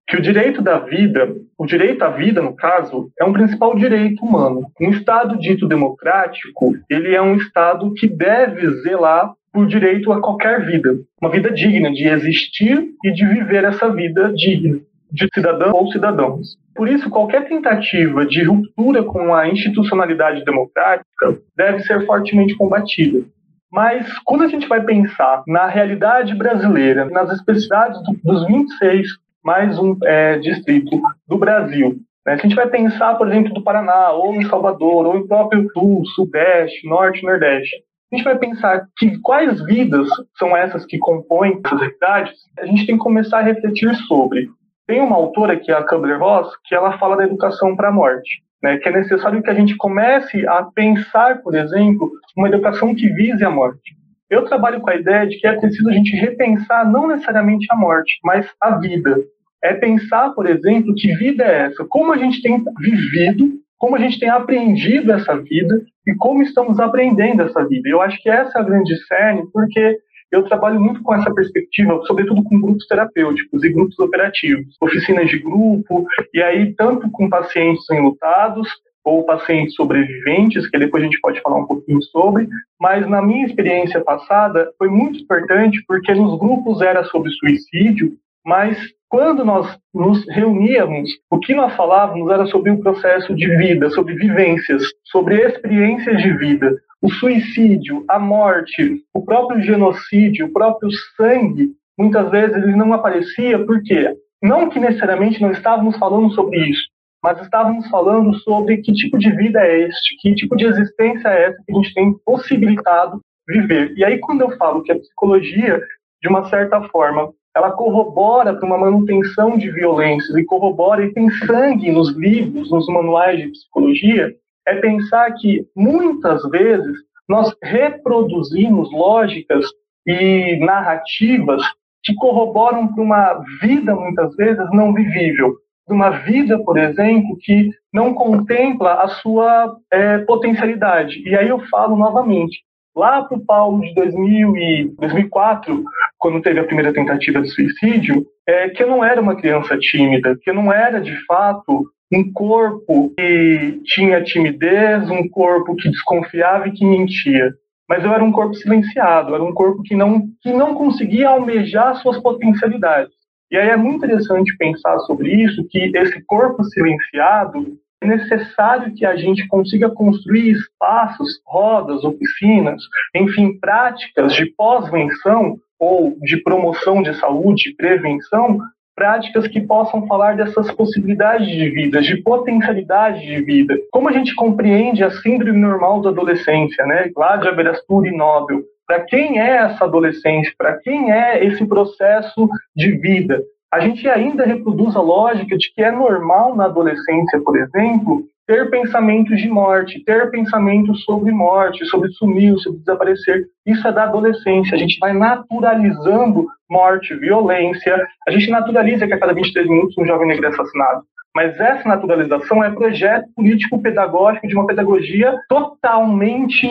que 0.08 0.16
o 0.16 0.22
direito 0.22 0.62
da 0.62 0.80
vida, 0.80 1.36
o 1.58 1.66
direito 1.66 2.02
à 2.04 2.10
vida, 2.10 2.42
no 2.42 2.56
caso, 2.56 3.12
é 3.20 3.26
um 3.26 3.34
principal 3.34 3.76
direito 3.76 4.24
humano. 4.24 4.72
Um 4.80 4.92
Estado 4.92 5.38
dito 5.38 5.68
democrático, 5.68 6.74
ele 6.90 7.14
é 7.14 7.22
um 7.22 7.36
Estado 7.36 7.94
que 7.94 8.08
deve 8.08 8.70
zelar 8.82 9.34
por 9.52 9.68
direito 9.68 10.12
a 10.14 10.22
qualquer 10.22 10.66
vida, 10.66 10.96
uma 11.22 11.32
vida 11.32 11.52
digna 11.52 11.92
de 11.92 12.08
existir 12.08 12.90
e 13.04 13.12
de 13.12 13.26
viver 13.26 13.64
essa 13.66 13.90
vida 13.92 14.32
digna 14.34 14.80
de 15.12 15.28
cidadão 15.34 15.74
ou 15.74 15.92
cidadãos. 15.92 16.58
Por 16.76 16.88
isso, 16.88 17.10
qualquer 17.10 17.48
tentativa 17.48 18.26
de 18.26 18.44
ruptura 18.44 19.04
com 19.04 19.34
a 19.34 19.48
institucionalidade 19.48 20.46
democrática 20.46 21.40
deve 21.56 21.80
ser 21.80 22.06
fortemente 22.06 22.56
combatida. 22.56 23.26
Mas 23.72 24.08
quando 24.24 24.44
a 24.44 24.48
gente 24.48 24.68
vai 24.68 24.82
pensar 24.84 25.44
na 25.48 25.68
realidade 25.68 26.36
brasileira, 26.36 27.06
nas 27.06 27.32
especificidades 27.32 28.00
dos 28.24 28.46
26 28.46 29.08
mais 29.48 29.80
um 29.80 29.96
é, 30.04 30.38
distrito 30.40 31.02
do 31.26 31.38
Brasil. 31.38 31.96
Né? 32.26 32.36
Se 32.36 32.42
a 32.42 32.50
gente 32.50 32.56
vai 32.56 32.68
pensar, 32.68 33.16
por 33.16 33.30
exemplo, 33.30 33.54
do 33.54 33.64
Paraná, 33.64 34.12
ou 34.12 34.36
em 34.36 34.44
Salvador, 34.44 35.06
ou 35.06 35.16
em 35.16 35.26
próprio 35.26 35.66
Sul, 35.72 36.04
Sudeste, 36.16 36.86
Norte, 36.86 37.24
Nordeste, 37.24 37.74
a 38.12 38.16
gente 38.18 38.26
vai 38.26 38.38
pensar 38.38 38.86
que 38.98 39.18
quais 39.20 39.64
vidas 39.64 40.06
são 40.38 40.56
essas 40.56 40.86
que 40.86 40.98
compõem 40.98 41.62
essas 41.64 41.80
realidades, 41.80 42.34
a 42.60 42.66
gente 42.66 42.86
tem 42.86 42.98
que 42.98 43.04
começar 43.04 43.40
a 43.40 43.44
refletir 43.44 43.96
sobre. 44.10 44.50
Tem 44.86 45.00
uma 45.00 45.16
autora, 45.16 45.56
que 45.56 45.72
é 45.72 45.76
a 45.76 45.84
Kubler-Ross, 45.84 46.50
que 46.66 46.76
ela 46.76 46.98
fala 46.98 47.16
da 47.16 47.24
educação 47.24 47.74
para 47.74 47.88
a 47.88 47.94
morte. 47.94 48.46
Né, 48.62 48.78
que 48.80 48.90
é 48.90 48.92
necessário 48.92 49.42
que 49.42 49.52
a 49.52 49.54
gente 49.54 49.78
comece 49.78 50.46
a 50.48 50.64
pensar, 50.64 51.44
por 51.44 51.56
exemplo, 51.56 52.12
uma 52.36 52.50
educação 52.50 52.94
que 52.94 53.08
vise 53.08 53.46
a 53.46 53.52
morte. 53.52 53.96
Eu 54.30 54.44
trabalho 54.46 54.82
com 54.82 54.90
a 54.90 54.96
ideia 54.96 55.26
de 55.26 55.38
que 55.38 55.48
é 55.48 55.54
preciso 55.54 55.88
a 55.88 55.94
gente 55.94 56.14
repensar 56.18 56.90
não 56.92 57.08
necessariamente 57.08 57.68
a 57.70 57.76
morte, 57.76 58.20
mas 58.24 58.52
a 58.60 58.78
vida 58.78 59.16
é 59.64 59.74
pensar, 59.74 60.32
por 60.32 60.48
exemplo, 60.48 60.94
que 60.96 61.16
vida 61.16 61.44
é 61.44 61.66
essa, 61.68 61.86
como 61.90 62.14
a 62.14 62.18
gente 62.18 62.42
tem 62.42 62.64
vivido, 62.80 63.60
como 63.78 63.96
a 63.96 64.00
gente 64.00 64.20
tem 64.20 64.30
aprendido 64.30 65.12
essa 65.12 65.36
vida 65.38 65.82
e 66.06 66.16
como 66.16 66.42
estamos 66.42 66.80
aprendendo 66.80 67.44
essa 67.44 67.66
vida. 67.68 67.90
Eu 67.90 68.02
acho 68.02 68.22
que 68.22 68.30
essa 68.30 68.58
é 68.58 68.62
a 68.62 68.66
grande 68.66 68.96
cerne, 69.06 69.44
porque 69.52 69.98
eu 70.32 70.44
trabalho 70.44 70.80
muito 70.80 71.02
com 71.04 71.16
essa 71.16 71.34
perspectiva, 71.34 72.02
sobretudo 72.06 72.44
com 72.44 72.60
grupos 72.60 72.86
terapêuticos 72.88 73.64
e 73.64 73.70
grupos 73.70 73.98
operativos, 74.00 74.76
oficinas 74.82 75.30
de 75.30 75.40
grupo, 75.40 76.06
e 76.34 76.42
aí 76.42 76.74
tanto 76.76 77.10
com 77.12 77.30
pacientes 77.30 77.90
enlutados 77.90 78.68
ou 79.06 79.24
pacientes 79.24 79.74
sobreviventes, 79.76 80.70
que 80.70 80.78
depois 80.78 81.02
a 81.02 81.06
gente 81.06 81.22
pode 81.22 81.40
falar 81.42 81.60
um 81.60 81.66
pouquinho 81.66 82.02
sobre, 82.04 82.50
mas 82.80 83.08
na 83.08 83.22
minha 83.22 83.46
experiência 83.46 84.02
passada 84.02 84.70
foi 84.78 84.90
muito 84.90 85.20
importante 85.20 85.82
porque 85.88 86.14
nos 86.14 86.38
grupos 86.38 86.82
era 86.82 87.06
sobre 87.06 87.32
suicídio, 87.32 88.18
mas 88.46 88.78
quando 89.10 89.46
nós 89.46 89.78
nos 89.94 90.26
reuníamos, 90.30 91.10
o 91.32 91.40
que 91.40 91.56
nós 91.56 91.76
falávamos 91.76 92.30
era 92.30 92.46
sobre 92.48 92.72
o 92.72 92.80
processo 92.80 93.34
de 93.36 93.48
vida, 93.58 93.90
sobre 93.92 94.16
vivências, 94.16 94.84
sobre 95.06 95.42
experiências 95.46 96.22
de 96.22 96.34
vida. 96.38 96.76
O 97.02 97.10
suicídio, 97.10 98.04
a 98.10 98.20
morte, 98.20 99.02
o 99.14 99.24
próprio 99.24 99.62
genocídio, 99.62 100.48
o 100.48 100.54
próprio 100.54 100.90
sangue, 101.16 101.70
muitas 101.98 102.30
vezes 102.30 102.58
ele 102.58 102.76
não 102.76 102.92
aparecia, 102.94 103.64
por 103.66 103.82
quê? 103.84 104.14
Não 104.42 104.70
que 104.70 104.80
necessariamente 104.80 105.42
não 105.42 105.52
estávamos 105.52 105.98
falando 105.98 106.32
sobre 106.34 106.60
isso, 106.70 106.90
mas 107.24 107.42
estávamos 107.42 107.88
falando 107.90 108.34
sobre 108.40 108.78
que 108.78 108.94
tipo 108.94 109.18
de 109.18 109.32
vida 109.32 109.60
é 109.62 109.84
este, 109.84 110.18
que 110.20 110.36
tipo 110.36 110.56
de 110.56 110.66
existência 110.66 111.30
é 111.30 111.46
essa 111.46 111.64
que 111.66 111.72
a 111.72 111.76
gente 111.76 111.94
tem 111.94 112.14
possibilitado 112.26 113.22
viver. 113.48 113.94
E 113.96 114.04
aí, 114.04 114.20
quando 114.20 114.42
eu 114.42 114.58
falo 114.58 114.84
que 114.84 114.92
a 114.92 115.00
psicologia, 115.00 115.82
de 116.22 116.28
uma 116.28 116.50
certa 116.50 116.82
forma, 116.90 117.32
ela 117.58 117.72
corrobora 117.72 118.54
para 118.54 118.68
uma 118.68 118.78
manutenção 118.78 119.58
de 119.58 119.72
violências 119.72 120.38
e 120.38 120.46
corrobora 120.46 121.04
e 121.04 121.12
tem 121.12 121.28
sangue 121.48 121.92
nos 121.92 122.16
livros, 122.16 122.70
nos 122.70 122.88
manuais 122.88 123.40
de 123.40 123.48
psicologia, 123.50 124.32
é 124.68 124.76
pensar 124.76 125.34
que 125.34 125.66
muitas 125.76 126.48
vezes 126.52 126.96
nós 127.28 127.52
reproduzimos 127.64 128.92
lógicas 128.92 129.66
e 130.06 130.58
narrativas 130.64 131.64
que 132.04 132.14
corroboram 132.14 132.94
para 132.94 133.04
uma 133.04 133.44
vida 133.60 133.96
muitas 133.96 134.36
vezes 134.36 134.70
não 134.72 134.94
vivível, 134.94 135.56
uma 135.90 136.12
vida, 136.12 136.60
por 136.60 136.78
exemplo, 136.78 137.36
que 137.42 137.72
não 137.92 138.14
contempla 138.14 139.02
a 139.02 139.08
sua 139.08 139.76
é, 139.92 140.20
potencialidade. 140.20 141.28
E 141.28 141.36
aí 141.36 141.50
eu 141.50 141.60
falo 141.70 141.96
novamente, 141.96 142.60
lá 142.98 143.24
para 143.24 143.38
o 143.38 143.46
Paulo 143.46 143.82
de 143.82 143.94
2000 143.94 144.58
e 144.58 144.96
2004, 144.98 145.84
quando 146.18 146.42
teve 146.42 146.60
a 146.60 146.64
primeira 146.64 146.92
tentativa 146.92 147.40
de 147.40 147.50
suicídio, 147.50 148.26
é 148.48 148.70
que 148.70 148.82
eu 148.82 148.90
não 148.90 149.06
era 149.06 149.22
uma 149.22 149.36
criança 149.36 149.78
tímida, 149.78 150.36
que 150.42 150.50
eu 150.50 150.56
não 150.56 150.74
era 150.74 151.00
de 151.00 151.16
fato 151.26 151.86
um 152.12 152.32
corpo 152.34 153.14
que 153.16 153.82
tinha 153.86 154.24
timidez, 154.24 155.10
um 155.12 155.30
corpo 155.30 155.76
que 155.76 155.90
desconfiava 155.90 156.68
e 156.68 156.72
que 156.72 156.84
mentia. 156.84 157.54
Mas 157.88 158.04
eu 158.04 158.12
era 158.12 158.24
um 158.24 158.32
corpo 158.32 158.56
silenciado, 158.56 159.36
era 159.36 159.44
um 159.44 159.54
corpo 159.54 159.84
que 159.84 159.96
não, 159.96 160.24
que 160.42 160.52
não 160.52 160.74
conseguia 160.74 161.30
almejar 161.30 161.96
suas 161.98 162.20
potencialidades. 162.20 163.14
E 163.52 163.58
aí 163.58 163.70
é 163.70 163.78
muito 163.78 163.98
interessante 163.98 164.58
pensar 164.58 164.98
sobre 165.00 165.32
isso, 165.32 165.66
que 165.70 165.92
esse 165.96 166.22
corpo 166.26 166.64
silenciado 166.64 167.78
é 168.02 168.08
necessário 168.08 168.94
que 168.94 169.06
a 169.06 169.16
gente 169.16 169.48
consiga 169.48 169.90
construir 169.90 170.52
espaços, 170.52 171.42
rodas, 171.46 172.04
oficinas, 172.04 172.82
enfim, 173.16 173.58
práticas 173.60 174.34
de 174.34 174.46
pós-venção 174.58 175.58
ou 175.80 176.18
de 176.22 176.38
promoção 176.38 177.02
de 177.02 177.14
saúde, 177.16 177.74
prevenção, 177.76 178.60
práticas 178.96 179.48
que 179.48 179.62
possam 179.62 180.08
falar 180.08 180.36
dessas 180.36 180.72
possibilidades 180.72 181.48
de 181.48 181.70
vida, 181.70 182.02
de 182.02 182.18
potencialidade 182.18 183.26
de 183.26 183.42
vida. 183.44 183.76
Como 183.92 184.10
a 184.10 184.12
gente 184.12 184.34
compreende 184.34 185.04
a 185.04 185.12
síndrome 185.12 185.60
normal 185.60 186.02
da 186.02 186.10
adolescência, 186.10 186.86
né? 186.86 187.12
Aberastura 187.16 188.08
e 188.08 188.16
Nobel. 188.16 188.64
Para 188.88 189.02
quem 189.02 189.40
é 189.40 189.58
essa 189.58 189.84
adolescência? 189.84 190.54
Para 190.58 190.78
quem 190.78 191.12
é 191.12 191.46
esse 191.46 191.66
processo 191.68 192.50
de 192.76 192.92
vida? 192.98 193.44
A 193.72 193.82
gente 193.82 194.08
ainda 194.08 194.46
reproduz 194.46 194.96
a 194.96 195.02
lógica 195.02 195.58
de 195.58 195.74
que 195.74 195.82
é 195.82 195.92
normal 195.92 196.56
na 196.56 196.66
adolescência, 196.66 197.42
por 197.44 197.58
exemplo, 197.58 198.24
ter 198.48 198.70
pensamentos 198.70 199.42
de 199.42 199.50
morte, 199.50 200.02
ter 200.06 200.32
pensamentos 200.32 201.04
sobre 201.04 201.34
morte, 201.34 201.86
sobre 201.88 202.10
sumir, 202.14 202.58
sobre 202.60 202.80
desaparecer. 202.80 203.46
Isso 203.66 203.86
é 203.86 203.92
da 203.92 204.04
adolescência. 204.04 204.74
A 204.74 204.80
gente 204.80 204.98
vai 205.00 205.12
naturalizando 205.12 206.48
morte, 206.70 207.14
violência. 207.16 208.08
A 208.26 208.32
gente 208.32 208.50
naturaliza 208.50 209.06
que 209.06 209.14
a 209.14 209.20
cada 209.20 209.34
23 209.34 209.68
minutos 209.68 209.98
um 209.98 210.06
jovem 210.06 210.30
negro 210.30 210.46
é 210.46 210.50
assassinado. 210.50 211.02
Mas 211.36 211.60
essa 211.60 211.88
naturalização 211.88 212.64
é 212.64 212.72
projeto 212.72 213.28
político-pedagógico 213.36 214.48
de 214.48 214.56
uma 214.56 214.66
pedagogia 214.66 215.36
totalmente 215.50 216.68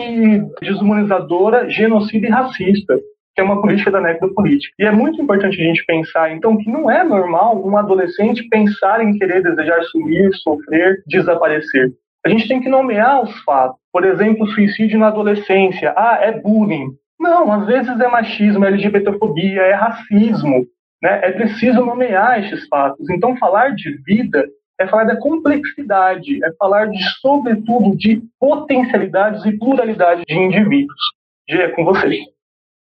desumanizadora, 0.61 1.69
genocida 1.69 2.25
e 2.25 2.29
racista 2.29 2.99
que 3.37 3.41
é 3.41 3.43
uma 3.43 3.61
política 3.61 3.91
da 3.91 4.01
necropolítica. 4.01 4.73
E 4.79 4.83
é 4.83 4.91
muito 4.91 5.21
importante 5.21 5.61
a 5.61 5.63
gente 5.63 5.85
pensar, 5.85 6.31
então, 6.31 6.57
que 6.57 6.71
não 6.71 6.89
é 6.89 7.03
normal 7.03 7.63
um 7.63 7.77
adolescente 7.77 8.49
pensar 8.49 8.99
em 8.99 9.15
querer 9.15 9.43
desejar 9.43 9.83
sumir, 9.83 10.33
sofrer, 10.37 11.03
desaparecer. 11.05 11.93
A 12.25 12.29
gente 12.29 12.47
tem 12.47 12.59
que 12.59 12.67
nomear 12.67 13.21
os 13.21 13.31
fatos. 13.43 13.79
Por 13.93 14.03
exemplo, 14.03 14.47
suicídio 14.47 14.97
na 14.97 15.09
adolescência. 15.09 15.93
Ah, 15.95 16.17
é 16.19 16.31
bullying. 16.31 16.87
Não, 17.19 17.51
às 17.51 17.67
vezes 17.67 17.99
é 17.99 18.07
machismo, 18.07 18.65
é 18.65 18.69
LGBTfobia, 18.69 19.61
é 19.61 19.73
racismo. 19.73 20.65
Né? 21.03 21.19
É 21.21 21.31
preciso 21.31 21.85
nomear 21.85 22.43
esses 22.43 22.67
fatos. 22.67 23.07
Então, 23.11 23.37
falar 23.37 23.75
de 23.75 24.01
vida 24.01 24.47
é 24.79 24.87
falar 24.87 25.03
da 25.03 25.19
complexidade, 25.19 26.43
é 26.43 26.51
falar, 26.57 26.87
de, 26.87 26.97
sobretudo, 27.21 27.95
de 27.95 28.19
potencialidades 28.39 29.45
e 29.45 29.55
pluralidade 29.59 30.23
de 30.27 30.35
indivíduos. 30.35 30.99
G, 31.47 31.61
é 31.61 31.67
com 31.69 31.85
vocês. 31.85 32.17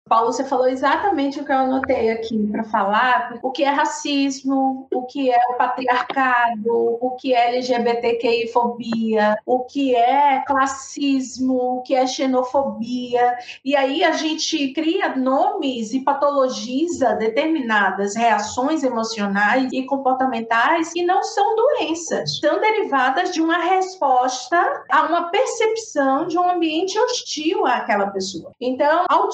Paulo, 0.08 0.32
você 0.32 0.44
falou 0.44 0.68
exatamente 0.68 1.40
o 1.40 1.44
que 1.44 1.52
eu 1.52 1.58
anotei 1.58 2.12
aqui 2.12 2.48
para 2.52 2.64
falar: 2.64 3.40
o 3.42 3.50
que 3.50 3.64
é 3.64 3.70
racismo, 3.72 4.88
o 4.94 5.02
que 5.08 5.32
é 5.32 5.40
o 5.50 5.56
patriarcado, 5.56 7.00
o 7.02 7.16
que 7.20 7.34
é 7.34 7.56
LGBTQI-fobia, 7.56 9.36
o 9.44 9.64
que 9.64 9.96
é 9.96 10.44
classismo, 10.46 11.78
o 11.78 11.82
que 11.82 11.96
é 11.96 12.06
xenofobia. 12.06 13.36
E 13.64 13.76
aí 13.76 14.04
a 14.04 14.12
gente 14.12 14.74
cria 14.74 15.16
nomes 15.16 15.92
e 15.92 16.02
patologiza 16.02 17.16
determinadas 17.16 18.16
reações 18.16 18.84
emocionais 18.84 19.72
e 19.74 19.88
comportamentais 19.88 20.94
que 20.94 21.04
não 21.04 21.24
são 21.24 21.56
doenças, 21.56 22.38
são 22.38 22.62
derivadas 22.62 23.34
de 23.34 23.42
uma 23.42 23.58
resposta 23.58 24.84
a 24.92 25.02
uma 25.08 25.32
percepção 25.32 26.28
de 26.28 26.38
um 26.38 26.48
ambiente 26.48 27.00
hostil 27.00 27.66
àquela 27.66 28.12
pessoa. 28.12 28.52
Então, 28.62 29.06
ao 29.10 29.32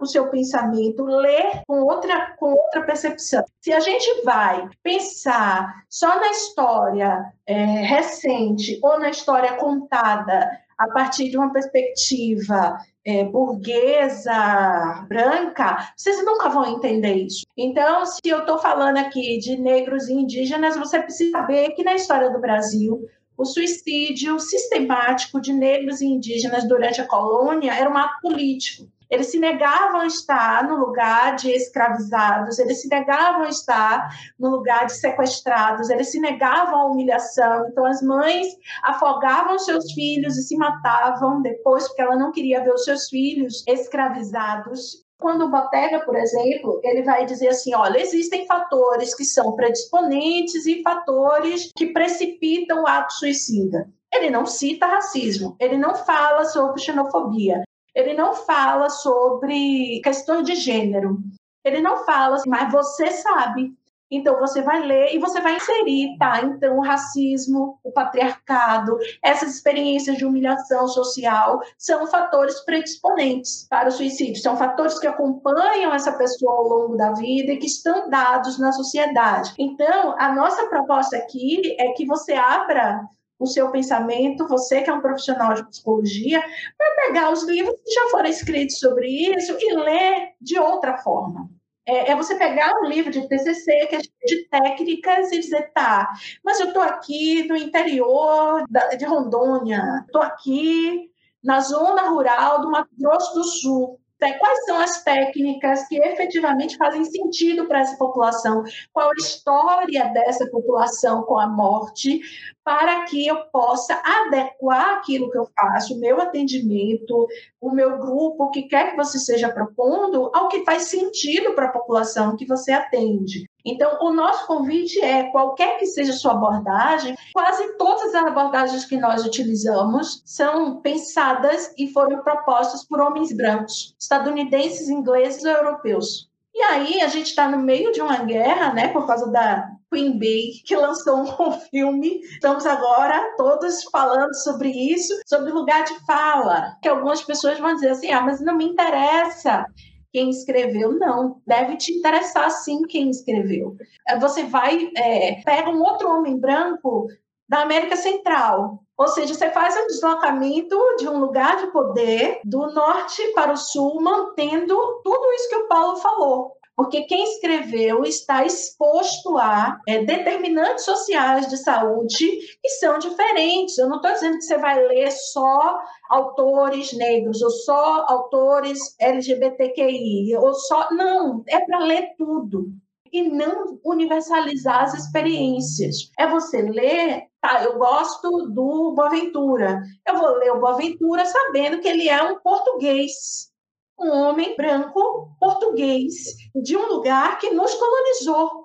o 0.00 0.06
seu 0.06 0.28
pensamento, 0.28 1.04
ler 1.04 1.62
com 1.66 1.82
outra, 1.82 2.34
com 2.38 2.52
outra 2.52 2.82
percepção. 2.82 3.44
Se 3.60 3.72
a 3.72 3.80
gente 3.80 4.22
vai 4.24 4.68
pensar 4.82 5.84
só 5.88 6.20
na 6.20 6.30
história 6.30 7.24
é, 7.46 7.54
recente 7.64 8.78
ou 8.82 8.98
na 8.98 9.10
história 9.10 9.54
contada 9.54 10.48
a 10.78 10.88
partir 10.88 11.30
de 11.30 11.36
uma 11.36 11.52
perspectiva 11.52 12.78
é, 13.04 13.24
burguesa, 13.24 15.04
branca, 15.08 15.92
vocês 15.96 16.24
nunca 16.24 16.48
vão 16.48 16.76
entender 16.76 17.14
isso. 17.14 17.46
Então, 17.56 18.04
se 18.06 18.20
eu 18.24 18.40
estou 18.40 18.58
falando 18.58 18.96
aqui 18.96 19.38
de 19.38 19.56
negros 19.56 20.08
e 20.08 20.14
indígenas, 20.14 20.76
você 20.76 21.00
precisa 21.00 21.32
saber 21.32 21.70
que 21.70 21.84
na 21.84 21.94
história 21.94 22.30
do 22.30 22.40
Brasil, 22.40 23.06
o 23.36 23.44
suicídio 23.44 24.38
sistemático 24.38 25.40
de 25.40 25.52
negros 25.52 26.00
e 26.00 26.06
indígenas 26.06 26.66
durante 26.66 27.00
a 27.00 27.06
colônia 27.06 27.72
era 27.72 27.90
um 27.90 27.96
ato 27.96 28.20
político. 28.22 28.88
Eles 29.14 29.30
se 29.30 29.38
negavam 29.38 30.00
a 30.00 30.06
estar 30.06 30.66
no 30.68 30.74
lugar 30.74 31.36
de 31.36 31.48
escravizados, 31.48 32.58
eles 32.58 32.82
se 32.82 32.88
negavam 32.88 33.42
a 33.42 33.48
estar 33.48 34.08
no 34.36 34.50
lugar 34.50 34.86
de 34.86 34.92
sequestrados, 34.94 35.88
eles 35.88 36.10
se 36.10 36.18
negavam 36.18 36.80
à 36.80 36.86
humilhação. 36.86 37.68
Então, 37.68 37.86
as 37.86 38.02
mães 38.02 38.48
afogavam 38.82 39.56
seus 39.56 39.92
filhos 39.92 40.36
e 40.36 40.42
se 40.42 40.56
matavam 40.56 41.40
depois, 41.42 41.86
porque 41.86 42.02
ela 42.02 42.16
não 42.16 42.32
queria 42.32 42.64
ver 42.64 42.74
os 42.74 42.82
seus 42.82 43.08
filhos 43.08 43.62
escravizados 43.68 45.04
quando 45.20 45.44
o 45.44 45.50
Botega, 45.50 46.00
por 46.00 46.16
exemplo, 46.16 46.80
ele 46.82 47.02
vai 47.02 47.24
dizer 47.24 47.48
assim, 47.48 47.72
olha, 47.72 48.00
existem 48.00 48.46
fatores 48.48 49.14
que 49.14 49.24
são 49.24 49.54
predisponentes 49.54 50.66
e 50.66 50.82
fatores 50.82 51.70
que 51.76 51.92
precipitam 51.92 52.82
o 52.82 52.86
ato 52.88 53.12
suicida. 53.12 53.88
Ele 54.12 54.28
não 54.28 54.44
cita 54.44 54.86
racismo, 54.86 55.56
ele 55.60 55.78
não 55.78 55.94
fala 55.94 56.44
sobre 56.44 56.82
xenofobia, 56.82 57.62
ele 57.94 58.14
não 58.14 58.34
fala 58.34 58.90
sobre 58.90 60.00
questões 60.02 60.44
de 60.44 60.54
gênero. 60.54 61.18
Ele 61.64 61.80
não 61.80 62.04
fala, 62.04 62.36
assim, 62.36 62.48
mas 62.48 62.70
você 62.70 63.10
sabe. 63.10 63.72
Então 64.10 64.38
você 64.38 64.62
vai 64.62 64.86
ler 64.86 65.14
e 65.14 65.18
você 65.18 65.40
vai 65.40 65.56
inserir, 65.56 66.16
tá? 66.18 66.40
Então 66.42 66.78
o 66.78 66.82
racismo, 66.82 67.78
o 67.82 67.90
patriarcado, 67.90 68.96
essas 69.22 69.54
experiências 69.54 70.16
de 70.16 70.24
humilhação 70.24 70.86
social 70.88 71.60
são 71.78 72.06
fatores 72.06 72.60
predisponentes 72.60 73.66
para 73.68 73.88
o 73.88 73.92
suicídio, 73.92 74.42
são 74.42 74.56
fatores 74.56 74.98
que 74.98 75.06
acompanham 75.06 75.92
essa 75.92 76.12
pessoa 76.12 76.52
ao 76.52 76.68
longo 76.68 76.96
da 76.96 77.12
vida 77.12 77.52
e 77.52 77.56
que 77.56 77.66
estão 77.66 78.08
dados 78.08 78.58
na 78.58 78.72
sociedade. 78.72 79.54
Então, 79.58 80.14
a 80.18 80.32
nossa 80.32 80.68
proposta 80.68 81.16
aqui 81.16 81.74
é 81.80 81.92
que 81.92 82.06
você 82.06 82.34
abra 82.34 83.00
o 83.38 83.46
seu 83.46 83.70
pensamento, 83.70 84.48
você 84.48 84.82
que 84.82 84.90
é 84.90 84.92
um 84.92 85.00
profissional 85.00 85.54
de 85.54 85.68
psicologia, 85.68 86.40
para 86.78 87.06
pegar 87.06 87.32
os 87.32 87.42
livros 87.44 87.74
que 87.84 87.92
já 87.92 88.08
foram 88.10 88.28
escritos 88.28 88.78
sobre 88.78 89.08
isso 89.08 89.56
e 89.58 89.74
ler 89.74 90.32
de 90.40 90.58
outra 90.58 90.98
forma. 90.98 91.48
É, 91.86 92.12
é, 92.12 92.16
você 92.16 92.34
pegar 92.36 92.72
um 92.80 92.86
livro 92.86 93.10
de 93.10 93.28
TCC, 93.28 93.86
que 93.86 93.96
é 93.96 93.98
de 93.98 94.48
técnicas, 94.48 95.30
e 95.32 95.40
dizer, 95.40 95.70
tá, 95.74 96.10
mas 96.42 96.58
eu 96.58 96.68
estou 96.68 96.82
aqui 96.82 97.46
no 97.46 97.56
interior 97.56 98.64
da, 98.70 98.94
de 98.94 99.04
Rondônia, 99.04 100.02
estou 100.06 100.22
aqui 100.22 101.10
na 101.42 101.60
zona 101.60 102.08
rural 102.08 102.62
do 102.62 102.70
Mato 102.70 102.88
Grosso 102.98 103.34
do 103.34 103.44
Sul. 103.44 104.00
Né, 104.20 104.32
quais 104.34 104.64
são 104.64 104.80
as 104.80 105.02
técnicas 105.02 105.86
que 105.88 105.96
efetivamente 105.96 106.76
fazem 106.76 107.04
sentido 107.04 107.66
para 107.66 107.80
essa 107.80 107.96
população? 107.96 108.62
Qual 108.92 109.10
a 109.10 109.14
história 109.18 110.04
dessa 110.08 110.46
população 110.46 111.22
com 111.24 111.38
a 111.38 111.46
morte? 111.46 112.20
Para 112.62 113.04
que 113.04 113.26
eu 113.26 113.44
possa 113.46 114.00
adequar 114.02 114.94
aquilo 114.94 115.30
que 115.30 115.36
eu 115.36 115.46
faço, 115.54 115.94
o 115.94 116.00
meu 116.00 116.20
atendimento, 116.20 117.26
o 117.60 117.70
meu 117.70 117.98
grupo, 117.98 118.44
o 118.44 118.50
que 118.50 118.62
quer 118.62 118.90
que 118.90 118.96
você 118.96 119.18
esteja 119.18 119.52
propondo, 119.52 120.30
ao 120.34 120.48
que 120.48 120.64
faz 120.64 120.84
sentido 120.84 121.54
para 121.54 121.66
a 121.66 121.72
população 121.72 122.36
que 122.36 122.46
você 122.46 122.72
atende. 122.72 123.46
Então, 123.64 123.98
o 124.02 124.12
nosso 124.12 124.46
convite 124.46 125.00
é, 125.00 125.30
qualquer 125.30 125.78
que 125.78 125.86
seja 125.86 126.12
a 126.12 126.16
sua 126.16 126.32
abordagem, 126.32 127.16
quase 127.32 127.76
todas 127.78 128.14
as 128.14 128.26
abordagens 128.26 128.84
que 128.84 128.98
nós 128.98 129.24
utilizamos 129.24 130.22
são 130.26 130.80
pensadas 130.82 131.72
e 131.78 131.88
foram 131.88 132.22
propostas 132.22 132.84
por 132.84 133.00
homens 133.00 133.34
brancos, 133.34 133.94
estadunidenses, 133.98 134.88
ingleses 134.88 135.44
ou 135.44 135.50
europeus. 135.50 136.28
E 136.54 136.62
aí 136.62 137.00
a 137.00 137.08
gente 137.08 137.26
está 137.26 137.48
no 137.48 137.58
meio 137.58 137.90
de 137.90 138.00
uma 138.00 138.18
guerra, 138.18 138.72
né, 138.72 138.88
por 138.88 139.06
causa 139.06 139.28
da 139.28 139.68
Queen 139.90 140.16
Bee, 140.18 140.62
que 140.64 140.76
lançou 140.76 141.22
um 141.22 141.52
filme. 141.70 142.20
Estamos 142.20 142.64
agora 142.64 143.34
todos 143.36 143.82
falando 143.84 144.34
sobre 144.36 144.68
isso, 144.68 145.12
sobre 145.26 145.50
lugar 145.50 145.84
de 145.84 145.94
fala. 146.06 146.76
Que 146.80 146.88
algumas 146.88 147.22
pessoas 147.22 147.58
vão 147.58 147.74
dizer 147.74 147.90
assim: 147.90 148.12
ah, 148.12 148.20
mas 148.20 148.40
não 148.40 148.56
me 148.56 148.66
interessa 148.66 149.66
quem 150.14 150.30
escreveu, 150.30 150.92
não. 150.92 151.42
Deve 151.44 151.76
te 151.76 151.92
interessar 151.92 152.48
sim 152.48 152.82
quem 152.82 153.10
escreveu. 153.10 153.76
É, 154.06 154.16
você 154.16 154.44
vai, 154.44 154.88
é, 154.96 155.42
pega 155.44 155.68
um 155.68 155.82
outro 155.82 156.08
homem 156.08 156.38
branco 156.38 157.08
da 157.48 157.62
América 157.62 157.96
Central. 157.96 158.78
Ou 158.96 159.08
seja, 159.08 159.34
você 159.34 159.50
faz 159.50 159.76
um 159.76 159.88
deslocamento 159.88 160.78
de 160.98 161.08
um 161.08 161.18
lugar 161.18 161.56
de 161.56 161.72
poder 161.72 162.40
do 162.44 162.72
norte 162.72 163.20
para 163.34 163.52
o 163.52 163.56
sul, 163.56 164.00
mantendo 164.00 164.76
tudo 165.02 165.32
isso 165.32 165.48
que 165.48 165.56
o 165.56 165.66
Paulo 165.66 165.96
falou 165.96 166.52
porque 166.76 167.02
quem 167.02 167.22
escreveu 167.24 168.02
está 168.02 168.44
exposto 168.44 169.38
a 169.38 169.78
é, 169.86 170.04
determinantes 170.04 170.84
sociais 170.84 171.48
de 171.48 171.56
saúde 171.56 172.38
que 172.60 172.68
são 172.80 172.98
diferentes. 172.98 173.78
Eu 173.78 173.88
não 173.88 173.96
estou 173.96 174.12
dizendo 174.12 174.38
que 174.38 174.44
você 174.44 174.58
vai 174.58 174.84
ler 174.86 175.10
só 175.10 175.78
autores 176.10 176.92
negros 176.92 177.40
ou 177.42 177.50
só 177.50 178.06
autores 178.08 178.78
LGBTQI 179.00 180.36
ou 180.36 180.54
só 180.54 180.90
não, 180.90 181.42
é 181.48 181.60
para 181.60 181.78
ler 181.78 182.14
tudo 182.18 182.66
e 183.12 183.22
não 183.22 183.78
universalizar 183.84 184.82
as 184.82 184.94
experiências. 184.94 186.10
É 186.18 186.26
você 186.26 186.60
ler, 186.62 187.28
tá, 187.40 187.62
eu 187.62 187.78
gosto 187.78 188.48
do 188.48 188.92
Boaventura. 188.92 189.80
Eu 190.04 190.16
vou 190.16 190.30
ler 190.38 190.50
o 190.50 190.60
Boaventura 190.60 191.24
sabendo 191.24 191.78
que 191.78 191.86
ele 191.86 192.08
é 192.08 192.20
um 192.24 192.40
português 192.40 193.53
um 193.98 194.10
homem 194.10 194.56
branco 194.56 195.28
português 195.38 196.12
de 196.54 196.76
um 196.76 196.86
lugar 196.88 197.38
que 197.38 197.50
nos 197.50 197.74
colonizou. 197.74 198.64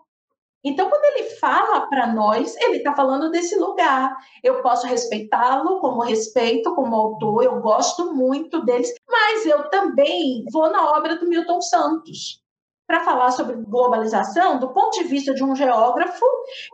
Então, 0.64 0.90
quando 0.90 1.06
ele 1.06 1.30
fala 1.36 1.88
para 1.88 2.08
nós, 2.08 2.56
ele 2.58 2.78
está 2.78 2.94
falando 2.94 3.32
desse 3.32 3.58
lugar. 3.58 4.18
Eu 4.44 4.62
posso 4.62 4.86
respeitá-lo 4.86 5.80
como 5.80 6.02
respeito, 6.02 6.76
como 6.76 6.96
autor, 6.96 7.44
eu 7.44 7.62
gosto 7.62 8.14
muito 8.14 8.64
deles, 8.66 8.94
mas 9.08 9.46
eu 9.46 9.70
também 9.70 10.44
vou 10.52 10.70
na 10.70 10.92
obra 10.98 11.18
do 11.18 11.28
Milton 11.28 11.62
Santos 11.62 12.44
para 12.86 13.06
falar 13.06 13.30
sobre 13.30 13.56
globalização 13.56 14.58
do 14.58 14.74
ponto 14.74 14.98
de 14.98 15.04
vista 15.04 15.32
de 15.32 15.44
um 15.44 15.56
geógrafo 15.56 16.26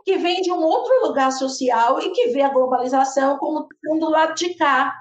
que 0.02 0.16
vem 0.16 0.40
de 0.40 0.50
um 0.50 0.62
outro 0.62 1.06
lugar 1.06 1.30
social 1.30 2.00
e 2.00 2.10
que 2.10 2.28
vê 2.28 2.40
a 2.40 2.48
globalização 2.48 3.36
como 3.36 3.68
do 4.00 4.08
lado 4.08 4.34
de 4.34 4.54
cá. 4.54 4.94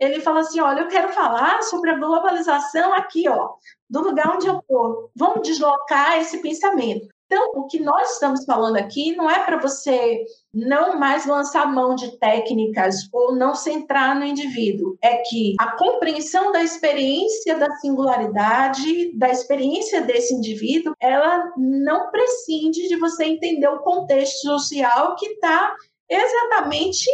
Ele 0.00 0.20
fala 0.20 0.40
assim: 0.40 0.60
olha, 0.60 0.80
eu 0.80 0.88
quero 0.88 1.12
falar 1.12 1.62
sobre 1.62 1.90
a 1.90 1.98
globalização 1.98 2.92
aqui, 2.94 3.28
ó, 3.28 3.50
do 3.88 4.02
lugar 4.02 4.34
onde 4.34 4.46
eu 4.46 4.58
estou. 4.58 5.10
Vamos 5.14 5.46
deslocar 5.46 6.18
esse 6.18 6.40
pensamento. 6.42 7.08
Então, 7.26 7.52
o 7.54 7.66
que 7.66 7.80
nós 7.80 8.12
estamos 8.12 8.44
falando 8.44 8.76
aqui 8.76 9.16
não 9.16 9.30
é 9.30 9.44
para 9.44 9.56
você 9.56 10.22
não 10.52 10.98
mais 10.98 11.26
lançar 11.26 11.66
mão 11.66 11.94
de 11.94 12.16
técnicas 12.18 13.08
ou 13.12 13.34
não 13.34 13.54
centrar 13.54 14.16
no 14.16 14.24
indivíduo, 14.24 14.96
é 15.02 15.16
que 15.16 15.54
a 15.58 15.72
compreensão 15.72 16.52
da 16.52 16.62
experiência 16.62 17.58
da 17.58 17.70
singularidade, 17.76 19.16
da 19.18 19.30
experiência 19.30 20.02
desse 20.02 20.34
indivíduo, 20.34 20.94
ela 21.00 21.50
não 21.56 22.10
prescinde 22.10 22.86
de 22.88 22.96
você 22.96 23.24
entender 23.24 23.68
o 23.68 23.80
contexto 23.80 24.42
social 24.42 25.16
que 25.16 25.26
está 25.26 25.74
exatamente 26.08 27.10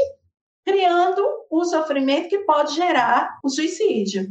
criando 0.70 1.20
o 1.50 1.64
sofrimento 1.64 2.28
que 2.28 2.38
pode 2.40 2.74
gerar 2.74 3.38
o 3.42 3.48
suicídio. 3.48 4.28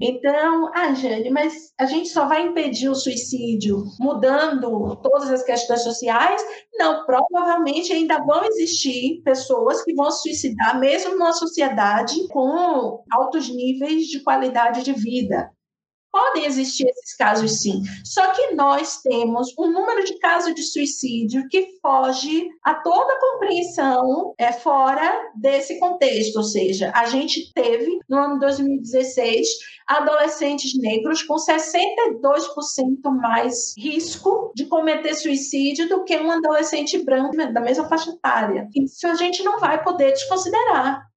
Então, 0.00 0.70
ah, 0.74 0.92
Jane, 0.94 1.30
mas 1.30 1.72
a 1.78 1.84
gente 1.84 2.08
só 2.08 2.26
vai 2.26 2.46
impedir 2.46 2.88
o 2.88 2.94
suicídio 2.94 3.84
mudando 4.00 4.96
todas 4.96 5.30
as 5.30 5.44
questões 5.44 5.82
sociais? 5.82 6.42
Não, 6.74 7.04
provavelmente 7.04 7.92
ainda 7.92 8.18
vão 8.24 8.42
existir 8.44 9.22
pessoas 9.22 9.84
que 9.84 9.94
vão 9.94 10.10
se 10.10 10.22
suicidar, 10.22 10.80
mesmo 10.80 11.12
numa 11.12 11.32
sociedade 11.32 12.16
com 12.28 13.04
altos 13.12 13.48
níveis 13.48 14.06
de 14.06 14.20
qualidade 14.24 14.82
de 14.82 14.92
vida. 14.92 15.50
Podem 16.12 16.44
existir 16.44 16.86
esses 16.86 17.16
casos 17.16 17.62
sim. 17.62 17.82
Só 18.04 18.32
que 18.32 18.54
nós 18.54 19.00
temos 19.00 19.48
um 19.58 19.70
número 19.72 20.04
de 20.04 20.18
casos 20.18 20.54
de 20.54 20.62
suicídio 20.62 21.48
que 21.48 21.78
foge 21.80 22.50
a 22.62 22.74
toda 22.74 23.18
compreensão 23.18 24.34
é, 24.36 24.52
fora 24.52 25.30
desse 25.34 25.80
contexto. 25.80 26.36
Ou 26.36 26.44
seja, 26.44 26.92
a 26.94 27.06
gente 27.06 27.50
teve, 27.54 27.98
no 28.06 28.18
ano 28.18 28.38
2016, 28.38 29.48
adolescentes 29.86 30.78
negros 30.78 31.22
com 31.22 31.36
62% 31.36 33.10
mais 33.10 33.74
risco 33.76 34.52
de 34.54 34.66
cometer 34.66 35.14
suicídio 35.14 35.88
do 35.88 36.04
que 36.04 36.16
um 36.18 36.30
adolescente 36.30 37.02
branco 37.02 37.36
da 37.36 37.60
mesma 37.60 37.88
faixa 37.88 38.10
etária. 38.10 38.68
Isso 38.74 39.06
a 39.06 39.14
gente 39.14 39.42
não 39.42 39.58
vai 39.58 39.82
poder 39.82 40.12
desconsiderar. 40.12 41.11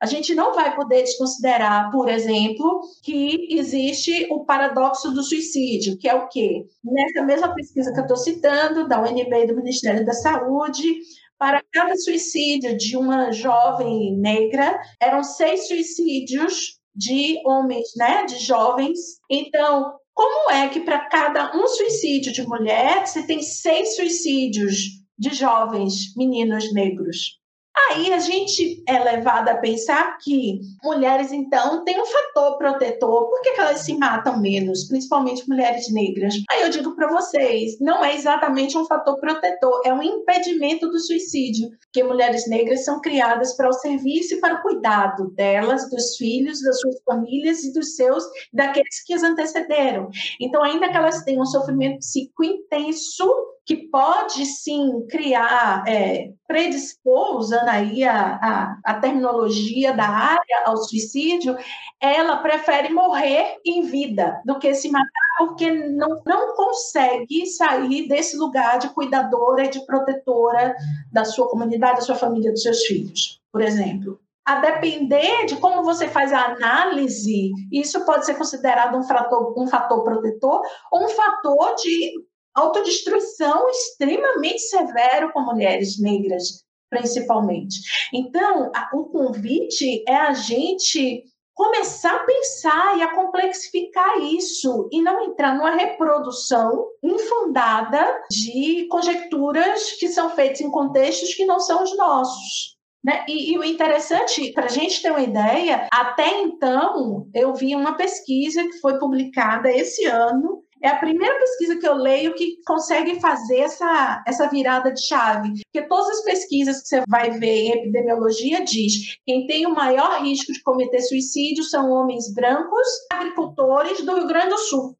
A 0.00 0.06
gente 0.06 0.34
não 0.34 0.54
vai 0.54 0.74
poder 0.74 1.02
desconsiderar, 1.02 1.90
por 1.90 2.08
exemplo, 2.08 2.80
que 3.02 3.48
existe 3.50 4.26
o 4.30 4.46
paradoxo 4.46 5.10
do 5.10 5.22
suicídio, 5.22 5.98
que 5.98 6.08
é 6.08 6.14
o 6.14 6.26
quê? 6.28 6.64
Nessa 6.82 7.22
mesma 7.22 7.54
pesquisa 7.54 7.92
que 7.92 7.98
eu 7.98 8.04
estou 8.04 8.16
citando, 8.16 8.88
da 8.88 8.98
UNB 9.02 9.30
e 9.30 9.46
do 9.46 9.56
Ministério 9.56 10.06
da 10.06 10.14
Saúde, 10.14 11.00
para 11.38 11.62
cada 11.72 11.94
suicídio 11.96 12.76
de 12.76 12.96
uma 12.96 13.30
jovem 13.30 14.16
negra, 14.16 14.80
eram 15.00 15.22
seis 15.22 15.68
suicídios 15.68 16.78
de 16.94 17.40
homens, 17.46 17.88
né, 17.96 18.24
de 18.24 18.38
jovens. 18.38 18.98
Então, 19.30 19.94
como 20.14 20.50
é 20.50 20.68
que 20.68 20.80
para 20.80 21.08
cada 21.08 21.56
um 21.56 21.66
suicídio 21.66 22.32
de 22.32 22.46
mulher, 22.46 23.06
você 23.06 23.26
tem 23.26 23.42
seis 23.42 23.96
suicídios 23.96 24.76
de 25.18 25.34
jovens 25.34 26.14
meninos 26.16 26.72
negros? 26.72 27.39
Aí 27.88 28.12
a 28.12 28.18
gente 28.18 28.82
é 28.86 28.98
levado 28.98 29.48
a 29.48 29.56
pensar 29.56 30.18
que 30.18 30.60
mulheres, 30.82 31.32
então, 31.32 31.84
têm 31.84 32.00
um 32.00 32.06
fator 32.06 32.58
protetor. 32.58 33.28
Por 33.28 33.40
que, 33.42 33.52
que 33.52 33.60
elas 33.60 33.80
se 33.80 33.96
matam 33.96 34.40
menos, 34.40 34.84
principalmente 34.84 35.48
mulheres 35.48 35.92
negras? 35.92 36.34
Aí 36.50 36.62
eu 36.62 36.70
digo 36.70 36.94
para 36.94 37.08
vocês: 37.08 37.78
não 37.80 38.04
é 38.04 38.14
exatamente 38.14 38.76
um 38.76 38.86
fator 38.86 39.18
protetor, 39.18 39.82
é 39.84 39.92
um 39.92 40.02
impedimento 40.02 40.88
do 40.88 40.98
suicídio. 40.98 41.70
Porque 41.80 42.02
mulheres 42.04 42.48
negras 42.48 42.84
são 42.84 43.00
criadas 43.00 43.56
para 43.56 43.68
o 43.68 43.72
serviço 43.72 44.34
e 44.34 44.40
para 44.40 44.54
o 44.54 44.62
cuidado 44.62 45.30
delas, 45.34 45.88
dos 45.90 46.16
filhos, 46.16 46.62
das 46.62 46.78
suas 46.80 47.00
famílias 47.04 47.64
e 47.64 47.72
dos 47.72 47.96
seus, 47.96 48.24
daqueles 48.52 49.02
que 49.04 49.14
as 49.14 49.22
antecederam. 49.22 50.08
Então, 50.40 50.62
ainda 50.62 50.88
que 50.88 50.96
elas 50.96 51.22
tenham 51.24 51.42
um 51.42 51.46
sofrimento 51.46 51.98
psíquico 51.98 52.44
intenso, 52.44 53.28
que 53.64 53.76
pode 53.88 54.46
sim 54.46 55.06
criar, 55.08 55.84
é, 55.86 56.30
predispor, 56.46 57.36
usando 57.36 57.68
aí 57.68 58.02
a, 58.02 58.34
a, 58.34 58.76
a, 58.84 58.94
terminologia 58.94 59.92
da 59.92 60.08
área 60.08 60.64
ao 60.64 60.76
suicídio, 60.78 61.56
ela 62.00 62.38
prefere 62.38 62.92
morrer 62.92 63.58
em 63.64 63.82
vida 63.82 64.40
do 64.44 64.58
que 64.58 64.74
se 64.74 64.90
matar, 64.90 65.08
porque 65.38 65.70
não, 65.70 66.20
não 66.26 66.54
consegue 66.54 67.46
sair 67.46 68.08
desse 68.08 68.36
lugar 68.36 68.78
de 68.78 68.88
cuidadora 68.88 69.64
e 69.64 69.70
de 69.70 69.84
protetora 69.86 70.74
da 71.12 71.24
sua 71.24 71.48
comunidade, 71.48 72.00
da 72.00 72.02
sua 72.02 72.16
família, 72.16 72.50
dos 72.50 72.62
seus 72.62 72.84
filhos, 72.84 73.40
por 73.52 73.60
exemplo. 73.60 74.18
A 74.44 74.56
depender 74.56 75.46
de 75.46 75.56
como 75.56 75.84
você 75.84 76.08
faz 76.08 76.32
a 76.32 76.46
análise, 76.46 77.52
isso 77.70 78.04
pode 78.04 78.26
ser 78.26 78.34
considerado 78.34 78.98
um 78.98 79.04
fator, 79.04 79.54
um 79.56 79.68
fator 79.68 80.02
protetor 80.02 80.62
ou 80.90 81.04
um 81.04 81.08
fator 81.08 81.76
de 81.76 82.14
autodestruição 82.54 83.68
extremamente 83.70 84.60
severo 84.60 85.32
com 85.32 85.40
mulheres 85.40 86.00
negras, 86.00 86.64
principalmente. 86.88 87.80
Então, 88.12 88.70
a, 88.74 88.90
o 88.94 89.04
convite 89.06 90.04
é 90.08 90.16
a 90.16 90.32
gente 90.32 91.24
começar 91.54 92.14
a 92.14 92.24
pensar 92.24 92.98
e 92.98 93.02
a 93.02 93.14
complexificar 93.14 94.18
isso 94.20 94.88
e 94.90 95.02
não 95.02 95.22
entrar 95.24 95.54
numa 95.54 95.74
reprodução 95.74 96.86
infundada 97.02 98.02
de 98.30 98.86
conjecturas 98.90 99.92
que 99.92 100.08
são 100.08 100.30
feitas 100.30 100.62
em 100.62 100.70
contextos 100.70 101.34
que 101.34 101.44
não 101.44 101.60
são 101.60 101.82
os 101.82 101.94
nossos. 101.98 102.78
Né? 103.04 103.24
E, 103.28 103.52
e, 103.52 103.58
o 103.58 103.64
interessante, 103.64 104.52
para 104.52 104.66
a 104.66 104.70
gente 104.70 105.02
ter 105.02 105.10
uma 105.10 105.22
ideia, 105.22 105.86
até 105.92 106.42
então 106.42 107.26
eu 107.34 107.54
vi 107.54 107.74
uma 107.74 107.94
pesquisa 107.94 108.62
que 108.62 108.78
foi 108.78 108.98
publicada 108.98 109.70
esse 109.70 110.06
ano 110.06 110.62
é 110.82 110.88
a 110.88 110.98
primeira 110.98 111.38
pesquisa 111.38 111.78
que 111.78 111.86
eu 111.86 111.94
leio 111.94 112.34
que 112.34 112.56
consegue 112.66 113.20
fazer 113.20 113.58
essa, 113.58 114.24
essa 114.26 114.48
virada 114.48 114.92
de 114.92 115.06
chave. 115.06 115.52
Porque 115.64 115.86
todas 115.86 116.18
as 116.18 116.24
pesquisas 116.24 116.80
que 116.80 116.88
você 116.88 117.02
vai 117.08 117.30
ver 117.32 117.46
em 117.46 117.72
epidemiologia 117.72 118.64
diz 118.64 119.18
quem 119.26 119.46
tem 119.46 119.66
o 119.66 119.74
maior 119.74 120.22
risco 120.22 120.52
de 120.52 120.62
cometer 120.62 121.00
suicídio 121.00 121.64
são 121.64 121.90
homens 121.90 122.32
brancos, 122.32 122.88
agricultores 123.12 124.04
do 124.04 124.14
Rio 124.14 124.26
Grande 124.26 124.50
do 124.50 124.58
Sul. 124.58 124.96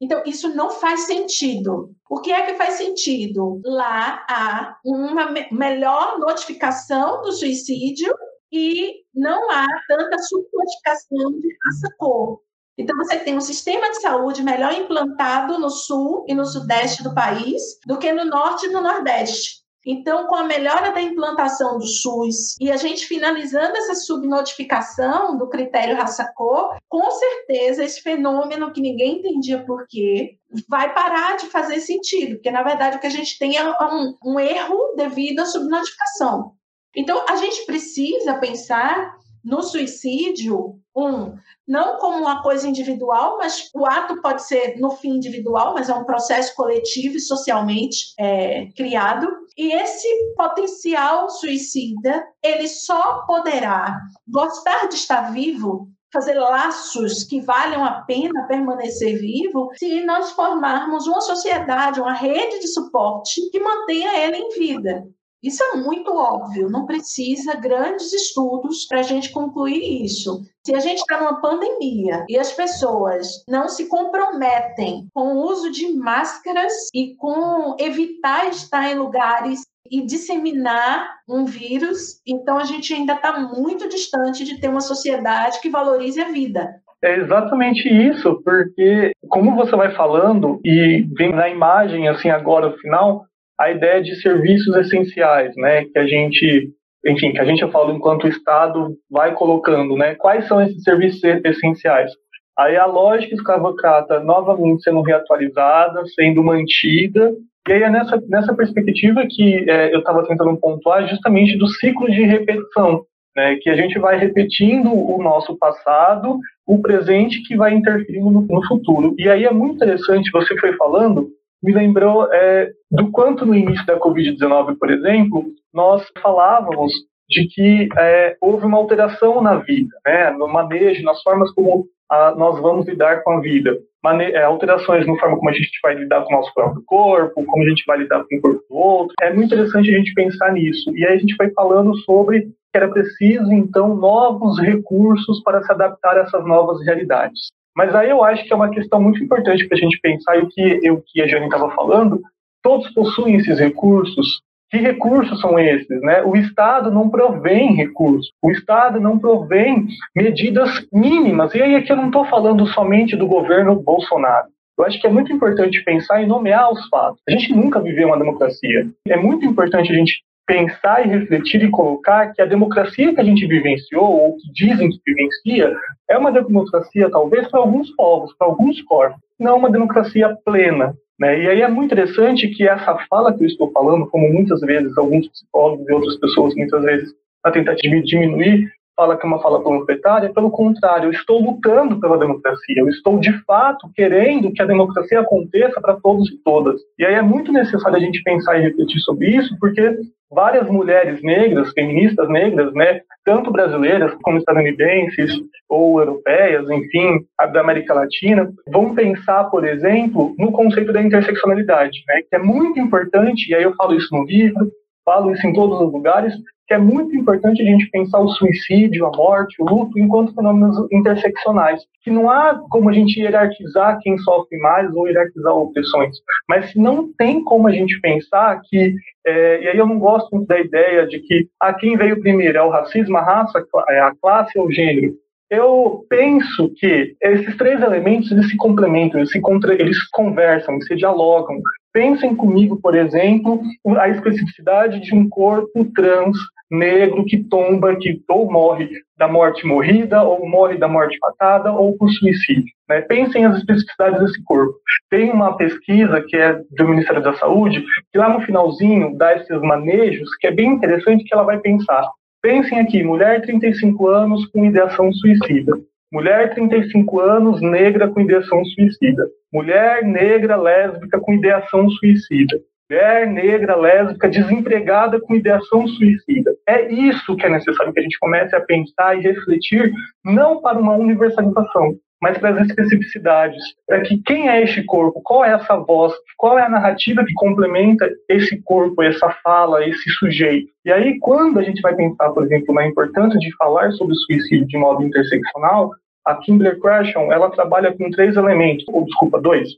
Então, 0.00 0.22
isso 0.26 0.54
não 0.54 0.70
faz 0.70 1.06
sentido. 1.06 1.94
O 2.10 2.20
que 2.20 2.30
é 2.30 2.44
que 2.44 2.54
faz 2.54 2.74
sentido? 2.74 3.60
Lá 3.64 4.26
há 4.28 4.76
uma 4.84 5.32
melhor 5.50 6.18
notificação 6.18 7.22
do 7.22 7.32
suicídio 7.32 8.14
e 8.52 9.04
não 9.14 9.50
há 9.50 9.66
tanta 9.88 10.18
subnotificação 10.18 11.40
de 11.40 11.48
raça-cor. 11.64 12.40
Então, 12.78 12.96
você 12.96 13.18
tem 13.18 13.36
um 13.36 13.40
sistema 13.40 13.88
de 13.90 14.00
saúde 14.00 14.42
melhor 14.42 14.72
implantado 14.72 15.58
no 15.58 15.70
sul 15.70 16.24
e 16.28 16.34
no 16.34 16.44
sudeste 16.44 17.02
do 17.02 17.14
país 17.14 17.62
do 17.86 17.98
que 17.98 18.12
no 18.12 18.24
norte 18.24 18.66
e 18.66 18.70
no 18.70 18.82
nordeste. 18.82 19.66
Então, 19.88 20.26
com 20.26 20.34
a 20.34 20.42
melhora 20.42 20.90
da 20.90 21.00
implantação 21.00 21.78
do 21.78 21.86
SUS 21.86 22.56
e 22.60 22.72
a 22.72 22.76
gente 22.76 23.06
finalizando 23.06 23.76
essa 23.76 23.94
subnotificação 23.94 25.38
do 25.38 25.48
critério 25.48 25.96
raça-cor, 25.96 26.76
com 26.88 27.08
certeza 27.12 27.84
esse 27.84 28.02
fenômeno 28.02 28.72
que 28.72 28.80
ninguém 28.80 29.18
entendia 29.18 29.64
por 29.64 29.86
quê 29.86 30.38
vai 30.68 30.92
parar 30.92 31.36
de 31.36 31.46
fazer 31.46 31.78
sentido, 31.78 32.34
porque 32.34 32.50
na 32.50 32.64
verdade 32.64 32.96
o 32.96 33.00
que 33.00 33.06
a 33.06 33.10
gente 33.10 33.38
tem 33.38 33.56
é 33.56 33.64
um, 33.64 34.16
um 34.24 34.40
erro 34.40 34.94
devido 34.96 35.40
à 35.40 35.46
subnotificação. 35.46 36.52
Então, 36.96 37.24
a 37.28 37.36
gente 37.36 37.64
precisa 37.64 38.34
pensar 38.34 39.14
no 39.44 39.62
suicídio, 39.62 40.80
um, 40.96 41.36
não 41.66 41.98
como 41.98 42.18
uma 42.18 42.42
coisa 42.42 42.68
individual, 42.68 43.38
mas 43.38 43.70
o 43.74 43.84
ato 43.84 44.20
pode 44.20 44.46
ser, 44.46 44.78
no 44.78 44.90
fim, 44.90 45.16
individual, 45.16 45.74
mas 45.74 45.88
é 45.88 45.94
um 45.94 46.04
processo 46.04 46.54
coletivo 46.54 47.16
e 47.16 47.20
socialmente 47.20 48.14
é, 48.18 48.66
criado. 48.76 49.26
E 49.56 49.72
esse 49.72 50.06
potencial 50.36 51.28
suicida, 51.30 52.24
ele 52.42 52.68
só 52.68 53.24
poderá 53.26 53.98
gostar 54.28 54.88
de 54.88 54.94
estar 54.94 55.32
vivo 55.32 55.88
fazer 56.12 56.34
laços 56.34 57.24
que 57.24 57.40
valham 57.40 57.84
a 57.84 58.00
pena 58.02 58.46
permanecer 58.46 59.18
vivo 59.18 59.70
se 59.76 60.02
nós 60.04 60.30
formarmos 60.30 61.06
uma 61.06 61.20
sociedade, 61.20 62.00
uma 62.00 62.14
rede 62.14 62.58
de 62.60 62.68
suporte 62.68 63.50
que 63.50 63.60
mantenha 63.60 64.18
ele 64.24 64.36
em 64.36 64.48
vida. 64.50 65.04
Isso 65.46 65.62
é 65.62 65.76
muito 65.76 66.12
óbvio, 66.12 66.68
não 66.68 66.86
precisa 66.86 67.54
grandes 67.54 68.12
estudos 68.12 68.84
para 68.84 68.98
a 68.98 69.02
gente 69.02 69.30
concluir 69.30 70.04
isso. 70.04 70.42
Se 70.66 70.74
a 70.74 70.80
gente 70.80 70.98
está 70.98 71.20
numa 71.20 71.40
pandemia 71.40 72.24
e 72.28 72.36
as 72.36 72.52
pessoas 72.52 73.44
não 73.48 73.68
se 73.68 73.88
comprometem 73.88 75.06
com 75.14 75.34
o 75.34 75.44
uso 75.44 75.70
de 75.70 75.94
máscaras 75.94 76.72
e 76.92 77.14
com 77.14 77.76
evitar 77.78 78.48
estar 78.48 78.90
em 78.90 78.98
lugares 78.98 79.60
e 79.88 80.04
disseminar 80.04 81.06
um 81.28 81.44
vírus, 81.44 82.20
então 82.26 82.58
a 82.58 82.64
gente 82.64 82.92
ainda 82.92 83.12
está 83.12 83.38
muito 83.38 83.88
distante 83.88 84.44
de 84.44 84.58
ter 84.60 84.66
uma 84.66 84.80
sociedade 84.80 85.60
que 85.60 85.70
valorize 85.70 86.20
a 86.20 86.28
vida. 86.28 86.82
É 87.04 87.20
exatamente 87.20 87.88
isso, 87.88 88.42
porque 88.42 89.12
como 89.28 89.54
você 89.54 89.76
vai 89.76 89.94
falando 89.94 90.58
e 90.64 91.06
vem 91.16 91.30
na 91.30 91.48
imagem 91.48 92.08
assim 92.08 92.30
agora 92.30 92.70
no 92.70 92.78
final 92.78 93.25
a 93.58 93.70
ideia 93.70 94.02
de 94.02 94.14
serviços 94.20 94.74
essenciais, 94.76 95.54
né, 95.56 95.84
que 95.84 95.98
a 95.98 96.06
gente, 96.06 96.70
enfim, 97.06 97.32
que 97.32 97.40
a 97.40 97.44
gente 97.44 97.62
eu 97.62 97.70
falo 97.70 97.94
enquanto 97.94 98.28
Estado 98.28 98.94
vai 99.10 99.32
colocando, 99.34 99.96
né, 99.96 100.14
quais 100.14 100.46
são 100.46 100.60
esses 100.60 100.82
serviços 100.82 101.22
essenciais? 101.44 102.10
Aí 102.58 102.76
a 102.76 102.86
lógica 102.86 103.34
escravocrata 103.34 104.20
novamente 104.20 104.82
sendo 104.82 105.02
reatualizada, 105.02 106.02
sendo 106.14 106.42
mantida, 106.42 107.34
e 107.68 107.72
aí 107.72 107.82
é 107.82 107.90
nessa, 107.90 108.22
nessa 108.28 108.54
perspectiva 108.54 109.26
que 109.28 109.68
é, 109.68 109.94
eu 109.94 109.98
estava 109.98 110.26
tentando 110.26 110.56
pontuar 110.58 111.06
justamente 111.08 111.58
do 111.58 111.66
ciclo 111.66 112.10
de 112.10 112.22
repetição, 112.22 113.04
né, 113.34 113.56
que 113.56 113.68
a 113.68 113.76
gente 113.76 113.98
vai 113.98 114.16
repetindo 114.16 114.90
o 114.90 115.22
nosso 115.22 115.58
passado, 115.58 116.38
o 116.66 116.80
presente 116.80 117.42
que 117.42 117.56
vai 117.56 117.74
interferindo 117.74 118.30
no, 118.30 118.40
no 118.42 118.66
futuro. 118.66 119.14
E 119.18 119.28
aí 119.28 119.44
é 119.44 119.52
muito 119.52 119.76
interessante, 119.76 120.30
você 120.30 120.56
foi 120.58 120.72
falando, 120.74 121.28
me 121.62 121.72
lembrou 121.72 122.32
é, 122.32 122.70
do 122.90 123.10
quanto 123.10 123.44
no 123.44 123.54
início 123.54 123.84
da 123.86 123.98
Covid-19, 123.98 124.76
por 124.78 124.90
exemplo, 124.90 125.44
nós 125.72 126.04
falávamos 126.22 126.92
de 127.28 127.46
que 127.48 127.88
é, 127.98 128.36
houve 128.40 128.66
uma 128.66 128.78
alteração 128.78 129.42
na 129.42 129.56
vida, 129.56 129.94
né, 130.06 130.30
no 130.30 130.48
manejo, 130.48 131.02
nas 131.02 131.22
formas 131.22 131.50
como 131.52 131.86
a, 132.10 132.34
nós 132.36 132.60
vamos 132.60 132.86
lidar 132.86 133.22
com 133.22 133.32
a 133.32 133.40
vida. 133.40 133.76
Mane 134.02 134.24
é, 134.24 134.44
alterações 134.44 135.06
na 135.06 135.16
forma 135.16 135.36
como 135.36 135.50
a 135.50 135.52
gente 135.52 135.78
vai 135.82 135.94
lidar 135.94 136.22
com 136.22 136.32
o 136.32 136.36
nosso 136.36 136.54
próprio 136.54 136.82
corpo, 136.86 137.44
como 137.44 137.64
a 137.64 137.68
gente 137.68 137.82
vai 137.86 137.98
lidar 137.98 138.24
com 138.24 138.36
o 138.36 138.40
corpo 138.40 138.64
do 138.68 138.76
outro. 138.76 139.14
É 139.20 139.32
muito 139.32 139.52
interessante 139.52 139.92
a 139.92 139.98
gente 139.98 140.14
pensar 140.14 140.52
nisso. 140.52 140.96
E 140.96 141.04
aí 141.04 141.14
a 141.14 141.18
gente 141.18 141.34
vai 141.36 141.50
falando 141.50 141.96
sobre 141.98 142.42
que 142.42 142.76
era 142.76 142.88
preciso, 142.88 143.52
então, 143.52 143.96
novos 143.96 144.60
recursos 144.60 145.42
para 145.42 145.62
se 145.62 145.72
adaptar 145.72 146.16
a 146.18 146.20
essas 146.20 146.46
novas 146.46 146.84
realidades. 146.84 147.48
Mas 147.76 147.94
aí 147.94 148.08
eu 148.08 148.24
acho 148.24 148.44
que 148.44 148.52
é 148.52 148.56
uma 148.56 148.70
questão 148.70 149.00
muito 149.00 149.22
importante 149.22 149.68
para 149.68 149.76
a 149.76 149.80
gente 149.80 150.00
pensar, 150.00 150.36
e 150.36 150.42
o 150.42 150.48
que, 150.48 150.90
o 150.90 151.02
que 151.02 151.20
a 151.20 151.26
Jane 151.26 151.44
estava 151.44 151.70
falando, 151.72 152.22
todos 152.62 152.88
possuem 152.94 153.36
esses 153.36 153.58
recursos, 153.58 154.40
que 154.70 154.78
recursos 154.78 155.40
são 155.40 155.58
esses? 155.58 156.00
Né? 156.00 156.22
O 156.22 156.34
Estado 156.34 156.90
não 156.90 157.08
provém 157.08 157.74
recursos, 157.74 158.32
o 158.42 158.50
Estado 158.50 158.98
não 158.98 159.18
provém 159.18 159.86
medidas 160.14 160.86
mínimas. 160.92 161.54
E 161.54 161.62
aí 161.62 161.76
aqui 161.76 161.92
eu 161.92 161.96
não 161.96 162.06
estou 162.06 162.24
falando 162.24 162.66
somente 162.68 163.14
do 163.14 163.26
governo 163.26 163.76
Bolsonaro. 163.76 164.48
Eu 164.78 164.84
acho 164.84 165.00
que 165.00 165.06
é 165.06 165.10
muito 165.10 165.32
importante 165.32 165.82
pensar 165.84 166.20
e 166.20 166.26
nomear 166.26 166.70
os 166.70 166.86
fatos. 166.88 167.20
A 167.28 167.32
gente 167.32 167.54
nunca 167.54 167.80
viveu 167.80 168.08
uma 168.08 168.18
democracia. 168.18 168.86
É 169.08 169.16
muito 169.16 169.46
importante 169.46 169.90
a 169.90 169.94
gente 169.94 170.22
pensar 170.46 171.04
e 171.04 171.10
refletir 171.10 171.62
e 171.62 171.70
colocar 171.70 172.32
que 172.32 172.40
a 172.40 172.46
democracia 172.46 173.12
que 173.12 173.20
a 173.20 173.24
gente 173.24 173.46
vivenciou, 173.46 174.04
ou 174.04 174.36
que 174.36 174.52
dizem 174.52 174.88
que 174.88 175.00
vivencia, 175.04 175.74
é 176.08 176.16
uma 176.16 176.30
democracia, 176.30 177.10
talvez, 177.10 177.48
para 177.48 177.60
alguns 177.60 177.90
povos, 177.96 178.32
para 178.38 178.46
alguns 178.46 178.80
corpos, 178.82 179.20
não 179.38 179.58
uma 179.58 179.70
democracia 179.70 180.36
plena, 180.44 180.94
né? 181.18 181.42
E 181.42 181.48
aí 181.48 181.62
é 181.62 181.68
muito 181.68 181.92
interessante 181.92 182.48
que 182.48 182.68
essa 182.68 182.96
fala 183.10 183.36
que 183.36 183.42
eu 183.42 183.48
estou 183.48 183.70
falando, 183.72 184.06
como 184.06 184.32
muitas 184.32 184.60
vezes 184.60 184.96
alguns 184.96 185.28
psicólogos 185.28 185.88
e 185.88 185.92
outras 185.92 186.16
pessoas, 186.18 186.54
muitas 186.54 186.82
vezes, 186.82 187.12
na 187.44 187.50
tentativa 187.50 187.96
de 187.96 188.02
diminuir, 188.02 188.70
fala 188.96 189.16
que 189.16 189.26
é 189.26 189.28
uma 189.28 189.42
fala 189.42 189.62
panfletária, 189.62 190.32
pelo 190.32 190.50
contrário, 190.50 191.08
eu 191.08 191.10
estou 191.10 191.40
lutando 191.40 192.00
pela 192.00 192.18
democracia, 192.18 192.76
eu 192.78 192.88
estou 192.88 193.18
de 193.18 193.32
fato 193.44 193.90
querendo 193.94 194.50
que 194.52 194.62
a 194.62 194.66
democracia 194.66 195.20
aconteça 195.20 195.80
para 195.80 195.96
todos 196.00 196.30
e 196.30 196.38
todas. 196.42 196.80
E 196.98 197.04
aí 197.04 197.14
é 197.14 197.22
muito 197.22 197.52
necessário 197.52 197.98
a 197.98 198.00
gente 198.00 198.22
pensar 198.22 198.58
e 198.58 198.62
refletir 198.62 198.98
sobre 199.00 199.28
isso, 199.36 199.54
porque 199.60 199.98
várias 200.30 200.68
mulheres 200.68 201.22
negras, 201.22 201.72
feministas 201.72 202.28
negras, 202.28 202.72
né, 202.72 203.00
tanto 203.24 203.50
brasileiras 203.50 204.12
como 204.22 204.38
estadunidenses 204.38 205.32
ou 205.68 206.00
europeias, 206.00 206.68
enfim, 206.70 207.24
da 207.52 207.60
América 207.60 207.94
Latina, 207.94 208.50
vão 208.72 208.94
pensar, 208.94 209.44
por 209.44 209.66
exemplo, 209.66 210.34
no 210.38 210.50
conceito 210.50 210.92
da 210.92 211.02
interseccionalidade, 211.02 212.02
né, 212.08 212.22
que 212.28 212.34
é 212.34 212.38
muito 212.38 212.80
importante, 212.80 213.50
e 213.50 213.54
aí 213.54 213.62
eu 213.62 213.74
falo 213.74 213.94
isso 213.94 214.14
no 214.14 214.24
livro, 214.24 214.70
falo 215.04 215.32
isso 215.32 215.46
em 215.46 215.52
todos 215.52 215.80
os 215.80 215.92
lugares, 215.92 216.34
que 216.66 216.74
é 216.74 216.78
muito 216.78 217.14
importante 217.14 217.62
a 217.62 217.64
gente 217.64 217.88
pensar 217.90 218.18
o 218.18 218.28
suicídio, 218.28 219.06
a 219.06 219.16
morte, 219.16 219.54
o 219.60 219.64
luto, 219.64 219.98
enquanto 219.98 220.34
fenômenos 220.34 220.76
interseccionais, 220.92 221.82
que 222.02 222.10
não 222.10 222.28
há 222.28 222.60
como 222.70 222.88
a 222.90 222.92
gente 222.92 223.20
hierarquizar 223.20 223.98
quem 224.00 224.18
sofre 224.18 224.58
mais 224.58 224.92
ou 224.94 225.06
hierarquizar 225.06 225.54
opressões, 225.54 226.16
mas 226.48 226.74
não 226.74 227.12
tem 227.16 227.42
como 227.44 227.68
a 227.68 227.72
gente 227.72 228.00
pensar 228.00 228.60
que, 228.64 228.94
é, 229.26 229.62
e 229.62 229.68
aí 229.68 229.78
eu 229.78 229.86
não 229.86 229.98
gosto 229.98 230.34
muito 230.34 230.48
da 230.48 230.58
ideia 230.58 231.06
de 231.06 231.20
que 231.20 231.48
a 231.60 231.68
ah, 231.68 231.74
quem 231.74 231.96
veio 231.96 232.20
primeiro 232.20 232.58
é 232.58 232.62
o 232.62 232.70
racismo, 232.70 233.16
a 233.16 233.22
raça, 233.22 233.64
é 233.88 234.00
a 234.00 234.12
classe 234.20 234.58
ou 234.58 234.66
o 234.66 234.72
gênero. 234.72 235.14
Eu 235.48 236.04
penso 236.08 236.72
que 236.76 237.14
esses 237.22 237.56
três 237.56 237.80
elementos 237.80 238.32
eles 238.32 238.50
se 238.50 238.56
complementam, 238.56 239.20
eles, 239.20 239.30
se 239.30 239.40
contra, 239.40 239.74
eles 239.74 239.96
conversam, 240.10 240.74
eles 240.74 240.86
se 240.88 240.96
dialogam. 240.96 241.60
Pensem 241.96 242.36
comigo, 242.36 242.78
por 242.78 242.94
exemplo, 242.94 243.58
a 243.98 244.10
especificidade 244.10 245.00
de 245.00 245.14
um 245.14 245.26
corpo 245.30 245.82
trans 245.94 246.36
negro 246.70 247.24
que 247.24 247.42
tomba, 247.42 247.96
que 247.96 248.20
ou 248.28 248.52
morre 248.52 248.90
da 249.16 249.26
morte 249.26 249.66
morrida, 249.66 250.22
ou 250.22 250.46
morre 250.46 250.76
da 250.76 250.86
morte 250.86 251.16
matada, 251.22 251.72
ou 251.72 251.96
por 251.96 252.10
suicídio. 252.10 252.70
Né? 252.86 253.00
Pensem 253.00 253.46
as 253.46 253.56
especificidades 253.56 254.20
desse 254.20 254.44
corpo. 254.44 254.74
Tem 255.08 255.30
uma 255.30 255.56
pesquisa 255.56 256.22
que 256.28 256.36
é 256.36 256.60
do 256.76 256.86
Ministério 256.86 257.22
da 257.22 257.32
Saúde, 257.32 257.82
que 258.12 258.18
lá 258.18 258.28
no 258.28 258.44
finalzinho 258.44 259.16
dá 259.16 259.34
esses 259.34 259.62
manejos, 259.62 260.28
que 260.38 260.48
é 260.48 260.50
bem 260.50 260.72
interessante 260.72 261.24
que 261.24 261.32
ela 261.32 261.44
vai 261.44 261.58
pensar. 261.60 262.06
Pensem 262.42 262.78
aqui, 262.78 263.02
mulher 263.02 263.40
35 263.40 264.06
anos 264.06 264.44
com 264.48 264.66
ideação 264.66 265.10
suicida. 265.14 265.72
Mulher 266.12 266.52
35 266.54 267.20
anos, 267.20 267.62
negra 267.62 268.06
com 268.06 268.20
ideação 268.20 268.62
suicida. 268.66 269.26
Mulher 269.52 270.02
negra 270.04 270.56
lésbica 270.56 271.20
com 271.20 271.34
ideação 271.34 271.88
suicida 271.90 272.58
mulher 272.88 273.26
negra, 273.26 273.76
lésbica, 273.76 274.28
desempregada 274.28 275.20
com 275.20 275.34
ideação 275.34 275.86
suicida. 275.88 276.52
É 276.66 276.90
isso 276.92 277.36
que 277.36 277.44
é 277.44 277.48
necessário 277.48 277.92
que 277.92 278.00
a 278.00 278.02
gente 278.02 278.18
comece 278.18 278.54
a 278.54 278.60
pensar 278.60 279.18
e 279.18 279.22
refletir, 279.22 279.92
não 280.24 280.60
para 280.60 280.78
uma 280.78 280.94
universalização, 280.94 281.96
mas 282.22 282.38
para 282.38 282.50
as 282.50 282.68
especificidades, 282.68 283.62
para 283.86 284.00
que 284.02 284.22
quem 284.22 284.48
é 284.48 284.62
este 284.62 284.82
corpo, 284.84 285.20
qual 285.22 285.44
é 285.44 285.52
essa 285.52 285.76
voz, 285.76 286.12
qual 286.36 286.58
é 286.58 286.62
a 286.62 286.68
narrativa 286.68 287.24
que 287.24 287.34
complementa 287.34 288.08
esse 288.28 288.60
corpo, 288.62 289.02
essa 289.02 289.28
fala, 289.42 289.86
esse 289.86 290.08
sujeito. 290.10 290.68
E 290.84 290.92
aí, 290.92 291.18
quando 291.18 291.58
a 291.58 291.62
gente 291.62 291.82
vai 291.82 291.94
pensar, 291.94 292.30
por 292.30 292.44
exemplo, 292.44 292.74
na 292.74 292.86
importância 292.86 293.38
de 293.38 293.54
falar 293.56 293.90
sobre 293.92 294.14
o 294.14 294.16
suicídio 294.16 294.66
de 294.66 294.78
modo 294.78 295.02
interseccional, 295.02 295.90
a 296.26 296.34
Kimberly 296.34 296.80
Crashon, 296.80 297.32
ela 297.32 297.50
trabalha 297.50 297.96
com 297.96 298.10
três 298.10 298.36
elementos, 298.36 298.84
ou 298.88 299.04
desculpa, 299.04 299.40
dois, 299.40 299.68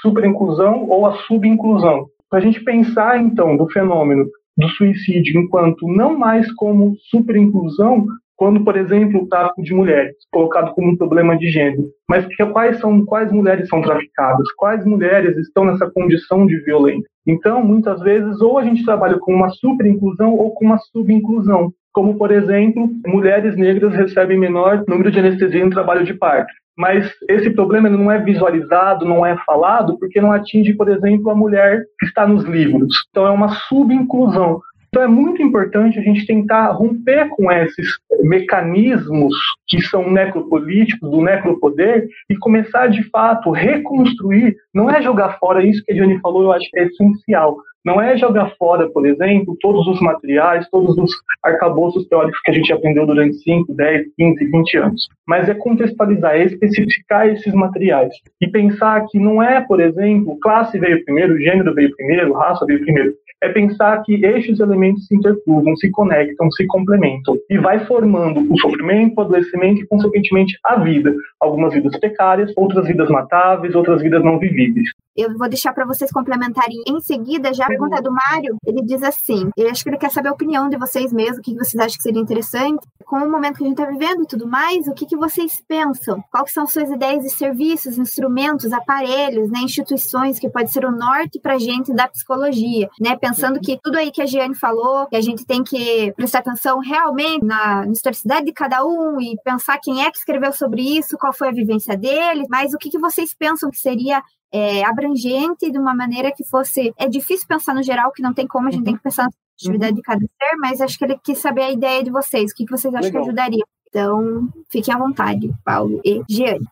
superinclusão 0.00 0.88
ou 0.88 1.06
a 1.06 1.12
subinclusão. 1.26 2.06
Para 2.30 2.38
a 2.38 2.42
gente 2.42 2.64
pensar, 2.64 3.20
então, 3.20 3.56
do 3.56 3.68
fenômeno 3.68 4.24
do 4.56 4.68
suicídio 4.70 5.40
enquanto 5.40 5.86
não 5.86 6.18
mais 6.18 6.50
como 6.54 6.96
superinclusão, 7.10 8.06
quando, 8.36 8.64
por 8.64 8.76
exemplo, 8.76 9.22
o 9.22 9.26
tráfico 9.28 9.62
de 9.62 9.74
mulheres, 9.74 10.14
colocado 10.32 10.72
como 10.72 10.90
um 10.90 10.96
problema 10.96 11.36
de 11.36 11.48
gênero, 11.48 11.90
mas 12.08 12.24
que, 12.26 12.46
quais 12.46 12.78
são 12.78 13.04
quais 13.04 13.32
mulheres 13.32 13.68
são 13.68 13.82
traficadas, 13.82 14.50
quais 14.56 14.84
mulheres 14.84 15.36
estão 15.36 15.64
nessa 15.64 15.90
condição 15.90 16.46
de 16.46 16.56
violência. 16.60 17.08
Então, 17.26 17.64
muitas 17.64 18.00
vezes, 18.00 18.40
ou 18.40 18.56
a 18.58 18.64
gente 18.64 18.84
trabalha 18.84 19.18
com 19.18 19.34
uma 19.34 19.50
superinclusão 19.50 20.34
ou 20.34 20.52
com 20.52 20.64
uma 20.64 20.78
subinclusão, 20.78 21.72
como, 21.98 22.16
por 22.16 22.30
exemplo, 22.30 22.88
mulheres 23.04 23.56
negras 23.56 23.92
recebem 23.92 24.38
menor 24.38 24.84
número 24.86 25.10
de 25.10 25.18
anestesia 25.18 25.64
em 25.64 25.68
trabalho 25.68 26.04
de 26.04 26.14
parto 26.14 26.52
mas 26.76 27.12
esse 27.28 27.50
problema 27.50 27.90
não 27.90 28.08
é 28.08 28.22
visualizado, 28.22 29.04
não 29.04 29.26
é 29.26 29.36
falado, 29.38 29.98
porque 29.98 30.20
não 30.20 30.30
atinge, 30.30 30.74
por 30.74 30.88
exemplo, 30.88 31.28
a 31.28 31.34
mulher 31.34 31.82
que 31.98 32.06
está 32.06 32.24
nos 32.24 32.44
livros. 32.44 32.94
Então 33.10 33.26
é 33.26 33.30
uma 33.32 33.48
subinclusão. 33.48 34.60
Então 34.88 35.02
é 35.02 35.08
muito 35.08 35.42
importante 35.42 35.98
a 35.98 36.02
gente 36.02 36.24
tentar 36.24 36.70
romper 36.70 37.30
com 37.30 37.50
esses 37.50 37.88
mecanismos 38.22 39.34
que 39.66 39.80
são 39.82 40.08
necropolíticos, 40.08 41.10
do 41.10 41.20
necropoder, 41.20 42.06
e 42.30 42.36
começar 42.36 42.86
de 42.86 43.02
fato 43.10 43.50
reconstruir, 43.50 44.56
não 44.72 44.88
é 44.88 45.02
jogar 45.02 45.36
fora 45.40 45.66
isso 45.66 45.82
que 45.84 45.92
a 45.92 45.96
Jane 45.96 46.20
falou, 46.20 46.44
eu 46.44 46.52
acho 46.52 46.70
que 46.70 46.78
é 46.78 46.84
essencial, 46.84 47.56
não 47.84 48.00
é 48.00 48.16
jogar 48.16 48.52
fora, 48.58 48.88
por 48.90 49.06
exemplo, 49.06 49.56
todos 49.60 49.86
os 49.86 50.00
materiais, 50.00 50.68
todos 50.70 50.96
os 50.98 51.10
arcabouços 51.42 52.06
teóricos 52.08 52.40
que 52.42 52.50
a 52.50 52.54
gente 52.54 52.72
aprendeu 52.72 53.06
durante 53.06 53.36
5, 53.38 53.72
10, 53.72 54.06
15, 54.16 54.44
20 54.44 54.78
anos, 54.78 55.08
mas 55.26 55.48
é 55.48 55.54
contextualizar, 55.54 56.34
é 56.34 56.44
especificar 56.44 57.28
esses 57.28 57.54
materiais 57.54 58.12
e 58.40 58.48
pensar 58.48 59.06
que 59.08 59.18
não 59.18 59.42
é, 59.42 59.60
por 59.60 59.80
exemplo, 59.80 60.38
classe 60.40 60.78
veio 60.78 61.04
primeiro, 61.04 61.38
gênero 61.38 61.74
veio 61.74 61.94
primeiro, 61.94 62.32
raça 62.32 62.66
veio 62.66 62.80
primeiro. 62.80 63.14
é 63.40 63.48
pensar 63.50 64.02
que 64.02 64.24
estes 64.24 64.58
elementos 64.58 65.06
se 65.06 65.14
intercruzam, 65.14 65.76
se 65.76 65.90
conectam, 65.90 66.50
se 66.50 66.66
complementam 66.66 67.36
e 67.48 67.56
vai 67.56 67.78
formando 67.86 68.52
o 68.52 68.58
sofrimento, 68.58 69.14
o 69.16 69.20
adoecimento 69.20 69.80
e, 69.80 69.86
consequentemente, 69.86 70.58
a 70.64 70.76
vida. 70.80 71.14
Algumas 71.40 71.72
vidas 71.72 71.96
precárias, 72.00 72.52
outras 72.56 72.88
vidas 72.88 73.08
matáveis, 73.08 73.74
outras 73.76 74.02
vidas 74.02 74.24
não 74.24 74.38
vivíveis. 74.40 74.88
Eu 75.18 75.36
vou 75.36 75.48
deixar 75.48 75.72
para 75.72 75.84
vocês 75.84 76.12
complementarem 76.12 76.80
em 76.86 77.00
seguida. 77.00 77.52
Já 77.52 77.64
a 77.64 77.66
pergunta 77.66 78.00
do 78.00 78.12
Mário, 78.12 78.56
ele 78.64 78.82
diz 78.84 79.02
assim: 79.02 79.50
eu 79.56 79.68
acho 79.68 79.82
que 79.82 79.90
ele 79.90 79.98
quer 79.98 80.12
saber 80.12 80.28
a 80.28 80.32
opinião 80.32 80.68
de 80.68 80.78
vocês 80.78 81.12
mesmos, 81.12 81.38
o 81.38 81.42
que 81.42 81.56
vocês 81.56 81.74
acham 81.74 81.96
que 81.96 82.04
seria 82.04 82.22
interessante, 82.22 82.86
com 83.04 83.16
o 83.16 83.28
momento 83.28 83.56
que 83.56 83.64
a 83.64 83.66
gente 83.66 83.80
está 83.80 83.90
vivendo 83.90 84.22
e 84.22 84.26
tudo 84.28 84.46
mais, 84.46 84.86
o 84.86 84.94
que, 84.94 85.06
que 85.06 85.16
vocês 85.16 85.60
pensam? 85.66 86.22
Quais 86.30 86.52
são 86.52 86.68
suas 86.68 86.88
ideias 86.88 87.24
de 87.24 87.30
serviços, 87.30 87.98
instrumentos, 87.98 88.72
aparelhos, 88.72 89.50
né, 89.50 89.58
instituições 89.58 90.38
que 90.38 90.48
pode 90.48 90.70
ser 90.70 90.84
o 90.84 90.92
norte 90.92 91.40
para 91.40 91.54
a 91.54 91.58
gente 91.58 91.92
da 91.92 92.06
psicologia, 92.06 92.88
né? 93.00 93.16
Pensando 93.16 93.58
que 93.58 93.76
tudo 93.82 93.98
aí 93.98 94.12
que 94.12 94.22
a 94.22 94.26
Giane 94.26 94.54
falou, 94.54 95.08
que 95.08 95.16
a 95.16 95.20
gente 95.20 95.44
tem 95.44 95.64
que 95.64 96.12
prestar 96.12 96.38
atenção 96.38 96.78
realmente 96.78 97.44
na, 97.44 97.84
na 97.84 97.90
historicidade 97.90 98.46
de 98.46 98.52
cada 98.52 98.86
um 98.86 99.20
e 99.20 99.36
pensar 99.42 99.80
quem 99.82 100.04
é 100.04 100.12
que 100.12 100.18
escreveu 100.18 100.52
sobre 100.52 100.82
isso, 100.82 101.18
qual 101.18 101.32
foi 101.32 101.48
a 101.48 101.52
vivência 101.52 101.96
dele, 101.96 102.46
mas 102.48 102.72
o 102.72 102.78
que, 102.78 102.88
que 102.88 103.00
vocês 103.00 103.34
pensam 103.34 103.68
que 103.68 103.78
seria 103.78 104.22
é, 104.52 104.84
abrangente 104.84 105.70
de 105.70 105.78
uma 105.78 105.94
maneira 105.94 106.32
que 106.32 106.44
fosse. 106.44 106.92
É 106.98 107.08
difícil 107.08 107.46
pensar 107.48 107.74
no 107.74 107.82
geral, 107.82 108.12
que 108.12 108.22
não 108.22 108.34
tem 108.34 108.46
como, 108.46 108.68
a 108.68 108.70
gente 108.70 108.80
uhum. 108.80 108.84
tem 108.84 108.96
que 108.96 109.02
pensar 109.02 109.24
na 109.24 109.30
atividade 109.54 109.92
uhum. 109.92 109.96
de 109.96 110.02
cada 110.02 110.20
ser, 110.20 110.56
mas 110.58 110.80
acho 110.80 110.98
que 110.98 111.04
ele 111.04 111.18
quis 111.22 111.38
saber 111.38 111.62
a 111.62 111.72
ideia 111.72 112.02
de 112.02 112.10
vocês, 112.10 112.50
o 112.50 112.54
que, 112.54 112.64
que 112.64 112.70
vocês 112.70 112.94
acham 112.94 113.08
Legal. 113.08 113.22
que 113.22 113.28
ajudaria. 113.28 113.64
Então, 113.88 114.48
fiquem 114.70 114.94
à 114.94 114.98
vontade, 114.98 115.50
Paulo 115.64 116.00
e 116.04 116.22
Giane. 116.28 116.66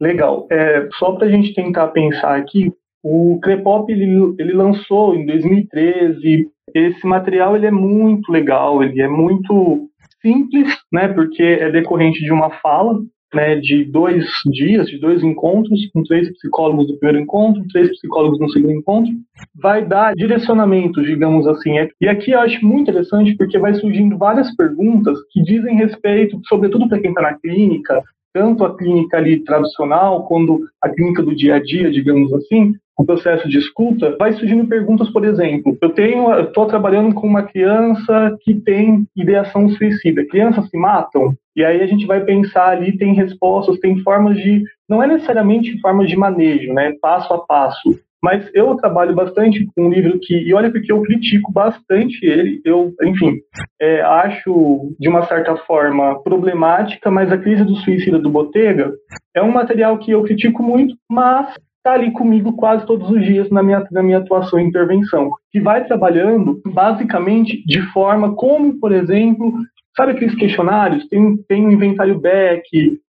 Legal. 0.00 0.46
É, 0.50 0.88
só 0.98 1.12
para 1.12 1.26
a 1.26 1.30
gente 1.30 1.54
tentar 1.54 1.88
pensar 1.88 2.36
aqui, 2.36 2.72
o 3.02 3.38
Crepop 3.42 3.90
ele, 3.92 4.34
ele 4.38 4.52
lançou 4.52 5.14
em 5.14 5.26
2013. 5.26 6.48
Esse 6.74 7.06
material 7.06 7.56
ele 7.56 7.66
é 7.66 7.70
muito 7.70 8.30
legal, 8.30 8.82
ele 8.82 9.00
é 9.00 9.08
muito 9.08 9.88
simples, 10.20 10.72
né? 10.92 11.08
Porque 11.08 11.42
é 11.42 11.70
decorrente 11.70 12.24
de 12.24 12.32
uma 12.32 12.50
fala 12.60 13.00
né, 13.34 13.56
de 13.56 13.84
dois 13.84 14.24
dias, 14.52 14.86
de 14.86 14.98
dois 14.98 15.22
encontros, 15.22 15.90
com 15.92 16.02
três 16.02 16.30
psicólogos 16.32 16.86
do 16.86 16.98
primeiro 16.98 17.22
encontro, 17.22 17.64
três 17.72 17.90
psicólogos 17.90 18.38
no 18.38 18.50
segundo 18.50 18.72
encontro, 18.72 19.12
vai 19.54 19.84
dar 19.84 20.14
direcionamento, 20.14 21.02
digamos 21.02 21.46
assim. 21.46 21.74
E 22.00 22.08
aqui 22.08 22.32
eu 22.32 22.40
acho 22.40 22.64
muito 22.64 22.90
interessante 22.90 23.36
porque 23.36 23.58
vai 23.58 23.74
surgindo 23.74 24.18
várias 24.18 24.54
perguntas 24.54 25.18
que 25.30 25.42
dizem 25.42 25.76
respeito, 25.76 26.40
sobretudo 26.48 26.88
para 26.88 27.00
quem 27.00 27.10
está 27.10 27.22
na 27.22 27.34
clínica, 27.34 28.02
tanto 28.32 28.64
a 28.64 28.76
clínica 28.76 29.18
ali 29.18 29.40
tradicional, 29.44 30.26
quanto 30.26 30.60
a 30.80 30.88
clínica 30.88 31.22
do 31.22 31.34
dia 31.34 31.56
a 31.56 31.62
dia, 31.62 31.90
digamos 31.90 32.32
assim, 32.32 32.74
o 32.96 33.04
processo 33.04 33.48
de 33.48 33.58
escuta, 33.58 34.16
vai 34.18 34.32
surgindo 34.32 34.66
perguntas, 34.66 35.10
por 35.10 35.24
exemplo, 35.24 35.76
eu 35.80 35.90
tenho, 35.90 36.32
estou 36.40 36.66
trabalhando 36.66 37.14
com 37.14 37.26
uma 37.26 37.42
criança 37.42 38.36
que 38.42 38.54
tem 38.54 39.06
ideação 39.16 39.68
suicida. 39.70 40.26
Crianças 40.26 40.68
se 40.68 40.76
matam? 40.76 41.34
E 41.56 41.64
aí 41.64 41.82
a 41.82 41.86
gente 41.86 42.06
vai 42.06 42.24
pensar 42.24 42.68
ali, 42.68 42.96
tem 42.96 43.14
respostas, 43.14 43.78
tem 43.78 43.98
formas 44.00 44.36
de, 44.36 44.62
não 44.88 45.02
é 45.02 45.06
necessariamente 45.06 45.80
formas 45.80 46.08
de 46.08 46.16
manejo, 46.16 46.72
né, 46.72 46.94
passo 47.00 47.32
a 47.34 47.38
passo, 47.38 47.98
mas 48.22 48.48
eu 48.54 48.76
trabalho 48.76 49.14
bastante 49.14 49.66
com 49.74 49.86
um 49.86 49.90
livro 49.90 50.18
que, 50.20 50.34
e 50.34 50.54
olha 50.54 50.70
porque 50.70 50.92
eu 50.92 51.02
critico 51.02 51.50
bastante 51.50 52.24
ele, 52.24 52.60
eu, 52.64 52.94
enfim, 53.02 53.40
é, 53.80 54.00
acho 54.00 54.94
de 54.98 55.08
uma 55.08 55.26
certa 55.26 55.56
forma 55.56 56.22
problemática, 56.22 57.10
mas 57.10 57.32
a 57.32 57.38
crise 57.38 57.64
do 57.64 57.74
suicida 57.76 58.18
do 58.18 58.30
Botega 58.30 58.92
é 59.34 59.42
um 59.42 59.50
material 59.50 59.98
que 59.98 60.12
eu 60.12 60.22
critico 60.22 60.62
muito, 60.62 60.94
mas 61.10 61.52
está 61.82 61.94
ali 61.94 62.12
comigo 62.12 62.52
quase 62.52 62.86
todos 62.86 63.10
os 63.10 63.24
dias 63.24 63.50
na 63.50 63.62
minha, 63.62 63.84
na 63.90 64.02
minha 64.02 64.18
atuação 64.18 64.58
e 64.60 64.62
intervenção, 64.62 65.32
que 65.50 65.60
vai 65.60 65.84
trabalhando 65.84 66.62
basicamente 66.64 67.62
de 67.66 67.82
forma 67.92 68.34
como, 68.36 68.78
por 68.78 68.92
exemplo, 68.92 69.52
sabe 69.96 70.12
aqueles 70.12 70.36
questionários? 70.36 71.06
Tem, 71.08 71.36
tem 71.48 71.66
um 71.66 71.72
inventário 71.72 72.20
Beck, 72.20 72.62